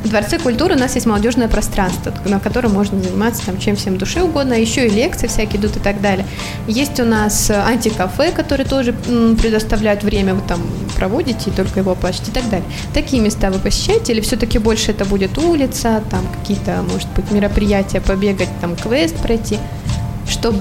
в 0.04 0.08
Дворце 0.08 0.38
культуры 0.38 0.74
у 0.74 0.78
нас 0.78 0.94
есть 0.94 1.06
молодежное 1.06 1.48
пространство, 1.48 2.12
на 2.24 2.40
котором 2.40 2.72
можно 2.72 3.00
заниматься 3.00 3.46
там, 3.46 3.58
чем 3.58 3.76
всем 3.76 3.98
душе 3.98 4.22
угодно, 4.22 4.54
еще 4.54 4.86
и 4.86 4.90
лекции 4.90 5.26
всякие 5.26 5.60
идут 5.60 5.76
и 5.76 5.80
так 5.80 6.00
далее. 6.00 6.26
Есть 6.66 6.98
у 7.00 7.04
нас 7.04 7.50
э, 7.50 7.54
антикафе, 7.54 8.32
которые 8.32 8.66
тоже 8.66 8.92
предоставляют 8.92 10.02
время, 10.02 10.34
вы 10.34 10.42
там 10.46 10.60
проводите 10.96 11.50
и 11.50 11.52
только 11.52 11.80
его 11.80 11.92
оплачиваете 11.92 12.30
и 12.30 12.34
так 12.34 12.50
далее. 12.50 12.68
Такие 12.94 13.22
места 13.22 13.50
вы 13.50 13.58
посещаете 13.58 14.12
или 14.12 14.20
все-таки 14.20 14.58
больше 14.58 14.90
это 14.90 15.04
будет 15.04 15.38
улица, 15.38 16.02
там 16.10 16.26
какие-то, 16.40 16.82
может 16.90 17.08
быть, 17.14 17.30
мероприятия, 17.30 18.00
побегать, 18.00 18.48
там 18.60 18.76
квест 18.76 19.16
пройти? 19.16 19.58
что 20.32 20.54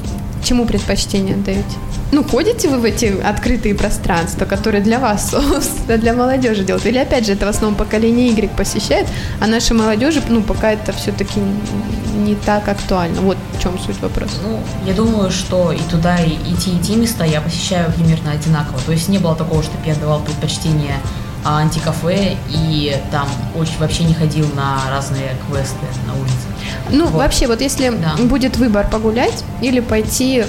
чему 0.44 0.66
предпочтение 0.66 1.36
отдаете? 1.36 1.64
Ну, 2.12 2.24
ходите 2.24 2.68
вы 2.68 2.80
в 2.80 2.84
эти 2.86 3.22
открытые 3.22 3.74
пространства, 3.74 4.46
которые 4.46 4.82
для 4.84 5.00
вас, 5.00 5.30
собственно, 5.52 5.98
для 5.98 6.14
молодежи 6.14 6.64
делают? 6.64 6.86
Или, 6.86 6.98
опять 6.98 7.26
же, 7.26 7.34
это 7.34 7.46
в 7.46 7.50
основном 7.50 7.76
поколение 7.76 8.28
Y 8.30 8.50
посещает, 8.56 9.08
а 9.40 9.48
нашей 9.48 9.74
молодежи, 9.74 10.22
ну, 10.28 10.42
пока 10.42 10.72
это 10.72 10.92
все-таки 10.92 11.40
не 12.16 12.36
так 12.36 12.68
актуально. 12.68 13.22
Вот 13.22 13.38
в 13.54 13.62
чем 13.62 13.80
суть 13.80 14.00
вопроса. 14.02 14.34
Ну, 14.44 14.60
я 14.86 14.94
думаю, 14.94 15.32
что 15.32 15.72
и 15.72 15.80
туда, 15.90 16.18
и, 16.18 16.32
и 16.32 16.56
те, 16.56 16.72
и 16.72 16.80
те 16.80 16.96
места 16.96 17.24
я 17.24 17.42
посещаю 17.42 17.92
примерно 17.94 18.32
одинаково. 18.32 18.80
То 18.86 18.92
есть 18.92 19.08
не 19.08 19.18
было 19.18 19.36
такого, 19.36 19.64
чтобы 19.64 19.86
я 19.86 19.96
давал 19.96 20.22
предпочтение 20.22 20.96
а, 21.44 21.60
антикафе 21.60 22.38
и 22.50 22.96
там 23.12 23.28
очень 23.56 23.78
вообще 23.80 24.04
не 24.04 24.14
ходил 24.14 24.48
на 24.56 24.80
разные 24.90 25.32
квесты 25.48 25.86
на 26.06 26.14
улице. 26.14 26.36
Ну, 26.92 27.06
вот. 27.06 27.20
вообще, 27.20 27.48
вот 27.48 27.62
если 27.62 27.90
да. 27.90 28.16
будет 28.24 28.58
выбор 28.58 28.88
погулять 28.90 29.44
или 29.62 29.80
пойти 29.80 30.44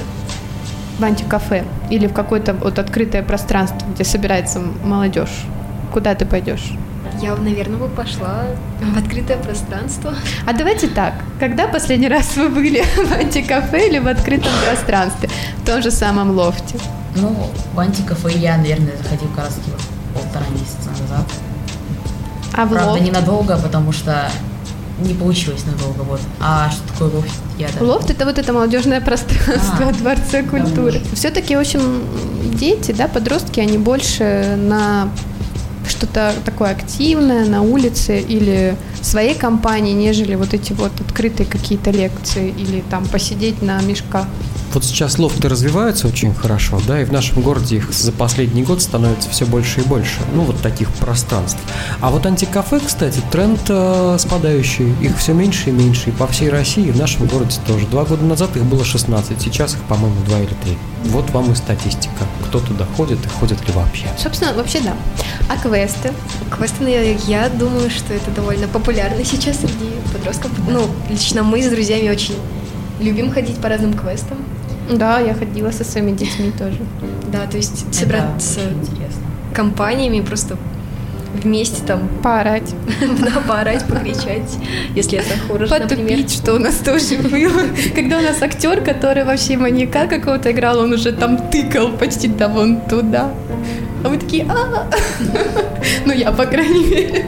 в 0.98 1.04
антикафе 1.04 1.64
или 1.90 2.06
в 2.06 2.12
какое-то 2.12 2.54
вот 2.54 2.78
открытое 2.78 3.22
пространство, 3.22 3.78
где 3.94 4.04
собирается 4.04 4.60
молодежь, 4.84 5.44
куда 5.92 6.14
ты 6.14 6.24
пойдешь? 6.26 6.72
Я, 7.20 7.34
наверное, 7.36 7.76
бы 7.78 7.88
пошла 7.88 8.44
в 8.80 8.98
открытое 8.98 9.36
пространство. 9.36 10.14
А 10.46 10.52
давайте 10.52 10.88
так. 10.88 11.14
Когда 11.38 11.66
последний 11.68 12.08
раз 12.08 12.36
вы 12.36 12.48
были 12.48 12.82
в 12.96 13.12
антикафе 13.12 13.88
или 13.88 13.98
в 13.98 14.08
открытом 14.08 14.50
пространстве? 14.66 15.28
В 15.58 15.66
том 15.66 15.82
же 15.82 15.90
самом 15.90 16.30
лофте? 16.30 16.78
Ну, 17.14 17.50
в 17.74 17.78
антикафе 17.78 18.30
я, 18.38 18.56
наверное, 18.56 18.96
заходил 18.96 19.28
как 19.36 19.44
раз 19.44 19.58
полтора 20.14 20.46
месяца 20.50 20.88
назад. 20.90 21.26
А 22.54 22.64
в 22.64 22.70
Правда, 22.70 22.90
лофт? 22.90 23.02
ненадолго, 23.02 23.58
потому 23.58 23.92
что 23.92 24.28
не 25.00 25.14
получилось 25.14 25.64
надолго, 25.64 26.02
вот. 26.02 26.20
А 26.40 26.70
что 26.70 26.82
такое 26.88 27.10
лофт? 27.10 27.30
Я 27.58 27.68
даже... 27.68 27.84
Лофт 27.84 28.10
это 28.10 28.24
вот 28.24 28.38
это 28.38 28.52
молодежное 28.52 29.00
пространство 29.04 29.88
а, 29.88 29.92
Дворца 29.92 30.42
культуры. 30.42 31.00
Да, 31.00 31.16
Все-таки, 31.16 31.56
в 31.56 31.60
общем, 31.60 32.02
дети, 32.54 32.92
да, 32.92 33.08
подростки, 33.08 33.60
они 33.60 33.78
больше 33.78 34.56
на 34.56 35.10
что-то 35.88 36.34
такое 36.44 36.70
активное 36.70 37.46
на 37.46 37.62
улице 37.62 38.20
или 38.20 38.76
в 39.00 39.04
своей 39.04 39.34
компании, 39.34 39.92
нежели 39.92 40.34
вот 40.34 40.54
эти 40.54 40.72
вот 40.72 40.92
открытые 41.00 41.46
какие-то 41.46 41.90
лекции 41.90 42.54
или 42.56 42.82
там 42.90 43.06
посидеть 43.06 43.62
на 43.62 43.80
мешках. 43.82 44.26
Вот 44.74 44.84
сейчас 44.84 45.18
лофты 45.18 45.48
развиваются 45.48 46.08
очень 46.08 46.34
хорошо, 46.34 46.80
да, 46.86 47.02
и 47.02 47.04
в 47.04 47.12
нашем 47.12 47.42
городе 47.42 47.76
их 47.76 47.92
за 47.92 48.10
последний 48.10 48.62
год 48.62 48.80
становится 48.80 49.28
все 49.28 49.44
больше 49.44 49.80
и 49.80 49.84
больше, 49.84 50.20
ну, 50.34 50.42
вот 50.42 50.60
таких 50.62 50.88
пространств. 50.94 51.60
А 52.00 52.10
вот 52.10 52.24
антикафе, 52.24 52.80
кстати, 52.80 53.20
тренд 53.30 53.60
э, 53.68 54.16
спадающий, 54.18 54.94
их 55.02 55.18
все 55.18 55.34
меньше 55.34 55.68
и 55.68 55.72
меньше, 55.72 56.08
и 56.08 56.12
по 56.12 56.26
всей 56.26 56.48
России, 56.48 56.86
и 56.86 56.90
в 56.90 56.96
нашем 56.96 57.26
городе 57.26 57.56
тоже. 57.66 57.86
Два 57.86 58.04
года 58.04 58.24
назад 58.24 58.56
их 58.56 58.64
было 58.64 58.82
16, 58.82 59.42
сейчас 59.42 59.74
их, 59.74 59.80
по-моему, 59.82 60.16
два 60.24 60.38
или 60.38 60.54
три. 60.64 60.78
Вот 61.04 61.28
вам 61.30 61.52
и 61.52 61.54
статистика, 61.54 62.24
кто 62.46 62.60
туда 62.60 62.86
ходит 62.96 63.18
и 63.24 63.28
ходит 63.28 63.58
ли 63.68 63.74
вообще. 63.74 64.06
Собственно, 64.16 64.54
вообще 64.54 64.80
да. 64.80 64.96
А 65.50 65.58
квесты? 65.58 66.12
Квесты, 66.50 67.18
я 67.26 67.50
думаю, 67.50 67.90
что 67.90 68.14
это 68.14 68.30
довольно 68.30 68.68
популярно 68.68 69.22
сейчас 69.22 69.58
среди 69.58 69.90
подростков. 70.12 70.50
Ну, 70.66 70.86
лично 71.10 71.42
мы 71.42 71.62
с 71.62 71.68
друзьями 71.68 72.08
очень 72.08 72.36
любим 73.00 73.30
ходить 73.30 73.56
по 73.56 73.68
разным 73.68 73.92
квестам. 73.92 74.38
Да, 74.90 75.20
я 75.20 75.34
ходила 75.34 75.70
со 75.70 75.84
своими 75.84 76.12
детьми 76.12 76.52
тоже. 76.58 76.78
Да, 77.32 77.46
то 77.46 77.56
есть 77.56 77.94
собраться 77.94 78.60
компаниями 79.54 80.20
просто 80.20 80.56
вместе 81.42 81.82
там 81.86 82.08
поорать. 82.22 82.74
да, 83.20 83.40
поорать, 83.46 83.84
покричать, 83.84 84.56
если 84.94 85.18
это 85.18 85.38
хоррор, 85.48 85.68
например. 85.68 86.28
что 86.28 86.54
у 86.54 86.58
нас 86.58 86.76
тоже 86.76 87.16
было. 87.18 87.62
Когда 87.94 88.18
у 88.18 88.22
нас 88.22 88.42
актер, 88.42 88.80
который 88.82 89.24
вообще 89.24 89.56
маньяка 89.56 90.06
какого-то 90.06 90.52
играл, 90.52 90.78
он 90.78 90.92
уже 90.92 91.12
там 91.12 91.38
тыкал 91.50 91.90
почти 91.92 92.28
да 92.28 92.48
вон 92.48 92.80
туда. 92.82 93.30
А 94.04 94.08
мы 94.08 94.18
такие, 94.18 94.46
а 94.48 94.88
Ну, 96.06 96.12
я, 96.12 96.32
по 96.32 96.44
крайней 96.46 96.84
мере. 96.86 97.26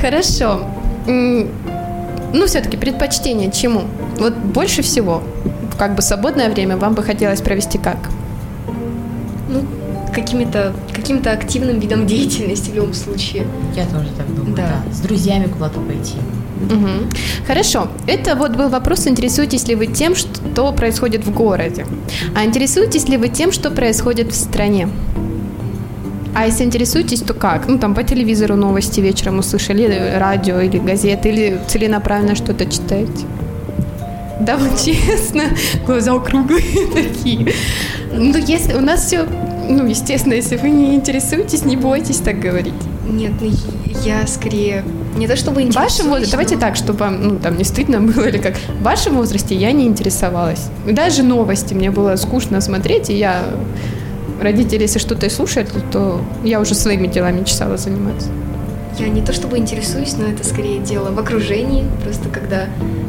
Хорошо. 0.00 0.66
Ну, 1.06 2.46
все-таки 2.46 2.76
предпочтение 2.76 3.50
чему? 3.50 3.82
Вот 4.18 4.34
больше 4.34 4.82
всего 4.82 5.22
как 5.80 5.94
бы 5.94 6.02
свободное 6.02 6.50
время 6.50 6.76
вам 6.76 6.92
бы 6.92 7.02
хотелось 7.02 7.40
провести 7.40 7.78
как? 7.78 7.96
Ну, 9.48 9.64
какими-то 10.14 10.74
каким-то 10.92 11.32
активным 11.32 11.80
видом 11.80 12.06
деятельности 12.06 12.70
в 12.70 12.74
любом 12.74 12.92
случае. 12.92 13.46
Я 13.74 13.86
тоже 13.86 14.10
так 14.14 14.26
думаю, 14.34 14.54
да. 14.54 14.82
да. 14.86 14.94
С 14.94 15.00
друзьями 15.00 15.46
куда-то 15.46 15.80
пойти. 15.80 16.16
Угу. 16.66 17.08
Хорошо. 17.46 17.88
Это 18.06 18.36
вот 18.36 18.56
был 18.56 18.68
вопрос, 18.68 19.06
интересуетесь 19.06 19.68
ли 19.68 19.74
вы 19.74 19.86
тем, 19.86 20.14
что 20.14 20.70
происходит 20.72 21.24
в 21.24 21.32
городе. 21.32 21.86
А 22.36 22.44
интересуетесь 22.44 23.08
ли 23.08 23.16
вы 23.16 23.28
тем, 23.28 23.50
что 23.50 23.70
происходит 23.70 24.32
в 24.32 24.34
стране? 24.34 24.86
А 26.34 26.44
если 26.46 26.64
интересуетесь, 26.64 27.22
то 27.22 27.32
как? 27.32 27.68
Ну, 27.68 27.78
там 27.78 27.94
по 27.94 28.02
телевизору 28.02 28.54
новости 28.54 29.00
вечером 29.00 29.38
услышали, 29.38 30.18
радио 30.18 30.60
или 30.60 30.76
газеты, 30.76 31.30
или 31.30 31.58
целенаправленно 31.68 32.34
что-то 32.34 32.66
читаете? 32.66 33.24
Да, 34.40 34.56
вот 34.56 34.80
честно, 34.80 35.44
глаза 35.86 36.18
круглые 36.18 36.86
такие. 36.94 37.52
Ну, 38.12 38.36
если 38.38 38.74
у 38.74 38.80
нас 38.80 39.04
все, 39.04 39.26
ну, 39.68 39.86
естественно, 39.86 40.34
если 40.34 40.56
вы 40.56 40.70
не 40.70 40.94
интересуетесь, 40.94 41.64
не 41.64 41.76
бойтесь 41.76 42.18
так 42.18 42.40
говорить. 42.40 42.74
Нет, 43.08 43.32
ну, 43.40 43.50
я 44.04 44.26
скорее 44.26 44.84
не 45.16 45.26
то 45.26 45.36
чтобы 45.36 45.62
В 45.62 45.74
вашем 45.74 46.08
возрасте, 46.08 46.30
давайте 46.30 46.56
так, 46.56 46.76
чтобы 46.76 47.06
ну, 47.08 47.38
там, 47.38 47.56
не 47.58 47.64
стыдно 47.64 48.00
было 48.00 48.28
или 48.28 48.38
как. 48.38 48.54
В 48.56 48.82
вашем 48.82 49.16
возрасте 49.16 49.54
я 49.54 49.72
не 49.72 49.86
интересовалась. 49.86 50.68
Даже 50.86 51.22
новости 51.22 51.74
мне 51.74 51.90
было 51.90 52.16
скучно 52.16 52.60
смотреть, 52.60 53.10
и 53.10 53.16
я... 53.16 53.44
Родители, 54.40 54.82
если 54.82 54.98
что-то 54.98 55.26
и 55.26 55.28
слушают, 55.28 55.68
то 55.92 56.22
я 56.42 56.60
уже 56.60 56.74
своими 56.74 57.06
делами 57.06 57.44
чесала 57.44 57.76
заниматься. 57.76 58.28
Я 58.98 59.08
не 59.08 59.22
то 59.22 59.32
чтобы 59.32 59.58
интересуюсь, 59.58 60.14
но 60.16 60.26
это 60.26 60.44
скорее 60.44 60.80
дело 60.80 61.10
в 61.10 61.18
окружении. 61.18 61.86
Просто 62.02 62.28
когда 62.28 62.66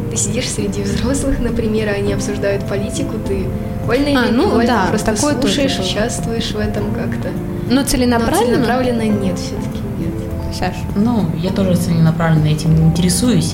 ты 0.09 0.17
сидишь 0.17 0.49
среди 0.49 0.83
взрослых, 0.83 1.39
например, 1.39 1.89
а 1.89 1.93
они 1.93 2.13
обсуждают 2.13 2.67
политику, 2.67 3.15
ты 3.27 3.45
вольно 3.85 4.07
или 4.07 4.15
а, 4.15 4.31
ну, 4.31 4.61
да, 4.65 4.87
просто 4.89 5.15
такое 5.15 5.39
слушаешь, 5.39 5.75
тоже 5.75 5.89
участвуешь 5.89 6.51
в 6.51 6.59
этом 6.59 6.93
как-то. 6.93 7.29
Но 7.69 7.83
целенаправленно? 7.83 8.41
Но 8.41 8.53
целенаправленно 8.53 9.07
нет, 9.07 9.39
все-таки 9.39 9.79
нет. 9.99 10.13
Саш? 10.53 10.75
Ну, 10.95 11.25
я 11.37 11.51
тоже 11.51 11.75
целенаправленно 11.75 12.47
этим 12.47 12.75
интересуюсь, 12.77 13.53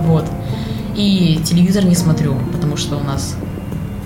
вот. 0.00 0.26
И 0.96 1.40
телевизор 1.44 1.84
не 1.84 1.94
смотрю, 1.94 2.36
потому 2.52 2.76
что 2.76 2.96
у 2.96 3.02
нас 3.02 3.36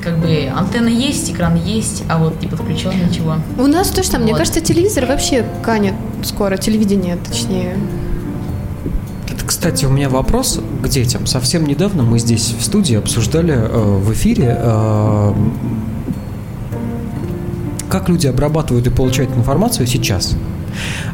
как 0.02 0.18
бы 0.18 0.50
антенна 0.54 0.88
есть, 0.88 1.30
экран 1.30 1.54
есть, 1.54 2.04
а 2.08 2.18
вот 2.18 2.40
не 2.42 2.48
подключен 2.48 2.92
ничего. 3.08 3.36
У 3.58 3.66
нас 3.66 3.88
то 3.88 4.02
же 4.02 4.08
самое. 4.08 4.26
Вот. 4.26 4.32
Мне 4.32 4.38
кажется, 4.38 4.60
телевизор 4.60 5.06
вообще 5.06 5.46
канет 5.62 5.94
скоро, 6.24 6.56
телевидение 6.56 7.16
точнее. 7.16 7.76
Кстати, 9.46 9.84
у 9.84 9.90
меня 9.90 10.08
вопрос 10.08 10.60
к 10.82 10.88
детям. 10.88 11.26
Совсем 11.26 11.66
недавно 11.66 12.02
мы 12.02 12.18
здесь 12.18 12.54
в 12.58 12.64
студии 12.64 12.96
обсуждали 12.96 13.54
э, 13.54 13.68
в 13.68 14.12
эфире, 14.12 14.56
э, 14.58 15.34
как 17.88 18.08
люди 18.08 18.26
обрабатывают 18.26 18.86
и 18.86 18.90
получают 18.90 19.30
информацию 19.36 19.86
сейчас. 19.86 20.36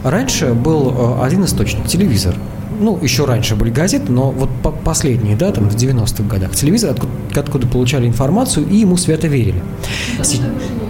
Раньше 0.04 0.54
был 0.54 0.94
э, 0.96 1.24
один 1.24 1.44
источник– 1.44 1.86
телевизор. 1.88 2.36
Ну, 2.80 2.98
еще 3.02 3.24
раньше 3.24 3.56
были 3.56 3.70
газеты, 3.70 4.12
но 4.12 4.30
вот 4.30 4.48
по 4.62 4.70
последние, 4.70 5.36
да, 5.36 5.50
там 5.52 5.68
в 5.68 5.76
90-х 5.76 6.24
годах, 6.24 6.54
телевизор, 6.54 6.90
откуда, 6.90 7.12
откуда 7.34 7.66
получали 7.66 8.06
информацию, 8.06 8.68
и 8.68 8.76
ему 8.76 8.96
свято 8.96 9.26
верили. 9.26 9.62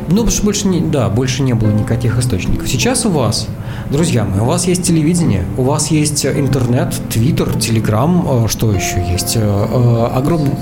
Ну, 0.09 0.17
потому 0.17 0.31
что 0.31 0.45
больше 0.45 0.69
не, 0.69 0.81
да, 0.81 1.09
больше 1.11 1.43
не 1.43 1.53
было 1.53 1.71
никаких 1.71 2.19
источников. 2.19 2.67
Сейчас 2.67 3.05
у 3.05 3.11
вас, 3.11 3.47
друзья 3.91 4.25
мои, 4.25 4.41
у 4.41 4.45
вас 4.45 4.67
есть 4.67 4.83
телевидение, 4.83 5.45
у 5.59 5.63
вас 5.63 5.91
есть 5.91 6.25
интернет, 6.25 6.95
твиттер, 7.11 7.55
телеграм, 7.59 8.45
э, 8.45 8.49
что 8.49 8.73
еще 8.73 9.05
есть? 9.07 9.37
Э, 9.37 9.41
э, 9.41 10.07
огромные 10.17 10.57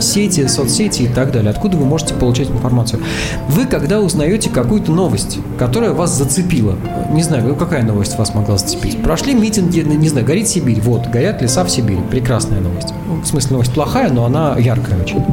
сети, 0.00 0.46
соцсети 0.46 1.02
и 1.02 1.08
так 1.08 1.32
далее. 1.32 1.50
Откуда 1.50 1.76
вы 1.76 1.84
можете 1.84 2.14
получать 2.14 2.50
информацию? 2.50 3.02
Вы, 3.48 3.66
когда 3.66 4.00
узнаете 4.00 4.48
какую-то 4.48 4.92
новость, 4.92 5.38
которая 5.58 5.92
вас 5.92 6.16
зацепила, 6.16 6.76
не 7.10 7.24
знаю, 7.24 7.56
какая 7.56 7.82
новость 7.82 8.16
вас 8.16 8.32
могла 8.32 8.58
зацепить? 8.58 9.02
Прошли 9.02 9.34
митинги, 9.34 9.80
не 9.80 10.08
знаю, 10.08 10.24
горит 10.24 10.46
Сибирь, 10.46 10.80
вот, 10.80 11.08
горят 11.08 11.42
леса 11.42 11.64
в 11.64 11.70
Сибири, 11.70 11.98
прекрасная 12.10 12.60
новость. 12.60 12.94
В 13.24 13.26
смысле, 13.26 13.52
новость 13.52 13.72
плохая, 13.72 14.10
но 14.10 14.24
она 14.24 14.56
яркая 14.56 15.00
очень. 15.02 15.24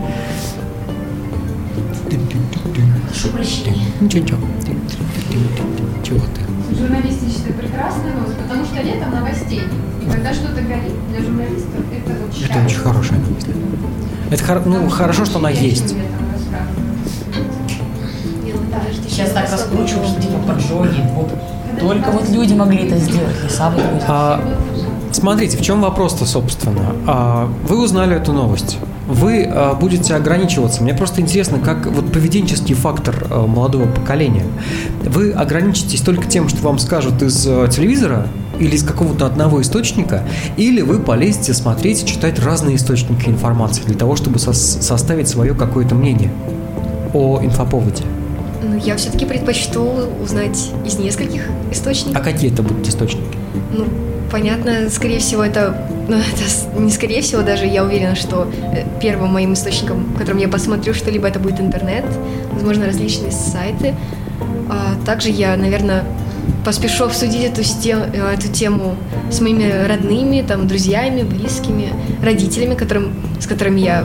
Прошу 3.26 3.38
прощения. 3.38 3.86
Ничего. 4.02 4.38
Чего 6.04 6.20
ты? 6.20 6.76
Журналистическая 6.76 7.54
прекрасная 7.54 8.14
новость, 8.14 8.38
потому 8.38 8.66
что 8.66 8.82
летом 8.82 9.12
новостей. 9.12 9.62
И 10.02 10.10
когда 10.10 10.34
что-то 10.34 10.62
горит, 10.62 10.94
для 11.10 11.22
журналистов 11.22 11.82
это 11.92 12.14
вот 12.14 12.50
Это 12.50 12.66
очень 12.66 12.78
хорошая 12.78 13.20
новость. 13.20 13.48
Это 14.32 14.44
хор- 14.44 14.66
ну, 14.66 14.90
хорошо, 14.90 15.26
что 15.26 15.40
она 15.40 15.50
есть. 15.50 15.96
Сейчас 19.10 19.32
так 19.32 19.50
раскручиваешь, 19.52 20.22
типа 20.22 20.40
поджоги. 20.46 21.02
Вот. 21.14 21.32
Только 21.80 22.12
вот 22.12 22.30
люди 22.30 22.54
могли 22.54 22.88
это 22.88 22.98
сделать, 22.98 23.44
леса 23.44 23.74
а, 24.08 24.42
Смотрите, 25.12 25.58
в 25.58 25.62
чем 25.62 25.82
вопрос-то, 25.82 26.26
собственно? 26.26 26.94
А, 27.08 27.50
вы 27.68 27.82
узнали 27.82 28.18
эту 28.18 28.34
новость. 28.34 28.78
Вы 29.08 29.44
э, 29.44 29.74
будете 29.80 30.16
ограничиваться. 30.16 30.82
Мне 30.84 30.94
просто 30.94 31.22
интересно, 31.22 31.60
как 31.60 31.86
вот 31.86 32.12
поведенческий 32.12 32.76
фактор 32.76 33.28
э, 33.30 33.46
молодого 33.46 33.86
поколения. 33.88 34.44
Вы 35.04 35.32
ограничитесь 35.32 36.02
только 36.02 36.28
тем, 36.28 36.50
что 36.50 36.62
вам 36.64 36.80
скажут 36.80 37.22
из 37.22 37.46
э, 37.48 37.68
телевизора 37.72 38.28
или 38.60 38.76
из 38.76 38.84
какого-то 38.84 39.26
одного 39.26 39.62
источника, 39.62 40.24
или 40.58 40.82
вы 40.82 41.00
полезете 41.00 41.54
смотреть 41.54 42.04
и 42.04 42.06
читать 42.08 42.40
разные 42.40 42.78
источники 42.78 43.30
информации 43.30 43.84
для 43.84 43.96
того, 43.96 44.16
чтобы 44.16 44.40
со- 44.40 44.54
составить 44.54 45.28
свое 45.28 45.54
какое-то 45.54 45.94
мнение 45.94 46.32
о 47.14 47.40
инфоповоде. 47.42 48.04
Ну, 48.64 48.76
я 48.78 48.96
все-таки 48.96 49.26
предпочту 49.26 49.88
узнать 50.24 50.72
из 50.86 50.98
нескольких 50.98 51.44
источников. 51.72 52.18
А 52.18 52.24
какие 52.24 52.52
это 52.52 52.64
будут 52.64 52.88
источники? 52.88 53.38
Ну, 53.72 53.86
понятно, 54.36 54.90
скорее 54.90 55.20
всего, 55.20 55.46
это, 55.46 55.88
ну, 56.10 56.18
это 56.18 56.82
не 56.82 56.92
скорее 56.92 57.22
всего, 57.22 57.42
даже 57.42 57.66
я 57.66 57.86
уверена, 57.86 58.16
что 58.16 58.52
э, 58.74 58.84
первым 59.00 59.32
моим 59.32 59.54
источником, 59.54 60.14
которым 60.18 60.40
я 60.40 60.50
посмотрю 60.50 60.94
что-либо, 60.94 61.26
это 61.26 61.40
будет 61.40 61.62
интернет, 61.62 62.04
возможно, 62.52 62.86
различные 62.86 63.32
сайты. 63.32 63.96
А 64.70 65.06
также 65.06 65.30
я, 65.30 65.56
наверное, 65.56 66.04
поспешу 66.66 67.06
обсудить 67.06 67.46
эту, 67.46 67.64
сте- 67.64 68.10
э, 68.14 68.34
эту 68.34 68.50
тему 68.50 68.96
с 69.32 69.40
моими 69.40 69.72
родными, 69.88 70.44
там, 70.46 70.68
друзьями, 70.68 71.24
близкими, 71.24 71.94
родителями, 72.22 72.76
которым, 72.76 73.14
с 73.40 73.48
которыми 73.48 73.80
я 73.80 74.04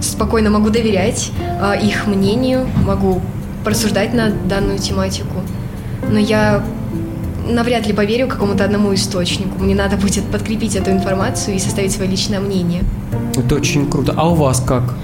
спокойно 0.00 0.48
могу 0.48 0.70
доверять 0.70 1.30
а, 1.60 1.74
их 1.74 2.06
мнению, 2.06 2.66
могу 2.86 3.20
порассуждать 3.64 4.14
на 4.14 4.30
данную 4.30 4.78
тематику. 4.78 5.42
Но 6.10 6.18
я 6.18 6.64
навряд 7.46 7.86
ли 7.86 7.92
поверю 7.92 8.28
какому-то 8.28 8.64
одному 8.64 8.94
источнику. 8.94 9.58
Мне 9.58 9.74
надо 9.74 9.96
будет 9.96 10.24
подкрепить 10.24 10.76
эту 10.76 10.90
информацию 10.90 11.56
и 11.56 11.58
составить 11.58 11.92
свое 11.92 12.10
личное 12.10 12.40
мнение. 12.40 12.82
Это 13.36 13.54
очень 13.54 13.90
круто. 13.90 14.14
А 14.16 14.28
у 14.28 14.34
вас 14.34 14.62
как? 14.66 14.94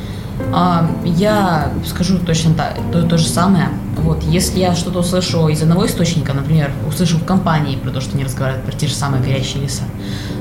А, 0.52 0.88
я 1.04 1.72
скажу 1.84 2.18
точно 2.18 2.54
так, 2.54 2.74
то, 2.92 3.02
то 3.02 3.18
же 3.18 3.26
самое. 3.26 3.68
Вот, 3.96 4.22
если 4.22 4.60
я 4.60 4.74
что-то 4.74 5.00
услышу 5.00 5.48
из 5.48 5.62
одного 5.62 5.86
источника, 5.86 6.32
например, 6.32 6.70
услышу 6.88 7.18
в 7.18 7.24
компании 7.24 7.76
про 7.76 7.90
то, 7.90 8.00
что 8.00 8.14
они 8.14 8.24
разговаривают 8.24 8.64
про 8.64 8.72
те 8.72 8.86
же 8.86 8.94
самые 8.94 9.22
горящие 9.22 9.62
леса, 9.62 9.82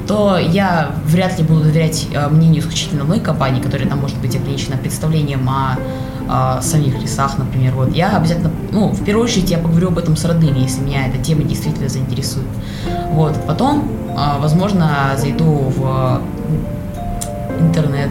то 0.07 0.37
я 0.37 0.91
вряд 1.05 1.37
ли 1.37 1.43
буду 1.43 1.61
доверять 1.61 2.07
э, 2.13 2.27
мнению 2.29 2.61
исключительно 2.61 3.01
одной 3.01 3.19
компании, 3.19 3.61
которая 3.61 3.89
там 3.89 3.99
может 3.99 4.17
быть 4.17 4.35
ограничена 4.35 4.77
представлением 4.77 5.49
о, 5.49 5.77
о 6.29 6.61
самих 6.61 7.01
лесах, 7.01 7.37
например. 7.37 7.73
Вот, 7.73 7.95
я 7.95 8.17
обязательно, 8.17 8.51
ну, 8.71 8.89
в 8.89 9.03
первую 9.03 9.25
очередь 9.25 9.49
я 9.49 9.57
поговорю 9.57 9.89
об 9.89 9.97
этом 9.97 10.15
с 10.15 10.25
родными, 10.25 10.59
если 10.59 10.81
меня 10.81 11.07
эта 11.07 11.17
тема 11.17 11.43
действительно 11.43 11.89
заинтересует. 11.89 12.47
Вот, 13.11 13.35
потом, 13.47 13.89
э, 14.09 14.39
возможно, 14.39 15.11
зайду 15.17 15.45
в 15.45 16.21
интернет, 17.59 18.09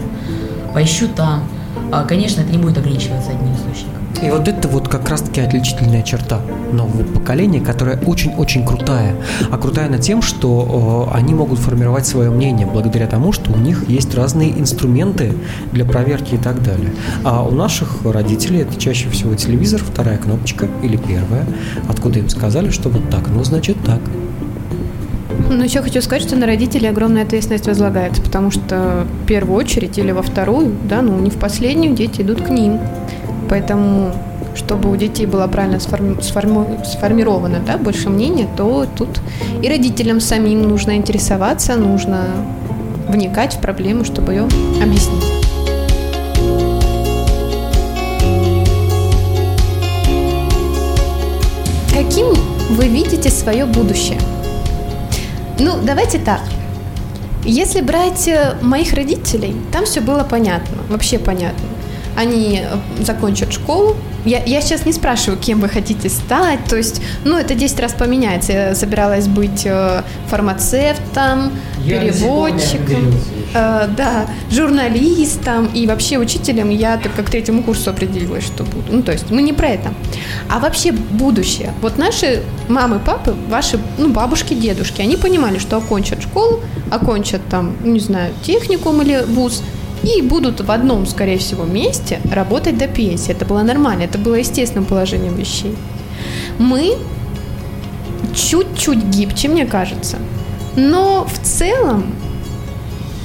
поищу 0.75 1.09
там. 1.09 1.45
А, 1.93 2.05
Конечно, 2.05 2.41
это 2.41 2.53
не 2.53 2.59
будет 2.59 2.79
ограничиваться 2.79 3.31
одним 3.31 3.55
источником. 3.55 4.07
И 4.23 4.31
вот 4.31 4.49
это 4.49 4.67
вот 4.69 4.89
как 4.89 5.09
раз-таки 5.09 5.41
отличительная 5.41 6.03
черта 6.03 6.41
нового 6.73 7.03
поколения, 7.05 7.61
которая 7.61 7.99
очень-очень 8.01 8.65
крутая. 8.65 9.15
А 9.51 9.59
крутая 9.59 9.89
она 9.89 9.99
тем, 9.99 10.23
что 10.23 11.11
э, 11.13 11.17
они 11.17 11.35
могут 11.35 11.59
формировать 11.59 12.07
свое 12.07 12.31
мнение 12.31 12.67
благодаря 12.67 13.07
тому, 13.07 13.33
что 13.33 13.53
у 13.53 13.57
них 13.57 13.89
есть 13.89 14.15
разные 14.15 14.59
инструменты 14.59 15.35
для 15.73 15.85
проверки 15.85 16.37
и 16.37 16.39
так 16.39 16.63
далее. 16.63 16.93
А 17.25 17.45
у 17.45 17.51
наших 17.51 18.05
родителей 18.05 18.61
это 18.61 18.81
чаще 18.81 19.11
всего 19.11 19.35
телевизор, 19.35 19.83
вторая 19.83 20.17
кнопочка 20.17 20.69
или 20.83 20.97
первая, 20.97 21.47
откуда 21.89 22.19
им 22.19 22.31
сказали, 22.31 22.71
что 22.71 22.89
вот 22.89 23.11
так, 23.11 23.29
ну 23.29 23.45
значит 23.45 23.77
так. 23.85 24.01
Ну, 25.49 25.63
еще 25.63 25.81
хочу 25.81 26.03
сказать, 26.03 26.25
что 26.27 26.35
на 26.37 26.45
родителей 26.45 26.89
огромная 26.89 27.23
ответственность 27.23 27.69
возлагается, 27.69 28.21
потому 28.21 28.51
что 28.51 29.07
в 29.23 29.27
первую 29.27 29.57
очередь 29.57 29.97
или 29.97 30.11
во 30.11 30.23
вторую, 30.23 30.75
да, 30.89 31.03
ну 31.03 31.17
не 31.19 31.31
в 31.31 31.37
последнюю, 31.37 31.95
дети 31.95 32.23
идут 32.23 32.43
к 32.43 32.51
ним. 32.51 32.81
Поэтому, 33.49 34.13
чтобы 34.57 34.91
у 34.91 34.97
детей 34.97 35.25
было 35.25 35.47
правильно 35.47 35.77
сформи- 35.77 36.21
сформи- 36.21 36.85
сформировано 36.85 37.61
да, 37.65 37.79
больше 37.79 38.11
мнения, 38.11 38.49
то 38.57 38.87
тут 38.99 39.21
и 39.63 39.69
родителям 39.69 40.21
самим 40.21 40.63
нужно 40.63 40.97
интересоваться, 40.97 41.77
нужно 41.77 42.25
вникать 43.09 43.55
в 43.55 43.61
проблему, 43.61 44.05
чтобы 44.05 44.33
ее 44.33 44.49
объяснить. 44.83 45.25
Каким 51.95 52.27
вы 52.71 52.89
видите 52.89 53.31
свое 53.31 53.65
будущее? 53.65 54.19
Ну, 55.59 55.79
давайте 55.83 56.19
так. 56.19 56.41
Если 57.45 57.81
брать 57.81 58.29
э, 58.29 58.57
моих 58.61 58.93
родителей, 58.93 59.57
там 59.73 59.85
все 59.85 60.01
было 60.01 60.25
понятно, 60.25 60.79
вообще 60.89 61.19
понятно. 61.19 61.76
Они 62.17 62.63
э, 62.63 63.05
закончат 63.05 63.53
школу. 63.53 63.97
Я, 64.25 64.43
я 64.45 64.61
сейчас 64.61 64.87
не 64.87 64.93
спрашиваю, 64.93 65.39
кем 65.39 65.61
вы 65.61 65.69
хотите 65.69 66.09
стать. 66.09 66.65
То 66.69 66.77
есть, 66.77 67.01
ну, 67.25 67.37
это 67.39 67.55
10 67.55 67.79
раз 67.81 67.93
поменяется. 67.93 68.53
Я 68.53 68.75
собиралась 68.75 69.29
быть 69.29 69.63
э, 69.65 70.03
фармацевтом, 70.29 71.53
переводчиком, 71.85 73.15
э, 73.55 73.89
да, 73.97 74.27
журналистом 74.51 75.67
и 75.67 75.87
вообще 75.87 76.19
учителем. 76.19 76.71
Я 76.71 76.97
только 76.97 77.23
к 77.23 77.31
третьему 77.31 77.63
курсу 77.63 77.91
определилась, 77.91 78.45
что 78.45 78.65
буду. 78.65 78.85
Ну, 78.91 79.03
то 79.03 79.13
есть, 79.13 79.31
мы 79.31 79.43
не 79.43 79.53
про 79.53 79.69
это. 79.69 79.93
А 80.49 80.59
вообще 80.59 80.93
будущее. 80.93 81.73
Вот 81.83 81.99
наши 81.99 82.43
мамы, 82.69 82.99
папы, 82.99 83.35
ваши, 83.49 83.79
ну, 83.99 84.09
бабушки, 84.09 84.55
дедушки, 84.55 85.03
они 85.03 85.17
понимали, 85.17 85.59
что 85.59 85.77
окончат 85.77 86.23
школу, 86.23 86.61
окончат 86.91 87.43
там, 87.49 87.77
не 87.85 88.01
знаю, 88.01 88.33
техникум 88.43 89.03
или 89.03 89.23
вуз, 89.27 89.63
и 90.07 90.23
будут 90.23 90.61
в 90.61 90.71
одном, 90.71 91.07
скорее 91.07 91.39
всего, 91.39 91.65
месте 91.65 92.21
работать 92.33 92.79
до 92.79 92.87
пенсии. 92.87 93.33
Это 93.33 93.45
было 93.45 93.63
нормально, 93.63 94.05
это 94.05 94.19
было 94.19 94.35
естественным 94.37 94.85
положением 94.85 95.35
вещей. 95.35 95.75
Мы 96.59 96.97
чуть-чуть 98.35 99.05
гибче, 99.05 99.49
мне 99.49 99.67
кажется. 99.67 100.17
Но 100.77 101.27
в 101.27 101.39
целом 101.47 102.05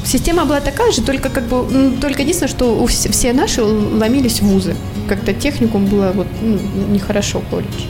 система 0.06 0.46
была 0.46 0.62
такая 0.62 0.92
же, 0.92 1.02
только 1.02 1.30
как 1.30 1.44
бы, 1.48 1.58
м, 1.58 1.98
только 1.98 2.22
единственное, 2.22 2.50
что 2.50 2.66
у 2.82 2.86
вс- 2.86 3.12
все 3.12 3.34
наши 3.34 3.62
ломились 3.64 4.40
в 4.42 4.46
вузы. 4.46 4.76
Как-то 5.08 5.34
техникум 5.34 5.86
было 5.86 6.12
вот 6.16 6.28
ну, 6.42 6.58
нехорошо 6.94 7.42
колледж. 7.50 7.86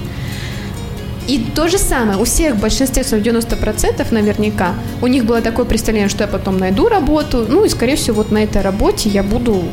И 1.27 1.39
то 1.55 1.67
же 1.67 1.77
самое, 1.77 2.17
у 2.17 2.23
всех, 2.23 2.57
большинстве 2.57 3.03
своем 3.03 3.23
90% 3.23 4.11
наверняка, 4.11 4.73
у 5.01 5.07
них 5.07 5.25
было 5.25 5.41
такое 5.41 5.65
представление, 5.65 6.09
что 6.09 6.23
я 6.23 6.27
потом 6.27 6.57
найду 6.57 6.89
работу, 6.89 7.45
ну 7.47 7.63
и, 7.63 7.69
скорее 7.69 7.95
всего, 7.95 8.17
вот 8.17 8.31
на 8.31 8.43
этой 8.43 8.61
работе 8.61 9.09
я 9.09 9.23
буду, 9.23 9.63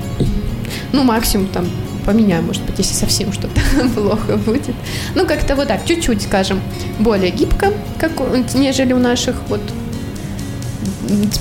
ну, 0.93 1.05
максимум 1.05 1.47
там 1.49 1.67
поменяю, 2.05 2.43
может 2.43 2.63
быть, 2.65 2.79
если 2.79 2.95
совсем 2.95 3.33
что-то 3.33 3.61
плохо 3.95 4.37
будет. 4.37 4.75
Ну, 5.15 5.27
как-то 5.27 5.57
вот 5.57 5.69
так, 5.69 5.85
чуть-чуть, 5.85 6.23
скажем, 6.23 6.61
более 6.99 7.31
гибко, 7.31 7.73
как, 7.99 8.13
нежели 8.55 8.93
у 8.93 8.99
наших 8.99 9.37
вот 9.49 9.61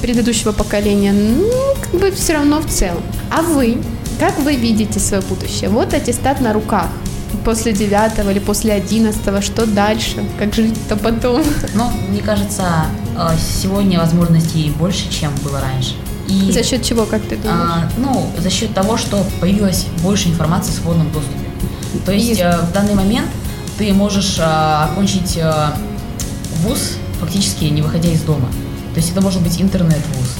предыдущего 0.01 0.51
поколения, 0.51 1.13
ну, 1.13 1.75
как 1.81 1.99
бы 1.99 2.11
все 2.11 2.33
равно 2.33 2.59
в 2.59 2.67
целом. 2.67 3.01
А 3.31 3.41
вы, 3.41 3.77
как 4.19 4.39
вы 4.39 4.55
видите 4.55 4.99
свое 4.99 5.21
будущее? 5.23 5.69
Вот 5.69 5.93
аттестат 5.93 6.41
на 6.41 6.53
руках. 6.53 6.87
После 7.43 7.73
девятого 7.73 8.29
или 8.31 8.39
после 8.39 8.73
одиннадцатого, 8.73 9.41
что 9.41 9.65
дальше? 9.65 10.23
Как 10.37 10.53
жить-то 10.53 10.95
потом? 10.95 11.43
Но 11.75 11.91
мне 12.09 12.21
кажется, 12.21 12.63
э, 13.15 13.29
сегодня 13.61 13.99
возможностей 13.99 14.71
больше, 14.77 15.09
чем 15.09 15.31
было 15.43 15.59
раньше. 15.61 15.95
И, 16.27 16.51
За 16.51 16.63
счет 16.63 16.83
чего, 16.83 17.05
как 17.05 17.21
ты 17.21 17.37
думаешь? 17.37 17.69
а, 17.71 17.89
ну, 17.97 18.29
за 18.37 18.49
счет 18.49 18.73
того, 18.73 18.97
что 18.97 19.23
появилось 19.39 19.85
больше 20.03 20.27
информации 20.27 20.71
в 20.71 20.75
свободном 20.75 21.11
доступе. 21.11 21.45
То 22.05 22.11
есть 22.11 22.39
э, 22.39 22.57
в 22.69 22.73
данный 22.73 22.95
момент 22.95 23.27
ты 23.77 23.93
можешь 23.93 24.37
э, 24.39 24.43
окончить 24.43 25.37
э, 25.37 25.69
вуз 26.63 26.97
фактически 27.21 27.65
не 27.65 27.81
выходя 27.81 28.09
из 28.09 28.21
дома. 28.21 28.47
То 28.93 28.97
есть 28.99 29.11
это 29.11 29.21
может 29.21 29.41
быть 29.41 29.61
интернет-вуз. 29.61 30.35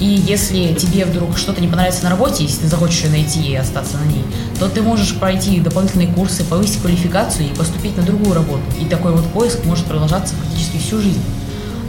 И 0.00 0.06
если 0.06 0.74
тебе 0.74 1.04
вдруг 1.04 1.36
что-то 1.36 1.60
не 1.60 1.66
понравится 1.68 2.04
на 2.04 2.10
работе, 2.10 2.44
если 2.44 2.60
ты 2.62 2.68
захочешь 2.68 3.02
ее 3.02 3.10
найти 3.10 3.40
и 3.40 3.54
остаться 3.56 3.96
на 3.96 4.04
ней, 4.08 4.24
то 4.58 4.68
ты 4.68 4.82
можешь 4.82 5.14
пройти 5.16 5.60
дополнительные 5.60 6.08
курсы, 6.08 6.44
повысить 6.44 6.80
квалификацию 6.80 7.46
и 7.50 7.54
поступить 7.54 7.96
на 7.96 8.02
другую 8.02 8.34
работу. 8.34 8.60
И 8.80 8.84
такой 8.84 9.12
вот 9.12 9.24
поиск 9.26 9.64
может 9.64 9.84
продолжаться 9.86 10.34
фактически 10.34 10.78
всю 10.78 11.00
жизнь. 11.00 11.22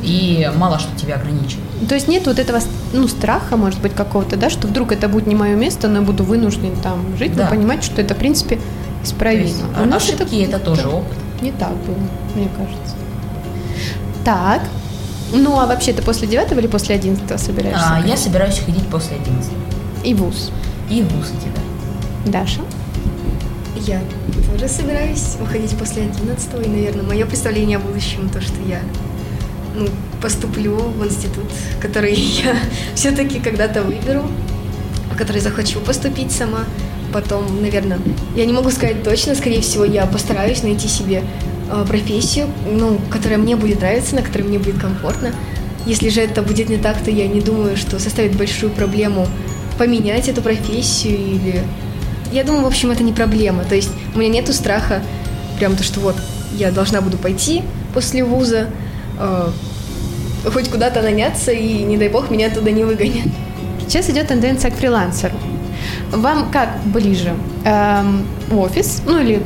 И 0.03 0.49
мало 0.55 0.79
что 0.79 0.95
тебя 0.95 1.15
ограничивает. 1.15 1.65
То 1.87 1.95
есть 1.95 2.07
нет 2.07 2.25
вот 2.25 2.39
этого 2.39 2.59
ну, 2.93 3.07
страха, 3.07 3.57
может 3.57 3.81
быть, 3.81 3.93
какого-то, 3.93 4.37
да, 4.37 4.49
что 4.49 4.67
вдруг 4.67 4.91
это 4.91 5.07
будет 5.09 5.27
не 5.27 5.35
мое 5.35 5.55
место, 5.55 5.87
но 5.87 5.99
я 5.99 6.01
буду 6.05 6.23
вынужден 6.23 6.75
там 6.81 7.17
жить, 7.17 7.35
Да. 7.35 7.45
но 7.45 7.49
понимать, 7.49 7.83
что 7.83 8.01
это, 8.01 8.13
в 8.15 8.17
принципе, 8.17 8.55
То 8.57 8.61
исправимо. 9.03 9.43
есть 9.43 9.61
А 9.77 9.83
у 9.83 9.93
ошибки 9.93 10.41
это, 10.41 10.59
тоже 10.59 10.87
опыт. 10.87 11.17
Не 11.41 11.51
так 11.51 11.75
было, 11.85 11.97
мне 12.35 12.47
кажется. 12.57 12.95
Так. 14.23 14.61
Ну, 15.33 15.59
а 15.59 15.65
вообще-то 15.67 16.01
после 16.01 16.27
девятого 16.27 16.59
или 16.59 16.67
после 16.67 16.95
одиннадцатого 16.95 17.37
собираешься? 17.37 17.85
А, 17.87 17.99
я 18.07 18.17
собираюсь 18.17 18.59
ходить 18.59 18.87
после 18.87 19.17
11 19.17 19.51
И 20.03 20.13
вуз. 20.13 20.49
и 20.89 21.01
вуз 21.03 21.27
идти, 21.27 21.49
да. 21.55 21.61
Даша? 22.25 22.61
Я 23.75 24.01
тоже 24.51 24.67
собираюсь 24.67 25.37
уходить 25.41 25.77
после 25.77 26.03
11 26.03 26.65
и, 26.65 26.69
наверное, 26.69 27.03
мое 27.03 27.25
представление 27.25 27.77
о 27.77 27.81
будущем, 27.81 28.29
то, 28.29 28.41
что 28.41 28.55
я 28.67 28.81
ну, 29.75 29.87
поступлю 30.21 30.75
в 30.75 31.05
институт, 31.05 31.45
который 31.81 32.13
я 32.43 32.57
все-таки 32.95 33.39
когда-то 33.39 33.83
выберу, 33.83 34.23
который 35.17 35.41
захочу 35.41 35.79
поступить 35.79 36.31
сама. 36.31 36.65
Потом, 37.13 37.61
наверное, 37.61 37.99
я 38.35 38.45
не 38.45 38.53
могу 38.53 38.69
сказать 38.69 39.03
точно, 39.03 39.33
скорее 39.33 39.61
всего, 39.61 39.83
я 39.83 40.05
постараюсь 40.05 40.61
найти 40.61 40.87
себе 40.87 41.23
э, 41.71 41.85
профессию, 41.87 42.47
ну, 42.71 42.99
которая 43.09 43.39
мне 43.39 43.55
будет 43.55 43.81
нравиться, 43.81 44.15
на 44.15 44.21
которой 44.21 44.43
мне 44.43 44.59
будет 44.59 44.79
комфортно. 44.79 45.33
Если 45.87 46.09
же 46.09 46.21
это 46.21 46.43
будет 46.43 46.69
не 46.69 46.77
так, 46.77 47.01
то 47.03 47.09
я 47.09 47.27
не 47.27 47.41
думаю, 47.41 47.77
что 47.77 47.99
составит 47.99 48.35
большую 48.35 48.71
проблему 48.71 49.27
поменять 49.77 50.27
эту 50.27 50.41
профессию 50.41 51.17
или... 51.17 51.63
Я 52.31 52.43
думаю, 52.43 52.63
в 52.63 52.67
общем, 52.67 52.91
это 52.91 53.03
не 53.03 53.13
проблема. 53.13 53.63
То 53.63 53.75
есть 53.75 53.89
у 54.13 54.19
меня 54.19 54.29
нету 54.29 54.53
страха 54.53 55.01
прям 55.57 55.75
то, 55.75 55.83
что 55.83 55.99
вот 55.99 56.15
я 56.53 56.71
должна 56.71 57.01
буду 57.01 57.17
пойти 57.17 57.63
после 57.93 58.23
вуза, 58.23 58.67
э, 59.19 59.49
хоть 60.51 60.69
куда-то 60.69 61.01
наняться, 61.01 61.51
и 61.51 61.83
не 61.83 61.97
дай 61.97 62.09
бог 62.09 62.29
меня 62.29 62.49
туда 62.49 62.71
не 62.71 62.83
выгонят. 62.83 63.27
Сейчас 63.87 64.09
идет 64.09 64.27
тенденция 64.27 64.71
к 64.71 64.75
фрилансеру. 64.75 65.35
Вам 66.11 66.51
как 66.51 66.69
ближе? 66.85 67.33
Эм, 67.65 68.25
офис, 68.51 69.01
ну 69.05 69.19
или 69.19 69.41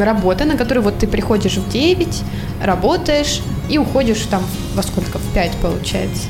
работа, 0.00 0.44
на 0.44 0.56
которую 0.56 0.84
вот 0.84 0.98
ты 0.98 1.06
приходишь 1.06 1.56
в 1.56 1.70
9, 1.70 2.22
работаешь 2.62 3.40
и 3.68 3.78
уходишь 3.78 4.20
там 4.30 4.42
во 4.74 4.82
сколько? 4.82 5.18
В 5.18 5.34
5 5.34 5.52
получается. 5.62 6.24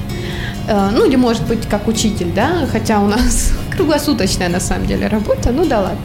Э, 0.68 0.90
ну 0.92 1.06
или 1.06 1.16
может 1.16 1.46
быть 1.46 1.68
как 1.68 1.88
учитель, 1.88 2.32
да, 2.34 2.66
хотя 2.70 3.00
у 3.00 3.06
нас 3.06 3.52
круглосуточная 3.80 4.48
на 4.48 4.60
самом 4.60 4.86
деле 4.86 5.06
работа, 5.08 5.52
ну 5.52 5.64
да 5.64 5.80
ладно. 5.80 5.98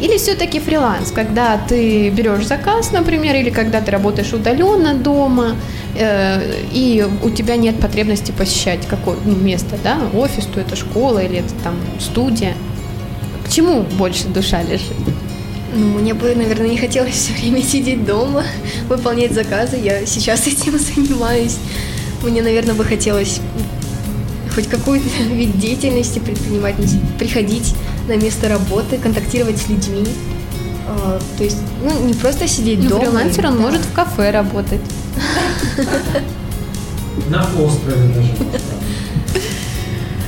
Или 0.00 0.18
все-таки 0.18 0.58
фриланс, 0.58 1.12
когда 1.12 1.58
ты 1.68 2.10
берешь 2.10 2.46
заказ, 2.46 2.90
например, 2.90 3.36
или 3.36 3.50
когда 3.50 3.80
ты 3.80 3.92
работаешь 3.92 4.32
удаленно 4.32 4.94
дома, 4.94 5.54
э, 5.96 6.40
и 6.72 7.06
у 7.22 7.30
тебя 7.30 7.56
нет 7.56 7.80
потребности 7.80 8.32
посещать 8.32 8.86
какое 8.88 9.16
ну, 9.24 9.36
место, 9.36 9.76
да, 9.84 9.98
офис, 10.12 10.46
то 10.46 10.60
это 10.60 10.74
школа 10.74 11.20
или 11.20 11.38
это 11.38 11.54
там 11.62 11.74
студия. 12.00 12.54
К 13.46 13.52
чему 13.52 13.82
больше 13.98 14.26
душа 14.26 14.62
лежит? 14.62 14.96
Ну, 15.72 15.98
мне 16.00 16.14
бы, 16.14 16.34
наверное, 16.34 16.68
не 16.68 16.78
хотелось 16.78 17.14
все 17.14 17.32
время 17.32 17.62
сидеть 17.62 18.04
дома, 18.04 18.42
выполнять 18.88 19.32
заказы. 19.32 19.76
Я 19.76 20.04
сейчас 20.04 20.46
этим 20.48 20.78
занимаюсь. 20.78 21.58
Мне, 22.24 22.42
наверное, 22.42 22.74
бы 22.74 22.84
хотелось 22.84 23.40
хоть 24.54 24.68
какой-то 24.68 25.08
вид 25.32 25.58
деятельности 25.58 26.18
предпринимать, 26.18 26.76
приходить 27.18 27.74
на 28.08 28.16
место 28.16 28.48
работы, 28.48 28.98
контактировать 28.98 29.58
с 29.58 29.68
людьми. 29.68 30.04
А, 30.88 31.20
то 31.38 31.44
есть, 31.44 31.58
ну, 31.84 32.06
не 32.06 32.14
просто 32.14 32.48
сидеть 32.48 32.82
Ну, 32.82 32.88
дома. 32.90 33.04
фрилансер, 33.04 33.46
он 33.46 33.56
да. 33.56 33.60
может 33.60 33.80
в 33.82 33.92
кафе 33.92 34.30
работать. 34.30 34.80
На 37.28 37.42
острове 37.60 38.12
даже. 38.14 38.32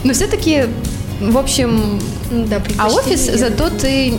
Но 0.05 0.13
все-таки, 0.13 0.65
в 1.31 1.39
общем, 1.39 2.01
Ну 2.31 2.47
Да, 2.47 2.63
а 2.79 2.89
офис, 2.89 3.27
я 3.27 3.37
зато 3.37 3.69
ты 3.69 4.15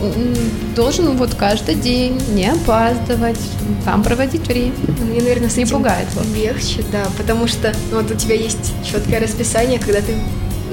должен 0.76 1.18
вот 1.18 1.34
каждый 1.34 1.76
день 1.76 2.22
не 2.34 2.48
опаздывать, 2.48 3.40
там 3.86 4.04
проводить 4.04 4.48
время. 4.48 4.74
Мне, 5.10 5.20
наверное, 5.20 5.50
с 5.50 5.58
Не 5.58 5.66
пугает 5.66 6.08
легче, 6.36 6.84
да, 6.92 7.04
потому 7.18 7.48
что 7.48 7.74
ну, 7.92 8.02
вот 8.02 8.12
у 8.12 8.16
тебя 8.16 8.36
есть 8.36 8.74
четкое 8.86 9.20
расписание, 9.20 9.80
когда 9.80 10.00
ты 10.02 10.16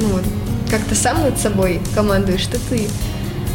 ну, 0.00 0.08
как-то 0.70 0.94
сам 0.94 1.22
над 1.22 1.38
собой 1.38 1.80
командуешь, 1.94 2.42
что 2.42 2.58
ты 2.68 2.88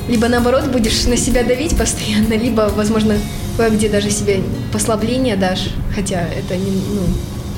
либо 0.07 0.27
наоборот 0.27 0.67
будешь 0.67 1.05
на 1.05 1.17
себя 1.17 1.43
давить 1.43 1.77
постоянно, 1.77 2.33
либо, 2.33 2.71
возможно, 2.75 3.15
кое-где 3.57 3.89
даже 3.89 4.11
себе 4.11 4.41
послабление 4.71 5.35
дашь, 5.35 5.69
хотя 5.95 6.21
это 6.21 6.55
не, 6.55 6.71
ну, 6.71 7.01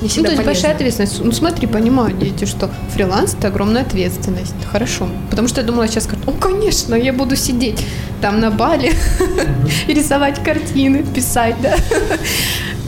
не 0.00 0.02
Ну, 0.02 0.08
всегда 0.08 0.28
то 0.28 0.32
есть 0.32 0.44
полезно. 0.44 0.44
большая 0.44 0.74
ответственность. 0.74 1.24
Ну, 1.24 1.32
смотри, 1.32 1.66
понимают 1.66 2.18
дети, 2.18 2.44
что 2.44 2.70
фриланс– 2.94 3.34
это 3.38 3.48
огромная 3.48 3.82
ответственность. 3.82 4.54
Хорошо. 4.70 5.08
Потому 5.30 5.48
что 5.48 5.60
я 5.60 5.66
думала, 5.66 5.88
сейчас 5.88 6.08
ну, 6.26 6.32
конечно, 6.32 6.94
я 6.94 7.12
буду 7.12 7.36
сидеть 7.36 7.84
там 8.20 8.40
на 8.40 8.50
бале 8.50 8.92
и 9.88 9.92
рисовать 9.92 10.42
картины, 10.42 11.04
писать, 11.04 11.56
да. 11.60 11.76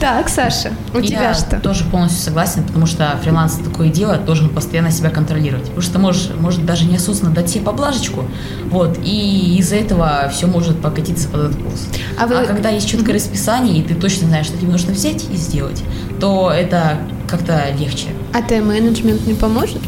Так, 0.01 0.29
Саша, 0.29 0.71
у 0.95 0.97
Я 0.97 1.03
тебя 1.03 1.33
что? 1.35 1.59
тоже 1.59 1.83
полностью 1.85 2.23
согласен, 2.23 2.63
потому 2.63 2.87
что 2.87 3.15
фриланс 3.21 3.53
такое 3.63 3.89
дело, 3.89 4.17
должен 4.17 4.49
постоянно 4.49 4.89
себя 4.89 5.11
контролировать. 5.11 5.65
Потому 5.65 5.81
что 5.83 5.99
можешь, 5.99 6.29
может 6.39 6.65
даже 6.65 6.85
неосознанно 6.85 7.35
дать 7.35 7.51
себе 7.51 7.63
поблажечку, 7.63 8.25
вот, 8.71 8.97
и 9.03 9.57
из-за 9.59 9.75
этого 9.75 10.27
все 10.33 10.47
может 10.47 10.81
покатиться 10.81 11.29
под 11.29 11.51
откос. 11.51 11.87
А 12.19 12.23
А, 12.23 12.27
вы- 12.27 12.45
когда 12.47 12.69
есть 12.69 12.89
четкое 12.89 13.13
расписание, 13.13 13.77
и 13.77 13.83
ты 13.83 13.93
точно 13.93 14.27
знаешь, 14.27 14.47
что 14.47 14.57
тебе 14.57 14.71
нужно 14.71 14.91
взять 14.91 15.23
и 15.31 15.35
сделать, 15.35 15.83
то 16.19 16.51
это 16.51 16.97
как-то 17.29 17.63
легче. 17.79 18.07
А 18.33 18.41
тайм-менеджмент 18.41 19.27
не 19.27 19.35
поможет? 19.35 19.81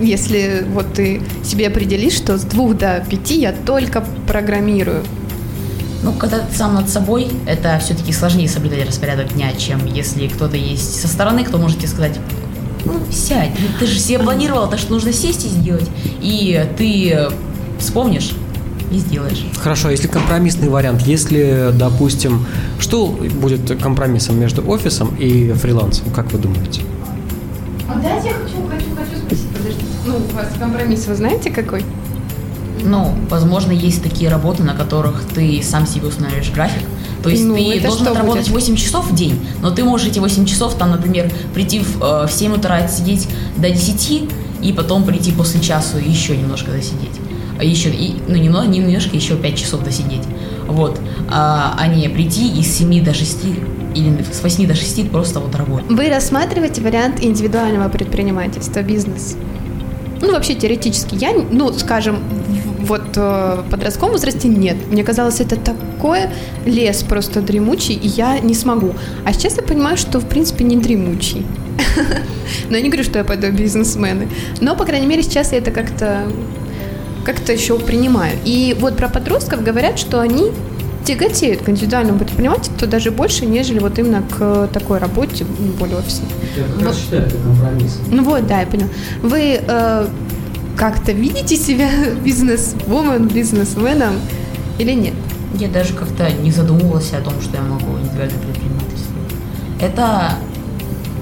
Если 0.00 0.64
вот 0.72 0.94
ты 0.94 1.20
себе 1.44 1.68
определишь, 1.68 2.14
что 2.14 2.38
с 2.38 2.42
двух 2.42 2.76
до 2.78 3.04
пяти 3.08 3.38
я 3.38 3.52
только 3.52 4.02
программирую. 4.26 5.04
Ну, 6.02 6.12
когда 6.12 6.40
ты 6.40 6.56
сам 6.56 6.74
над 6.74 6.88
собой, 6.88 7.30
это 7.46 7.78
все-таки 7.78 8.12
сложнее 8.12 8.48
соблюдать 8.48 8.86
распорядок 8.86 9.34
дня, 9.34 9.52
чем 9.52 9.86
если 9.86 10.26
кто-то 10.26 10.56
есть 10.56 11.00
со 11.00 11.06
стороны, 11.06 11.44
кто 11.44 11.58
может 11.58 11.78
тебе 11.78 11.88
сказать, 11.88 12.18
ну, 12.84 12.94
сядь, 13.12 13.50
ну, 13.58 13.66
ты 13.78 13.86
же 13.86 13.98
себе 13.98 14.18
планировал, 14.18 14.68
так 14.68 14.80
что 14.80 14.92
нужно 14.92 15.12
сесть 15.12 15.44
и 15.44 15.48
сделать. 15.48 15.88
И 16.20 16.66
ты 16.76 17.28
вспомнишь 17.78 18.32
и 18.90 18.98
сделаешь. 18.98 19.46
Хорошо, 19.56 19.90
если 19.90 20.08
компромиссный 20.08 20.68
вариант, 20.68 21.02
если, 21.02 21.70
допустим, 21.72 22.46
что 22.80 23.06
будет 23.06 23.80
компромиссом 23.80 24.38
между 24.38 24.68
офисом 24.68 25.14
и 25.16 25.52
фрилансом, 25.52 26.10
как 26.12 26.32
вы 26.32 26.38
думаете? 26.38 26.82
А 27.88 27.94
дайте 28.00 28.28
я 28.28 28.34
хочу, 28.34 28.56
хочу, 28.68 28.86
хочу 28.96 29.16
спросить, 29.24 29.48
подождите. 29.50 29.86
Ну, 30.06 30.16
у 30.16 30.36
вас 30.36 30.48
компромисс, 30.58 31.06
вы 31.06 31.14
знаете 31.14 31.50
какой? 31.50 31.84
Ну, 32.82 33.14
возможно, 33.28 33.72
есть 33.72 34.02
такие 34.02 34.30
работы, 34.30 34.62
на 34.62 34.74
которых 34.74 35.22
ты 35.34 35.62
сам 35.62 35.86
себе 35.86 36.08
устанавливаешь 36.08 36.50
график. 36.50 36.82
То 37.22 37.30
есть 37.30 37.44
Ну, 37.44 37.54
ты 37.56 37.80
должен 37.80 38.08
отработать 38.08 38.48
будет? 38.48 38.64
8 38.64 38.76
часов 38.76 39.10
в 39.10 39.14
день, 39.14 39.38
но 39.60 39.70
ты 39.70 39.84
можешь 39.84 40.08
эти 40.08 40.18
8 40.18 40.44
часов, 40.44 40.74
там, 40.74 40.90
например, 40.90 41.30
прийти 41.54 41.80
в, 41.80 42.02
э, 42.02 42.26
в 42.26 42.32
7 42.32 42.54
утра 42.54 42.88
сидеть 42.88 43.28
до 43.56 43.70
10, 43.70 44.28
и 44.60 44.72
потом 44.72 45.04
прийти 45.04 45.32
после 45.32 45.60
часу 45.60 45.98
и 45.98 46.08
еще 46.08 46.36
немножко 46.36 46.70
досидеть. 46.70 47.20
А 47.58 47.64
Еще, 47.64 47.90
и, 47.90 48.16
ну, 48.26 48.36
немного, 48.36 48.66
не 48.66 48.78
немножко, 48.78 49.14
еще 49.14 49.36
5 49.36 49.56
часов 49.56 49.84
досидеть. 49.84 50.22
Вот. 50.66 50.98
А, 51.30 51.76
а 51.78 51.86
не 51.86 52.08
прийти 52.08 52.48
из 52.58 52.76
7 52.76 53.04
до 53.04 53.14
6 53.14 53.44
или 53.94 54.24
с 54.32 54.42
8 54.42 54.66
до 54.66 54.74
6 54.74 55.10
просто 55.10 55.38
вот 55.38 55.54
работать. 55.54 55.90
Вы 55.90 56.08
рассматриваете 56.08 56.80
вариант 56.80 57.22
индивидуального 57.22 57.88
предпринимательства, 57.88 58.80
бизнес? 58.82 59.36
Ну, 60.20 60.32
вообще 60.32 60.54
теоретически. 60.54 61.16
Я, 61.16 61.34
ну, 61.50 61.72
скажем, 61.72 62.18
вот 62.82 63.16
э, 63.16 63.62
в 63.66 63.70
подростковом 63.70 64.12
возрасте 64.12 64.48
нет. 64.48 64.76
Мне 64.90 65.04
казалось, 65.04 65.40
это 65.40 65.56
такой 65.56 66.20
лес 66.66 67.02
просто 67.02 67.40
дремучий, 67.40 67.94
и 67.94 68.08
я 68.08 68.38
не 68.40 68.54
смогу. 68.54 68.94
А 69.24 69.32
сейчас 69.32 69.56
я 69.56 69.62
понимаю, 69.62 69.96
что, 69.96 70.20
в 70.20 70.28
принципе, 70.28 70.64
не 70.64 70.76
дремучий. 70.76 71.46
Но 72.70 72.76
я 72.76 72.82
не 72.82 72.88
говорю, 72.88 73.04
что 73.04 73.18
я 73.18 73.24
пойду 73.24 73.50
бизнесмены. 73.50 74.28
Но, 74.60 74.76
по 74.76 74.84
крайней 74.84 75.06
мере, 75.06 75.22
сейчас 75.22 75.52
я 75.52 75.58
это 75.58 75.70
как-то 75.70 76.26
как-то 77.24 77.52
еще 77.52 77.78
принимаю. 77.78 78.36
И 78.44 78.76
вот 78.80 78.96
про 78.96 79.08
подростков 79.08 79.62
говорят, 79.62 79.96
что 79.96 80.20
они 80.20 80.50
тяготеют 81.04 81.62
к 81.62 81.68
индивидуальному 81.68 82.18
предпринимательству 82.18 82.86
даже 82.86 83.10
больше, 83.10 83.46
нежели 83.46 83.78
вот 83.78 83.98
именно 83.98 84.22
к 84.22 84.68
такой 84.72 84.98
работе, 84.98 85.44
более 85.78 85.98
офисной. 85.98 86.28
Я 86.56 86.64
как 86.64 86.82
раз 86.86 86.98
считаю, 86.98 87.22
это 87.26 87.36
компромисс. 87.36 87.98
Ну 88.10 88.22
вот, 88.24 88.46
да, 88.46 88.60
я 88.60 88.66
поняла. 88.66 88.88
Вы 89.22 89.60
э, 89.66 90.06
как-то 90.76 91.12
видите 91.12 91.56
себя 91.56 91.88
бизнес-вумен, 92.24 93.28
бизнесменом 93.28 94.14
или 94.78 94.92
нет? 94.92 95.14
Я 95.58 95.68
даже 95.68 95.92
как-то 95.92 96.30
не 96.30 96.50
задумывалась 96.50 97.12
о 97.12 97.20
том, 97.20 97.34
что 97.42 97.56
я 97.56 97.62
могу 97.62 97.98
индивидуально 97.98 98.38
предпринимательствовать. 98.38 99.32
Это 99.80 100.38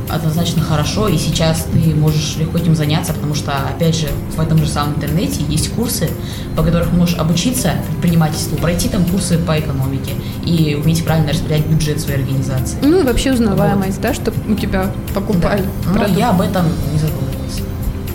однозначно 0.08 0.62
хорошо, 0.62 1.08
и 1.08 1.16
сейчас 1.16 1.66
ты 1.72 1.94
можешь 1.94 2.36
легко 2.36 2.58
этим 2.58 2.74
заняться, 2.74 3.12
потому 3.12 3.34
что, 3.34 3.52
опять 3.52 3.96
же, 3.96 4.08
в 4.36 4.40
этом 4.40 4.58
же 4.58 4.68
самом 4.68 4.96
интернете 4.96 5.42
есть 5.48 5.70
курсы, 5.72 6.10
по 6.56 6.62
которых 6.62 6.92
можешь 6.92 7.16
обучиться 7.16 7.72
предпринимательству, 7.88 8.56
пройти 8.56 8.88
там 8.88 9.04
курсы 9.04 9.38
по 9.38 9.58
экономике 9.58 10.12
и 10.44 10.78
уметь 10.82 11.04
правильно 11.04 11.30
распределять 11.30 11.66
бюджет 11.66 12.00
своей 12.00 12.20
организации. 12.20 12.76
Ну 12.82 13.00
и 13.00 13.02
вообще 13.04 13.32
узнаваемость, 13.32 14.00
да, 14.00 14.12
что 14.14 14.32
у 14.48 14.54
тебя 14.54 14.90
покупали 15.14 15.64
Но 15.86 15.92
продукт. 15.94 16.18
я 16.18 16.30
об 16.30 16.40
этом 16.40 16.66
не 16.92 16.98
задумывалась. 16.98 17.29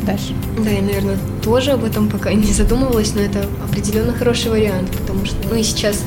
Даша. 0.05 0.33
Да, 0.63 0.69
я, 0.69 0.81
наверное, 0.81 1.17
тоже 1.43 1.71
об 1.71 1.83
этом 1.83 2.09
пока 2.09 2.33
не 2.33 2.53
задумывалась, 2.53 3.13
но 3.15 3.21
это 3.21 3.45
определенно 3.67 4.13
хороший 4.13 4.51
вариант, 4.51 4.91
потому 4.91 5.25
что, 5.25 5.35
ну 5.49 5.55
и 5.55 5.63
сейчас, 5.63 6.03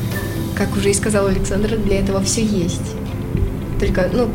как 0.57 0.77
уже 0.77 0.91
и 0.91 0.95
сказал 0.95 1.27
Александр, 1.27 1.77
для 1.77 2.01
этого 2.01 2.23
все 2.23 2.43
есть. 2.43 2.95
Только, 3.81 4.09
ну, 4.13 4.29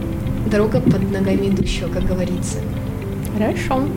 дорога 0.49 0.79
под 0.81 1.11
ногами 1.11 1.47
идущего, 1.47 1.87
как 1.87 2.05
говорится. 2.05 2.57
Хорошо. 3.37 3.87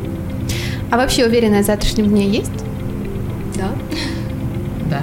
А 0.90 0.96
вообще 0.96 1.26
уверенность 1.26 1.64
в 1.64 1.66
завтрашнем 1.66 2.08
дне 2.08 2.28
есть? 2.28 2.52
Да. 3.56 3.72
Да. 4.88 5.02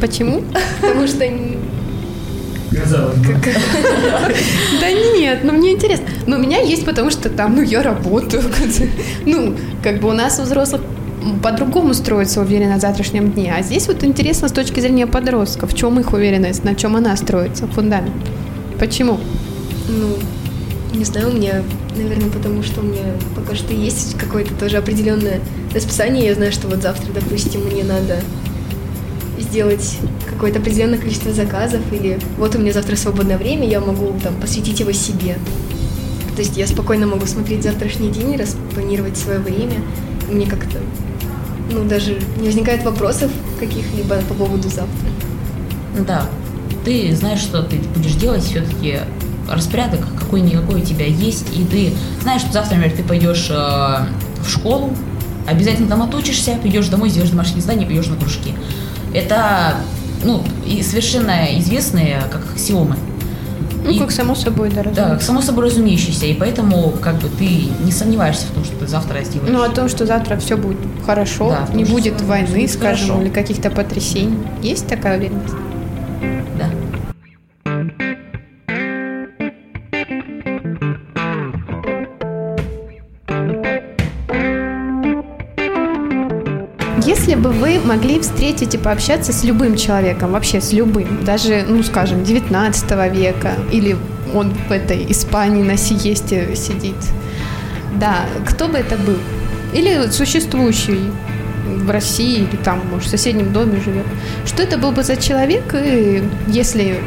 Почему? 0.00 0.42
Потому 0.80 1.06
что 1.06 1.24
Казалось 2.74 3.18
бы. 3.18 3.36
Да 4.80 4.90
нет, 4.90 5.44
ну 5.44 5.52
мне 5.52 5.72
интересно. 5.72 6.06
Но 6.26 6.36
у 6.36 6.38
меня 6.40 6.60
есть, 6.60 6.84
потому 6.84 7.10
что 7.10 7.28
там, 7.30 7.56
ну, 7.56 7.62
я 7.62 7.82
работаю. 7.82 8.42
Ну, 9.26 9.54
как 9.84 10.00
бы 10.00 10.08
у 10.08 10.12
нас 10.12 10.38
у 10.38 10.42
взрослых 10.44 10.80
по-другому 11.42 11.92
строится 11.92 12.40
уверенность 12.40 12.78
в 12.78 12.80
завтрашнем 12.80 13.30
дне. 13.30 13.54
А 13.54 13.62
здесь 13.62 13.86
вот 13.86 14.02
интересно 14.02 14.48
с 14.48 14.52
точки 14.52 14.80
зрения 14.80 15.06
подростков, 15.06 15.72
в 15.72 15.76
чем 15.76 16.00
их 16.00 16.14
уверенность, 16.14 16.64
на 16.64 16.74
чем 16.74 16.96
она 16.96 17.14
строится, 17.16 17.66
фундамент. 17.66 18.14
Почему? 18.78 19.20
Ну, 19.88 20.98
не 20.98 21.04
знаю, 21.04 21.28
у 21.28 21.32
меня, 21.34 21.62
наверное, 21.98 22.30
потому 22.30 22.62
что 22.62 22.80
у 22.80 22.84
меня 22.84 23.02
пока 23.36 23.54
что 23.54 23.74
есть 23.74 24.16
какое-то 24.16 24.54
тоже 24.54 24.78
определенное 24.78 25.40
расписание. 25.74 26.24
Я 26.24 26.34
знаю, 26.34 26.50
что 26.50 26.66
вот 26.66 26.80
завтра, 26.80 27.12
допустим, 27.12 27.60
мне 27.66 27.84
надо 27.84 28.20
сделать 29.38 29.98
какое-то 30.30 30.60
определенное 30.60 30.98
количество 30.98 31.30
заказов, 31.30 31.82
или 31.92 32.18
вот 32.38 32.56
у 32.56 32.58
меня 32.58 32.72
завтра 32.72 32.96
свободное 32.96 33.36
время, 33.36 33.68
я 33.68 33.80
могу 33.80 34.14
там 34.22 34.34
посвятить 34.40 34.80
его 34.80 34.92
себе. 34.92 35.36
То 36.36 36.40
есть 36.40 36.56
я 36.56 36.66
спокойно 36.66 37.06
могу 37.06 37.26
смотреть 37.26 37.62
завтрашний 37.62 38.08
день, 38.08 38.34
распланировать 38.74 39.16
свое 39.16 39.38
время. 39.38 39.76
И 40.28 40.34
мне 40.34 40.46
как-то, 40.46 40.78
ну, 41.70 41.84
даже 41.84 42.18
не 42.38 42.46
возникает 42.46 42.84
вопросов 42.84 43.30
каких-либо 43.60 44.16
по 44.28 44.34
поводу 44.34 44.68
завтра. 44.68 45.08
Да, 46.06 46.26
ты 46.84 47.14
знаешь, 47.14 47.40
что 47.40 47.62
ты 47.62 47.76
будешь 47.94 48.14
делать, 48.14 48.42
все-таки 48.42 49.00
распорядок 49.48 50.00
какой-никакой 50.18 50.80
у 50.80 50.84
тебя 50.84 51.06
есть, 51.06 51.46
и 51.56 51.64
ты 51.64 51.92
знаешь, 52.22 52.40
что 52.40 52.52
завтра, 52.52 52.76
например, 52.76 52.96
ты 52.96 53.04
пойдешь 53.04 53.48
э, 53.50 53.54
в 53.54 54.50
школу, 54.50 54.90
обязательно 55.46 55.88
там 55.88 56.02
отучишься, 56.02 56.56
придешь 56.62 56.88
домой, 56.88 57.10
сделаешь 57.10 57.30
домашнее 57.30 57.60
задание, 57.60 57.86
пойдешь 57.86 58.08
на 58.08 58.16
кружки. 58.16 58.54
Это, 59.12 59.76
ну, 60.24 60.42
и 60.66 60.82
совершенно 60.82 61.58
известные 61.58 62.22
как 62.32 62.42
аксиомы. 62.52 62.96
Ну, 63.84 63.90
И- 63.90 63.98
как 63.98 64.10
само 64.10 64.34
собой, 64.34 64.70
да, 64.70 64.82
Да, 64.82 65.10
как 65.10 65.22
само 65.22 65.42
собой 65.42 65.66
разумеющийся, 65.66 66.24
и 66.26 66.32
поэтому 66.34 66.90
как 67.02 67.16
бы 67.16 67.28
ты 67.28 67.68
не 67.84 67.92
сомневаешься 67.92 68.46
в 68.46 68.50
том, 68.54 68.64
что 68.64 68.74
ты 68.76 68.86
завтра 68.86 69.22
сделаешь. 69.24 69.52
Ну, 69.52 69.62
о 69.62 69.68
том, 69.68 69.88
что 69.88 70.06
завтра 70.06 70.36
все 70.38 70.56
будет 70.56 70.78
хорошо, 71.04 71.50
Да, 71.50 71.76
не 71.76 71.84
будет 71.84 72.20
войны, 72.22 72.66
скажем, 72.66 73.08
хорошо. 73.08 73.22
или 73.22 73.28
каких-то 73.30 73.70
потрясений. 73.70 74.38
Есть 74.62 74.86
такая 74.88 75.18
уверенность? 75.18 75.54
Могли 87.78 88.20
встретить 88.20 88.74
и 88.74 88.78
пообщаться 88.78 89.32
с 89.32 89.44
любым 89.44 89.76
человеком, 89.76 90.32
вообще 90.32 90.60
с 90.60 90.72
любым, 90.72 91.24
даже, 91.24 91.64
ну, 91.68 91.82
скажем, 91.82 92.24
19 92.24 93.12
века, 93.12 93.52
или 93.72 93.96
он 94.34 94.52
в 94.68 94.72
этой 94.72 95.10
Испании 95.10 95.62
на 95.62 95.76
сиесте 95.76 96.54
сидит, 96.56 96.96
да, 97.94 98.26
кто 98.46 98.68
бы 98.68 98.78
это 98.78 98.96
был? 98.96 99.18
Или 99.72 100.10
существующий 100.10 101.10
в 101.66 101.90
России, 101.90 102.38
или 102.38 102.56
там, 102.56 102.80
может, 102.90 103.08
в 103.08 103.10
соседнем 103.10 103.52
доме 103.52 103.80
живет. 103.80 104.06
Что 104.46 104.62
это 104.62 104.78
был 104.78 104.92
бы 104.92 105.02
за 105.02 105.16
человек, 105.16 105.74
и 105.74 106.22
если 106.46 106.98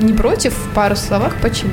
не 0.00 0.12
против, 0.12 0.52
в 0.52 0.74
пару 0.74 0.96
словах, 0.96 1.34
почему? 1.40 1.72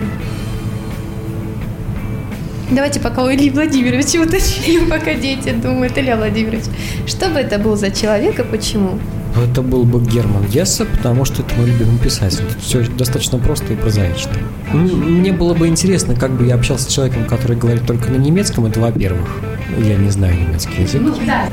Давайте 2.73 2.99
пока 2.99 3.23
у 3.23 3.29
Ильи 3.31 3.51
Владимировича 3.51 4.19
уточним, 4.19 4.89
пока 4.89 5.13
дети 5.13 5.51
думают. 5.51 5.95
Илья 5.95 6.15
Владимирович, 6.15 6.63
что 7.05 7.29
бы 7.29 7.39
это 7.39 7.59
был 7.59 7.75
за 7.75 7.91
человек 7.91 8.39
и 8.39 8.43
почему? 8.43 8.97
Это 9.35 9.61
был 9.61 9.83
бы 9.83 10.03
Герман 10.03 10.45
Гессе, 10.45 10.85
потому 10.85 11.23
что 11.25 11.43
это 11.43 11.53
мой 11.55 11.67
любимый 11.67 11.99
писатель. 11.99 12.45
Все 12.59 12.83
достаточно 12.87 13.37
просто 13.37 13.73
и 13.73 13.75
прозаично. 13.75 14.31
Мне 14.71 15.31
было 15.33 15.53
бы 15.53 15.67
интересно, 15.67 16.15
как 16.15 16.31
бы 16.31 16.47
я 16.47 16.55
общался 16.55 16.85
с 16.89 16.93
человеком, 16.93 17.25
который 17.25 17.57
говорит 17.57 17.85
только 17.85 18.09
на 18.09 18.17
немецком, 18.17 18.65
это 18.65 18.79
во-первых. 18.79 19.27
Я 19.77 19.95
не 19.97 20.09
знаю 20.09 20.35
немецкий 20.35 20.81
язык. 20.81 21.01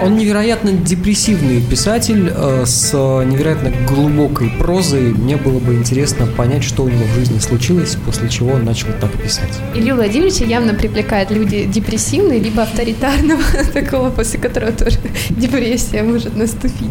Он 0.03 0.17
невероятно 0.17 0.73
депрессивный 0.73 1.61
писатель 1.61 2.33
э, 2.35 2.65
с 2.67 2.93
невероятно 2.93 3.73
глубокой 3.87 4.51
прозой. 4.51 5.13
Мне 5.13 5.37
было 5.37 5.59
бы 5.59 5.75
интересно 5.75 6.27
понять, 6.27 6.65
что 6.65 6.85
у 6.85 6.89
него 6.89 7.05
в 7.05 7.15
жизни 7.15 7.39
случилось, 7.39 7.97
после 8.05 8.29
чего 8.29 8.53
он 8.53 8.65
начал 8.65 8.89
так 9.01 9.11
писать. 9.13 9.51
Илью 9.75 9.95
Владимировича 9.95 10.45
явно 10.45 10.75
привлекают 10.75 11.31
люди 11.31 11.65
депрессивные, 11.65 12.39
либо 12.41 12.63
авторитарного, 12.63 13.43
такого, 13.73 14.11
после 14.11 14.39
которого 14.39 14.73
тоже 14.73 14.99
депрессия 15.31 16.03
может 16.03 16.37
наступить. 16.37 16.91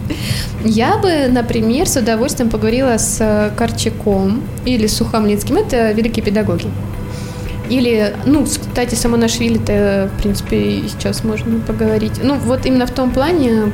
Я 0.64 0.98
бы, 0.98 1.28
например, 1.30 1.88
с 1.88 1.96
удовольствием 1.96 2.50
поговорила 2.50 2.98
с 2.98 3.54
Корчаком 3.58 4.42
или 4.66 4.88
Сухомлинским. 4.88 5.58
Это 5.58 5.92
великие 5.92 6.24
педагоги. 6.24 6.66
Или, 7.70 8.16
ну, 8.26 8.46
кстати, 8.46 8.96
Самонашвили-то, 8.96 10.10
в 10.14 10.22
принципе, 10.22 10.58
и 10.58 10.88
сейчас 10.88 11.24
можно 11.24 11.60
поговорить. 11.60 12.20
Ну, 12.24 12.36
вот 12.36 12.66
именно 12.66 12.88
в 12.88 12.92
том 12.92 13.12
плане, 13.12 13.72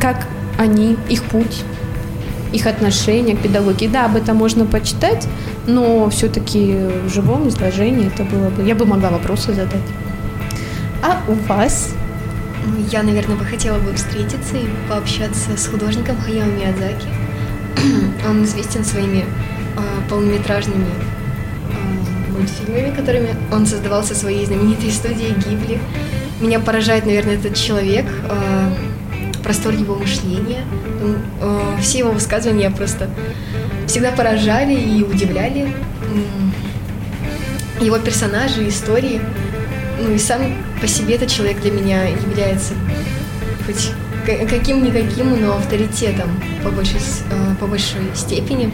как 0.00 0.26
они, 0.58 0.96
их 1.08 1.22
путь, 1.24 1.62
их 2.52 2.66
отношение 2.66 3.36
к 3.36 3.40
педагогии. 3.40 3.86
Да, 3.86 4.06
об 4.06 4.16
этом 4.16 4.36
можно 4.36 4.66
почитать, 4.66 5.28
но 5.66 6.10
все-таки 6.10 6.76
в 7.06 7.08
живом 7.08 7.48
изложении 7.48 8.08
это 8.08 8.24
было 8.24 8.50
бы... 8.50 8.64
Я 8.64 8.74
бы 8.74 8.84
могла 8.84 9.10
вопросы 9.10 9.54
задать. 9.54 9.80
А 11.02 11.22
у 11.28 11.34
вас? 11.48 11.94
Я, 12.90 13.02
наверное, 13.02 13.36
бы 13.36 13.44
хотела 13.44 13.78
бы 13.78 13.92
встретиться 13.94 14.56
и 14.56 14.66
пообщаться 14.88 15.56
с 15.56 15.66
художником 15.68 16.16
Хаяо 16.20 16.46
Миядзаки. 16.46 17.08
Он 18.28 18.44
известен 18.44 18.84
своими 18.84 19.24
а, 19.76 19.82
полнометражными 20.08 20.86
мультфильмами, 22.42 22.94
которыми 22.94 23.34
он 23.52 23.66
создавал 23.66 24.02
со 24.02 24.14
своей 24.14 24.44
знаменитой 24.46 24.90
студией 24.90 25.34
Гибли. 25.34 25.80
Меня 26.40 26.58
поражает, 26.60 27.06
наверное, 27.06 27.36
этот 27.36 27.54
человек, 27.54 28.06
а, 28.28 28.72
простор 29.42 29.72
его 29.74 29.94
мышления. 29.94 30.64
А, 31.40 31.76
все 31.80 31.98
его 31.98 32.10
высказывания 32.10 32.70
просто 32.70 33.08
всегда 33.86 34.10
поражали 34.10 34.74
и 34.74 35.02
удивляли. 35.02 35.72
Его 37.80 37.98
персонажи, 37.98 38.68
истории. 38.68 39.20
Ну 40.00 40.14
и 40.14 40.18
сам 40.18 40.40
по 40.80 40.86
себе 40.86 41.14
этот 41.14 41.30
человек 41.30 41.60
для 41.60 41.70
меня 41.70 42.04
является 42.08 42.74
хоть 43.66 43.90
ка- 44.26 44.46
каким-никаким, 44.46 45.40
но 45.40 45.56
авторитетом 45.56 46.28
по 46.62 46.70
большей, 46.70 46.98
э, 46.98 47.54
по 47.60 47.66
большой 47.66 48.02
степени. 48.14 48.70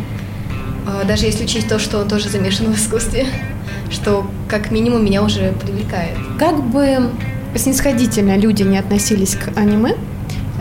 Даже 1.06 1.26
если 1.26 1.44
учесть 1.44 1.68
то, 1.68 1.78
что 1.78 1.98
он 1.98 2.08
тоже 2.08 2.30
замешан 2.30 2.72
в 2.72 2.76
искусстве, 2.76 3.26
что 3.91 4.26
как 4.49 4.70
минимум 4.70 5.05
меня 5.05 5.22
уже 5.22 5.53
привлекает. 5.53 6.16
Как 6.39 6.62
бы 6.62 7.11
снисходительно 7.55 8.36
люди 8.36 8.62
не 8.62 8.78
относились 8.78 9.34
к 9.36 9.57
аниме, 9.57 9.95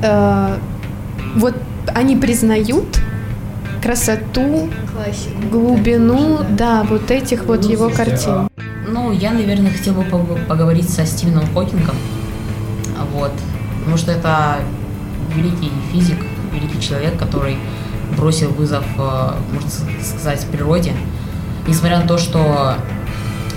э, 0.02 0.58
вот 1.36 1.56
они 1.94 2.16
признают 2.16 3.00
красоту, 3.82 4.70
Классика. 4.94 5.48
глубину, 5.52 6.40
Да, 6.40 6.82
да, 6.82 6.84
вот 6.84 7.12
этих 7.12 7.46
вот 7.46 7.64
Ну, 7.64 7.70
его 7.72 7.90
слушайте, 7.90 8.12
картин. 8.12 8.50
Ну, 8.90 9.12
я, 9.12 9.32
наверное, 9.32 9.72
хотел 9.72 9.94
бы 9.94 10.04
пог- 10.04 10.46
поговорить 10.48 10.90
со 10.90 11.06
Стивеном 11.06 11.46
Хокингом. 11.54 11.96
А 13.00 13.06
Вот. 13.14 13.32
Потому 13.80 13.98
что 13.98 14.12
это 14.12 14.58
великий 15.36 15.72
физик, 15.92 16.18
великий 16.54 16.82
человек, 16.82 17.18
который 17.18 17.58
бросил 18.18 18.50
вызов, 18.50 18.84
э, 18.98 19.32
можно 19.54 19.70
сказать, 20.04 20.46
природе. 20.52 20.94
Несмотря 21.68 22.00
на 22.00 22.08
то, 22.08 22.18
что, 22.18 22.76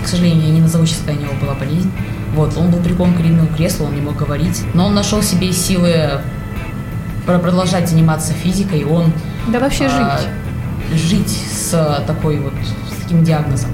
к 0.03 0.07
сожалению, 0.07 0.47
я 0.47 0.53
не 0.53 0.61
назову 0.61 0.85
сейчас, 0.85 0.99
какая 0.99 1.17
у 1.17 1.21
него 1.21 1.33
была 1.41 1.53
болезнь. 1.53 1.91
Вот, 2.35 2.55
он 2.57 2.71
был 2.71 2.79
прикован 2.79 3.13
к 3.13 3.17
инвалидному 3.17 3.49
креслу, 3.55 3.87
он 3.87 3.95
не 3.95 4.01
мог 4.01 4.15
говорить. 4.15 4.61
Но 4.73 4.85
он 4.87 4.93
нашел 4.95 5.21
себе 5.21 5.51
силы 5.51 6.21
про- 7.25 7.39
продолжать 7.39 7.89
заниматься 7.89 8.33
физикой, 8.33 8.85
он 8.85 9.11
Да 9.47 9.59
вообще 9.59 9.87
а, 9.87 10.19
жить. 10.91 11.01
жить 11.01 11.29
с 11.29 12.03
такой 12.07 12.39
вот 12.39 12.53
с 12.89 13.03
таким 13.03 13.23
диагнозом. 13.23 13.69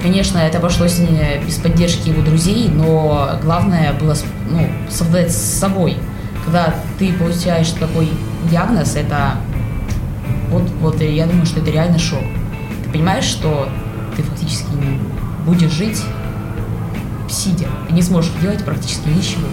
Конечно, 0.00 0.38
это 0.38 0.58
обошлось 0.58 0.98
не 0.98 1.44
без 1.44 1.56
поддержки 1.56 2.10
его 2.10 2.22
друзей, 2.22 2.68
но 2.68 3.32
главное 3.42 3.92
было 3.94 4.14
ну, 4.48 4.68
совладать 4.88 5.32
с 5.32 5.36
собой. 5.36 5.96
Когда 6.44 6.72
ты 6.98 7.12
получаешь 7.12 7.70
такой 7.70 8.08
диагноз, 8.48 8.94
это 8.94 9.32
вот, 10.50 10.62
вот 10.80 11.00
я 11.00 11.26
думаю, 11.26 11.46
что 11.46 11.60
это 11.60 11.70
реально 11.70 11.98
шок. 11.98 12.22
Ты 12.84 12.90
понимаешь, 12.90 13.24
что 13.24 13.68
ты 14.16 14.22
фактически 14.22 14.70
будешь 15.48 15.70
жить 15.70 16.02
сидя. 17.28 17.66
Ты 17.88 17.94
не 17.94 18.02
сможешь 18.02 18.30
делать 18.40 18.64
практически 18.64 19.08
ничего. 19.08 19.46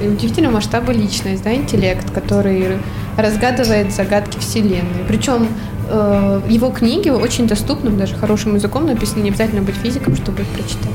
Удивительного 0.00 0.54
масштаба 0.54 0.92
личность, 0.92 1.42
да, 1.42 1.52
интеллект, 1.54 2.10
который 2.12 2.78
разгадывает 3.16 3.92
загадки 3.92 4.38
Вселенной. 4.38 5.04
Причем 5.06 5.48
э, 5.88 6.40
его 6.48 6.70
книги 6.70 7.10
очень 7.10 7.46
доступны, 7.46 7.90
даже 7.90 8.14
хорошим 8.14 8.54
языком 8.54 8.86
написаны, 8.86 9.22
не 9.22 9.28
обязательно 9.28 9.62
быть 9.62 9.74
физиком, 9.76 10.16
чтобы 10.16 10.42
их 10.42 10.48
прочитать. 10.48 10.90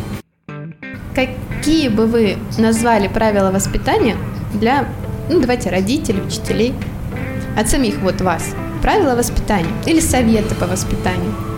Какие 1.14 1.90
бы 1.90 2.08
вы 2.08 2.38
назвали 2.58 3.08
правила 3.08 3.52
воспитания 3.52 4.16
для, 4.54 4.88
ну, 5.30 5.40
давайте, 5.40 5.70
родителей, 5.70 6.22
учителей, 6.22 6.74
от 7.58 7.70
самих 7.70 8.00
вот 8.00 8.22
вас? 8.22 8.56
Правила 8.82 9.16
воспитания 9.16 9.72
или 9.86 10.00
советы 10.00 10.56
по 10.56 10.66
воспитанию? 10.66 11.55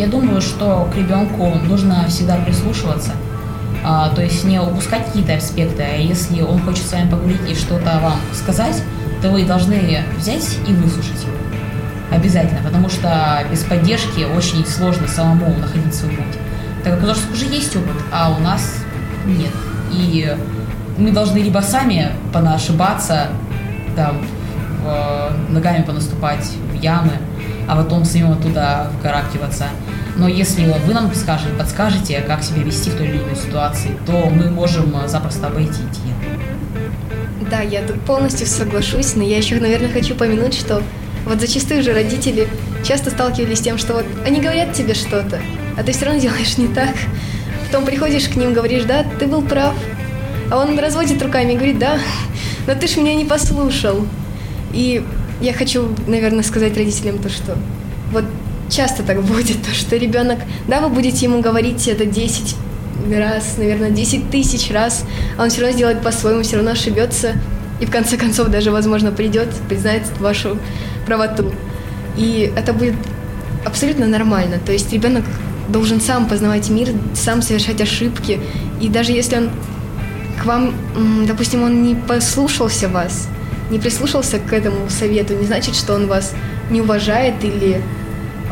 Я 0.00 0.06
думаю, 0.06 0.40
что 0.40 0.88
к 0.90 0.96
ребенку 0.96 1.52
нужно 1.62 2.06
всегда 2.08 2.36
прислушиваться 2.36 3.12
А, 3.84 4.08
то 4.08 4.22
есть 4.22 4.44
не 4.44 4.58
упускать 4.58 5.04
какие-то 5.04 5.34
аспекты, 5.34 5.82
а 5.82 5.94
если 5.94 6.40
он 6.40 6.58
хочет 6.60 6.86
с 6.86 6.92
вами 6.92 7.10
поговорить 7.10 7.42
и 7.46 7.54
что-то 7.54 8.00
вам 8.02 8.18
сказать, 8.32 8.82
то 9.20 9.28
вы 9.28 9.44
должны 9.44 10.02
взять 10.16 10.56
и 10.66 10.72
выслушать 10.72 11.22
его. 11.22 11.36
Обязательно, 12.10 12.60
потому 12.64 12.88
что 12.88 13.44
без 13.50 13.62
поддержки 13.62 14.24
очень 14.24 14.64
сложно 14.66 15.06
самому 15.06 15.54
находить 15.58 15.94
свой 15.94 16.12
путь. 16.12 16.38
Так 16.82 16.94
как 16.94 17.02
у 17.04 17.06
нас 17.06 17.18
уже 17.30 17.44
есть 17.44 17.76
опыт, 17.76 17.96
а 18.10 18.34
у 18.38 18.40
нас 18.40 18.76
нет. 19.26 19.52
И 19.92 20.34
мы 20.96 21.10
должны 21.10 21.38
либо 21.38 21.58
сами 21.58 22.08
понаошибаться, 22.32 23.28
там, 23.96 24.16
в, 24.82 25.32
ногами 25.50 25.82
понаступать 25.82 26.50
в 26.72 26.74
ямы, 26.80 27.12
а 27.70 27.76
потом 27.76 28.04
самим 28.04 28.32
оттуда 28.32 28.90
вкарабкиваться. 28.98 29.66
Но 30.16 30.26
если 30.26 30.64
вы 30.84 30.92
нам 30.92 31.14
скажете, 31.14 31.50
подскажете, 31.56 32.20
как 32.20 32.42
себя 32.42 32.64
вести 32.64 32.90
в 32.90 32.96
той 32.96 33.06
или 33.06 33.18
иной 33.18 33.36
ситуации, 33.36 33.96
то 34.06 34.28
мы 34.28 34.50
можем 34.50 34.92
запросто 35.06 35.46
обойти 35.46 35.78
эти 35.88 37.48
Да, 37.48 37.60
я 37.60 37.82
тут 37.82 38.00
полностью 38.00 38.48
соглашусь, 38.48 39.14
но 39.14 39.22
я 39.22 39.36
еще, 39.36 39.60
наверное, 39.60 39.88
хочу 39.88 40.16
помянуть, 40.16 40.54
что 40.54 40.82
вот 41.24 41.40
зачастую 41.40 41.84
же 41.84 41.92
родители 41.92 42.48
часто 42.84 43.10
сталкивались 43.10 43.58
с 43.58 43.62
тем, 43.62 43.78
что 43.78 43.92
вот 43.92 44.06
они 44.26 44.40
говорят 44.40 44.72
тебе 44.72 44.94
что-то, 44.94 45.38
а 45.78 45.84
ты 45.84 45.92
все 45.92 46.06
равно 46.06 46.20
делаешь 46.20 46.58
не 46.58 46.66
так. 46.66 46.96
Потом 47.66 47.84
приходишь 47.84 48.28
к 48.28 48.34
ним, 48.34 48.52
говоришь, 48.52 48.82
да, 48.82 49.04
ты 49.20 49.28
был 49.28 49.42
прав. 49.42 49.74
А 50.50 50.58
он 50.58 50.76
разводит 50.76 51.22
руками 51.22 51.52
и 51.52 51.54
говорит, 51.54 51.78
да, 51.78 52.00
но 52.66 52.74
ты 52.74 52.88
ж 52.88 52.96
меня 52.96 53.14
не 53.14 53.26
послушал. 53.26 54.04
И 54.72 55.04
я 55.40 55.52
хочу, 55.52 55.88
наверное, 56.06 56.42
сказать 56.42 56.76
родителям 56.76 57.18
то, 57.18 57.28
что 57.28 57.56
вот 58.12 58.24
часто 58.68 59.02
так 59.02 59.22
будет, 59.22 59.62
то, 59.66 59.74
что 59.74 59.96
ребенок, 59.96 60.38
да, 60.68 60.80
вы 60.80 60.88
будете 60.88 61.26
ему 61.26 61.40
говорить 61.40 61.86
это 61.88 62.04
10 62.04 62.56
раз, 63.12 63.56
наверное, 63.56 63.90
10 63.90 64.30
тысяч 64.30 64.70
раз, 64.70 65.04
а 65.38 65.44
он 65.44 65.50
все 65.50 65.62
равно 65.62 65.76
сделает 65.76 66.02
по-своему, 66.02 66.42
все 66.42 66.56
равно 66.56 66.72
ошибется, 66.72 67.34
и 67.80 67.86
в 67.86 67.90
конце 67.90 68.16
концов 68.16 68.48
даже, 68.48 68.70
возможно, 68.70 69.10
придет, 69.10 69.48
признает 69.68 70.02
вашу 70.18 70.58
правоту. 71.06 71.50
И 72.16 72.52
это 72.54 72.74
будет 72.74 72.94
абсолютно 73.64 74.06
нормально. 74.06 74.58
То 74.64 74.72
есть 74.72 74.92
ребенок 74.92 75.24
должен 75.68 76.00
сам 76.00 76.26
познавать 76.26 76.68
мир, 76.68 76.88
сам 77.14 77.40
совершать 77.40 77.80
ошибки. 77.80 78.38
И 78.80 78.88
даже 78.88 79.12
если 79.12 79.36
он 79.36 79.50
к 80.42 80.44
вам, 80.44 80.74
допустим, 81.26 81.62
он 81.62 81.82
не 81.82 81.94
послушался 81.94 82.88
вас, 82.88 83.28
не 83.70 83.78
прислушался 83.78 84.38
к 84.38 84.52
этому 84.52 84.88
совету, 84.88 85.34
не 85.34 85.46
значит, 85.46 85.74
что 85.74 85.94
он 85.94 86.06
вас 86.06 86.32
не 86.70 86.80
уважает 86.80 87.42
или 87.42 87.80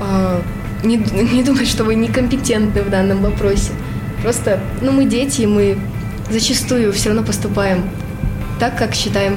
э, 0.00 0.40
не, 0.84 0.96
не 1.32 1.42
думает, 1.42 1.68
что 1.68 1.84
вы 1.84 1.94
некомпетентны 1.94 2.82
в 2.82 2.90
данном 2.90 3.22
вопросе. 3.22 3.72
Просто, 4.22 4.60
ну, 4.80 4.92
мы 4.92 5.04
дети, 5.04 5.42
мы 5.42 5.78
зачастую 6.30 6.92
все 6.92 7.10
равно 7.10 7.24
поступаем 7.24 7.84
так, 8.58 8.76
как 8.76 8.94
считаем 8.94 9.36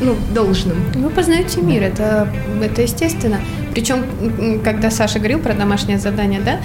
ну, 0.00 0.16
должным. 0.32 0.76
Вы 0.94 1.10
познаете 1.10 1.60
мир, 1.60 1.82
это, 1.82 2.32
это 2.62 2.82
естественно. 2.82 3.40
Причем, 3.72 4.04
когда 4.62 4.90
Саша 4.90 5.18
говорил 5.18 5.40
про 5.40 5.54
домашнее 5.54 5.98
задание, 5.98 6.40
да, 6.40 6.60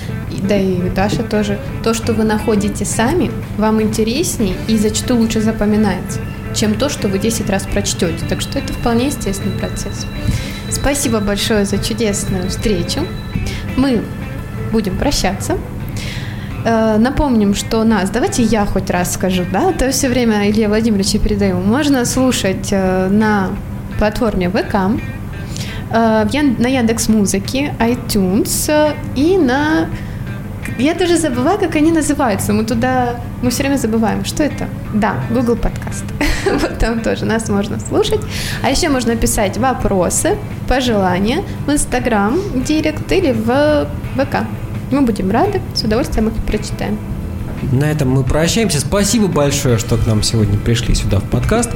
да 0.48 0.58
и 0.58 0.78
Даша 0.90 1.24
тоже, 1.24 1.58
то, 1.84 1.94
что 1.94 2.14
вы 2.14 2.24
находите 2.24 2.86
сами, 2.86 3.32
вам 3.58 3.82
интересней 3.82 4.56
и 4.68 4.78
зачастую 4.78 5.22
лучше 5.22 5.42
запоминается, 5.42 6.20
чем 6.58 6.76
то, 6.76 6.90
что 6.90 7.08
вы 7.08 7.20
10 7.20 7.50
раз 7.50 7.64
прочтете. 7.64 8.26
Так 8.28 8.42
что 8.42 8.60
это 8.60 8.74
вполне 8.74 9.08
естественный 9.08 9.58
процесс. 9.58 10.06
Спасибо 10.70 11.20
большое 11.20 11.66
за 11.66 11.78
чудесную 11.78 12.50
встречу. 12.50 13.02
Мы 13.78 14.04
будем 14.72 14.98
прощаться. 14.98 15.58
Э, 16.66 16.98
напомним, 16.98 17.54
что 17.54 17.84
нас, 17.84 18.10
давайте 18.10 18.44
я 18.44 18.66
хоть 18.66 18.90
раз 18.90 19.14
скажу, 19.14 19.44
да, 19.52 19.72
то 19.72 19.92
все 19.92 20.10
время 20.10 20.50
Илья 20.50 20.68
Владимировича 20.68 21.20
передаю. 21.20 21.60
Можно 21.60 22.04
слушать 22.06 22.70
э, 22.72 23.08
на 23.08 23.52
платформе 23.98 24.50
ВК, 24.50 24.76
э, 25.92 26.26
на 26.60 26.68
Яндекс 26.68 27.08
Музыке, 27.08 27.74
iTunes 27.80 28.94
и 29.16 29.38
на 29.38 29.88
я 30.78 30.94
даже 30.94 31.18
забываю, 31.18 31.60
как 31.60 31.76
они 31.76 31.92
называются. 31.92 32.54
Мы 32.54 32.64
туда, 32.64 33.16
мы 33.42 33.50
все 33.50 33.64
время 33.64 33.78
забываем, 33.78 34.26
что 34.26 34.44
это. 34.44 34.68
Да, 34.94 35.16
Google 35.30 35.56
подкаст. 35.56 36.06
вот 36.46 36.78
там 36.80 37.02
тоже 37.02 37.26
нас 37.26 37.50
можно 37.50 37.80
слушать. 37.80 38.22
А 38.64 38.70
еще 38.70 38.90
можно 38.90 39.16
писать 39.16 39.58
вопросы, 39.58 40.38
пожелания 40.68 41.44
в 41.66 41.72
Инстаграм, 41.72 42.40
Директ 42.66 43.12
или 43.12 43.32
в 43.32 43.88
ВК. 44.16 44.46
Мы 44.92 45.02
будем 45.02 45.32
рады, 45.32 45.62
с 45.74 45.84
удовольствием 45.84 46.30
их 46.30 46.34
прочитаем. 46.46 46.98
На 47.72 47.86
этом 47.86 48.10
мы 48.12 48.24
прощаемся. 48.24 48.80
Спасибо 48.80 49.28
большое, 49.28 49.78
что 49.78 49.98
к 49.98 50.06
нам 50.06 50.22
сегодня 50.22 50.58
пришли 50.60 50.94
сюда 50.94 51.20
в 51.20 51.24
подкаст. 51.24 51.72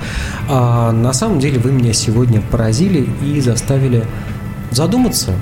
А, 0.47 0.91
на 0.91 1.12
самом 1.12 1.39
деле 1.39 1.60
вы 1.60 1.72
меня 1.72 1.93
сегодня 1.93 2.39
поразили 2.39 3.10
и 3.24 3.41
заставили 3.41 4.06
задуматься 4.70 5.34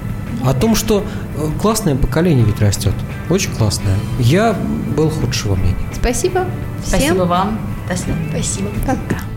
о 0.46 0.54
том, 0.54 0.76
что 0.76 1.04
э, 1.38 1.50
классное 1.62 1.96
поколение 1.96 2.46
ведь 2.46 2.60
растет. 2.62 2.94
Очень 3.30 3.52
классное. 3.52 3.96
Я 4.20 4.56
был 4.96 5.10
худшего 5.10 5.56
мнения. 5.56 5.78
Спасибо. 5.94 6.46
Всем. 6.84 7.00
Спасибо 7.00 7.24
вам. 7.24 7.60
До 7.88 7.96
свидания. 7.96 8.30
Спасибо. 8.30 8.70
Пока. 8.86 9.29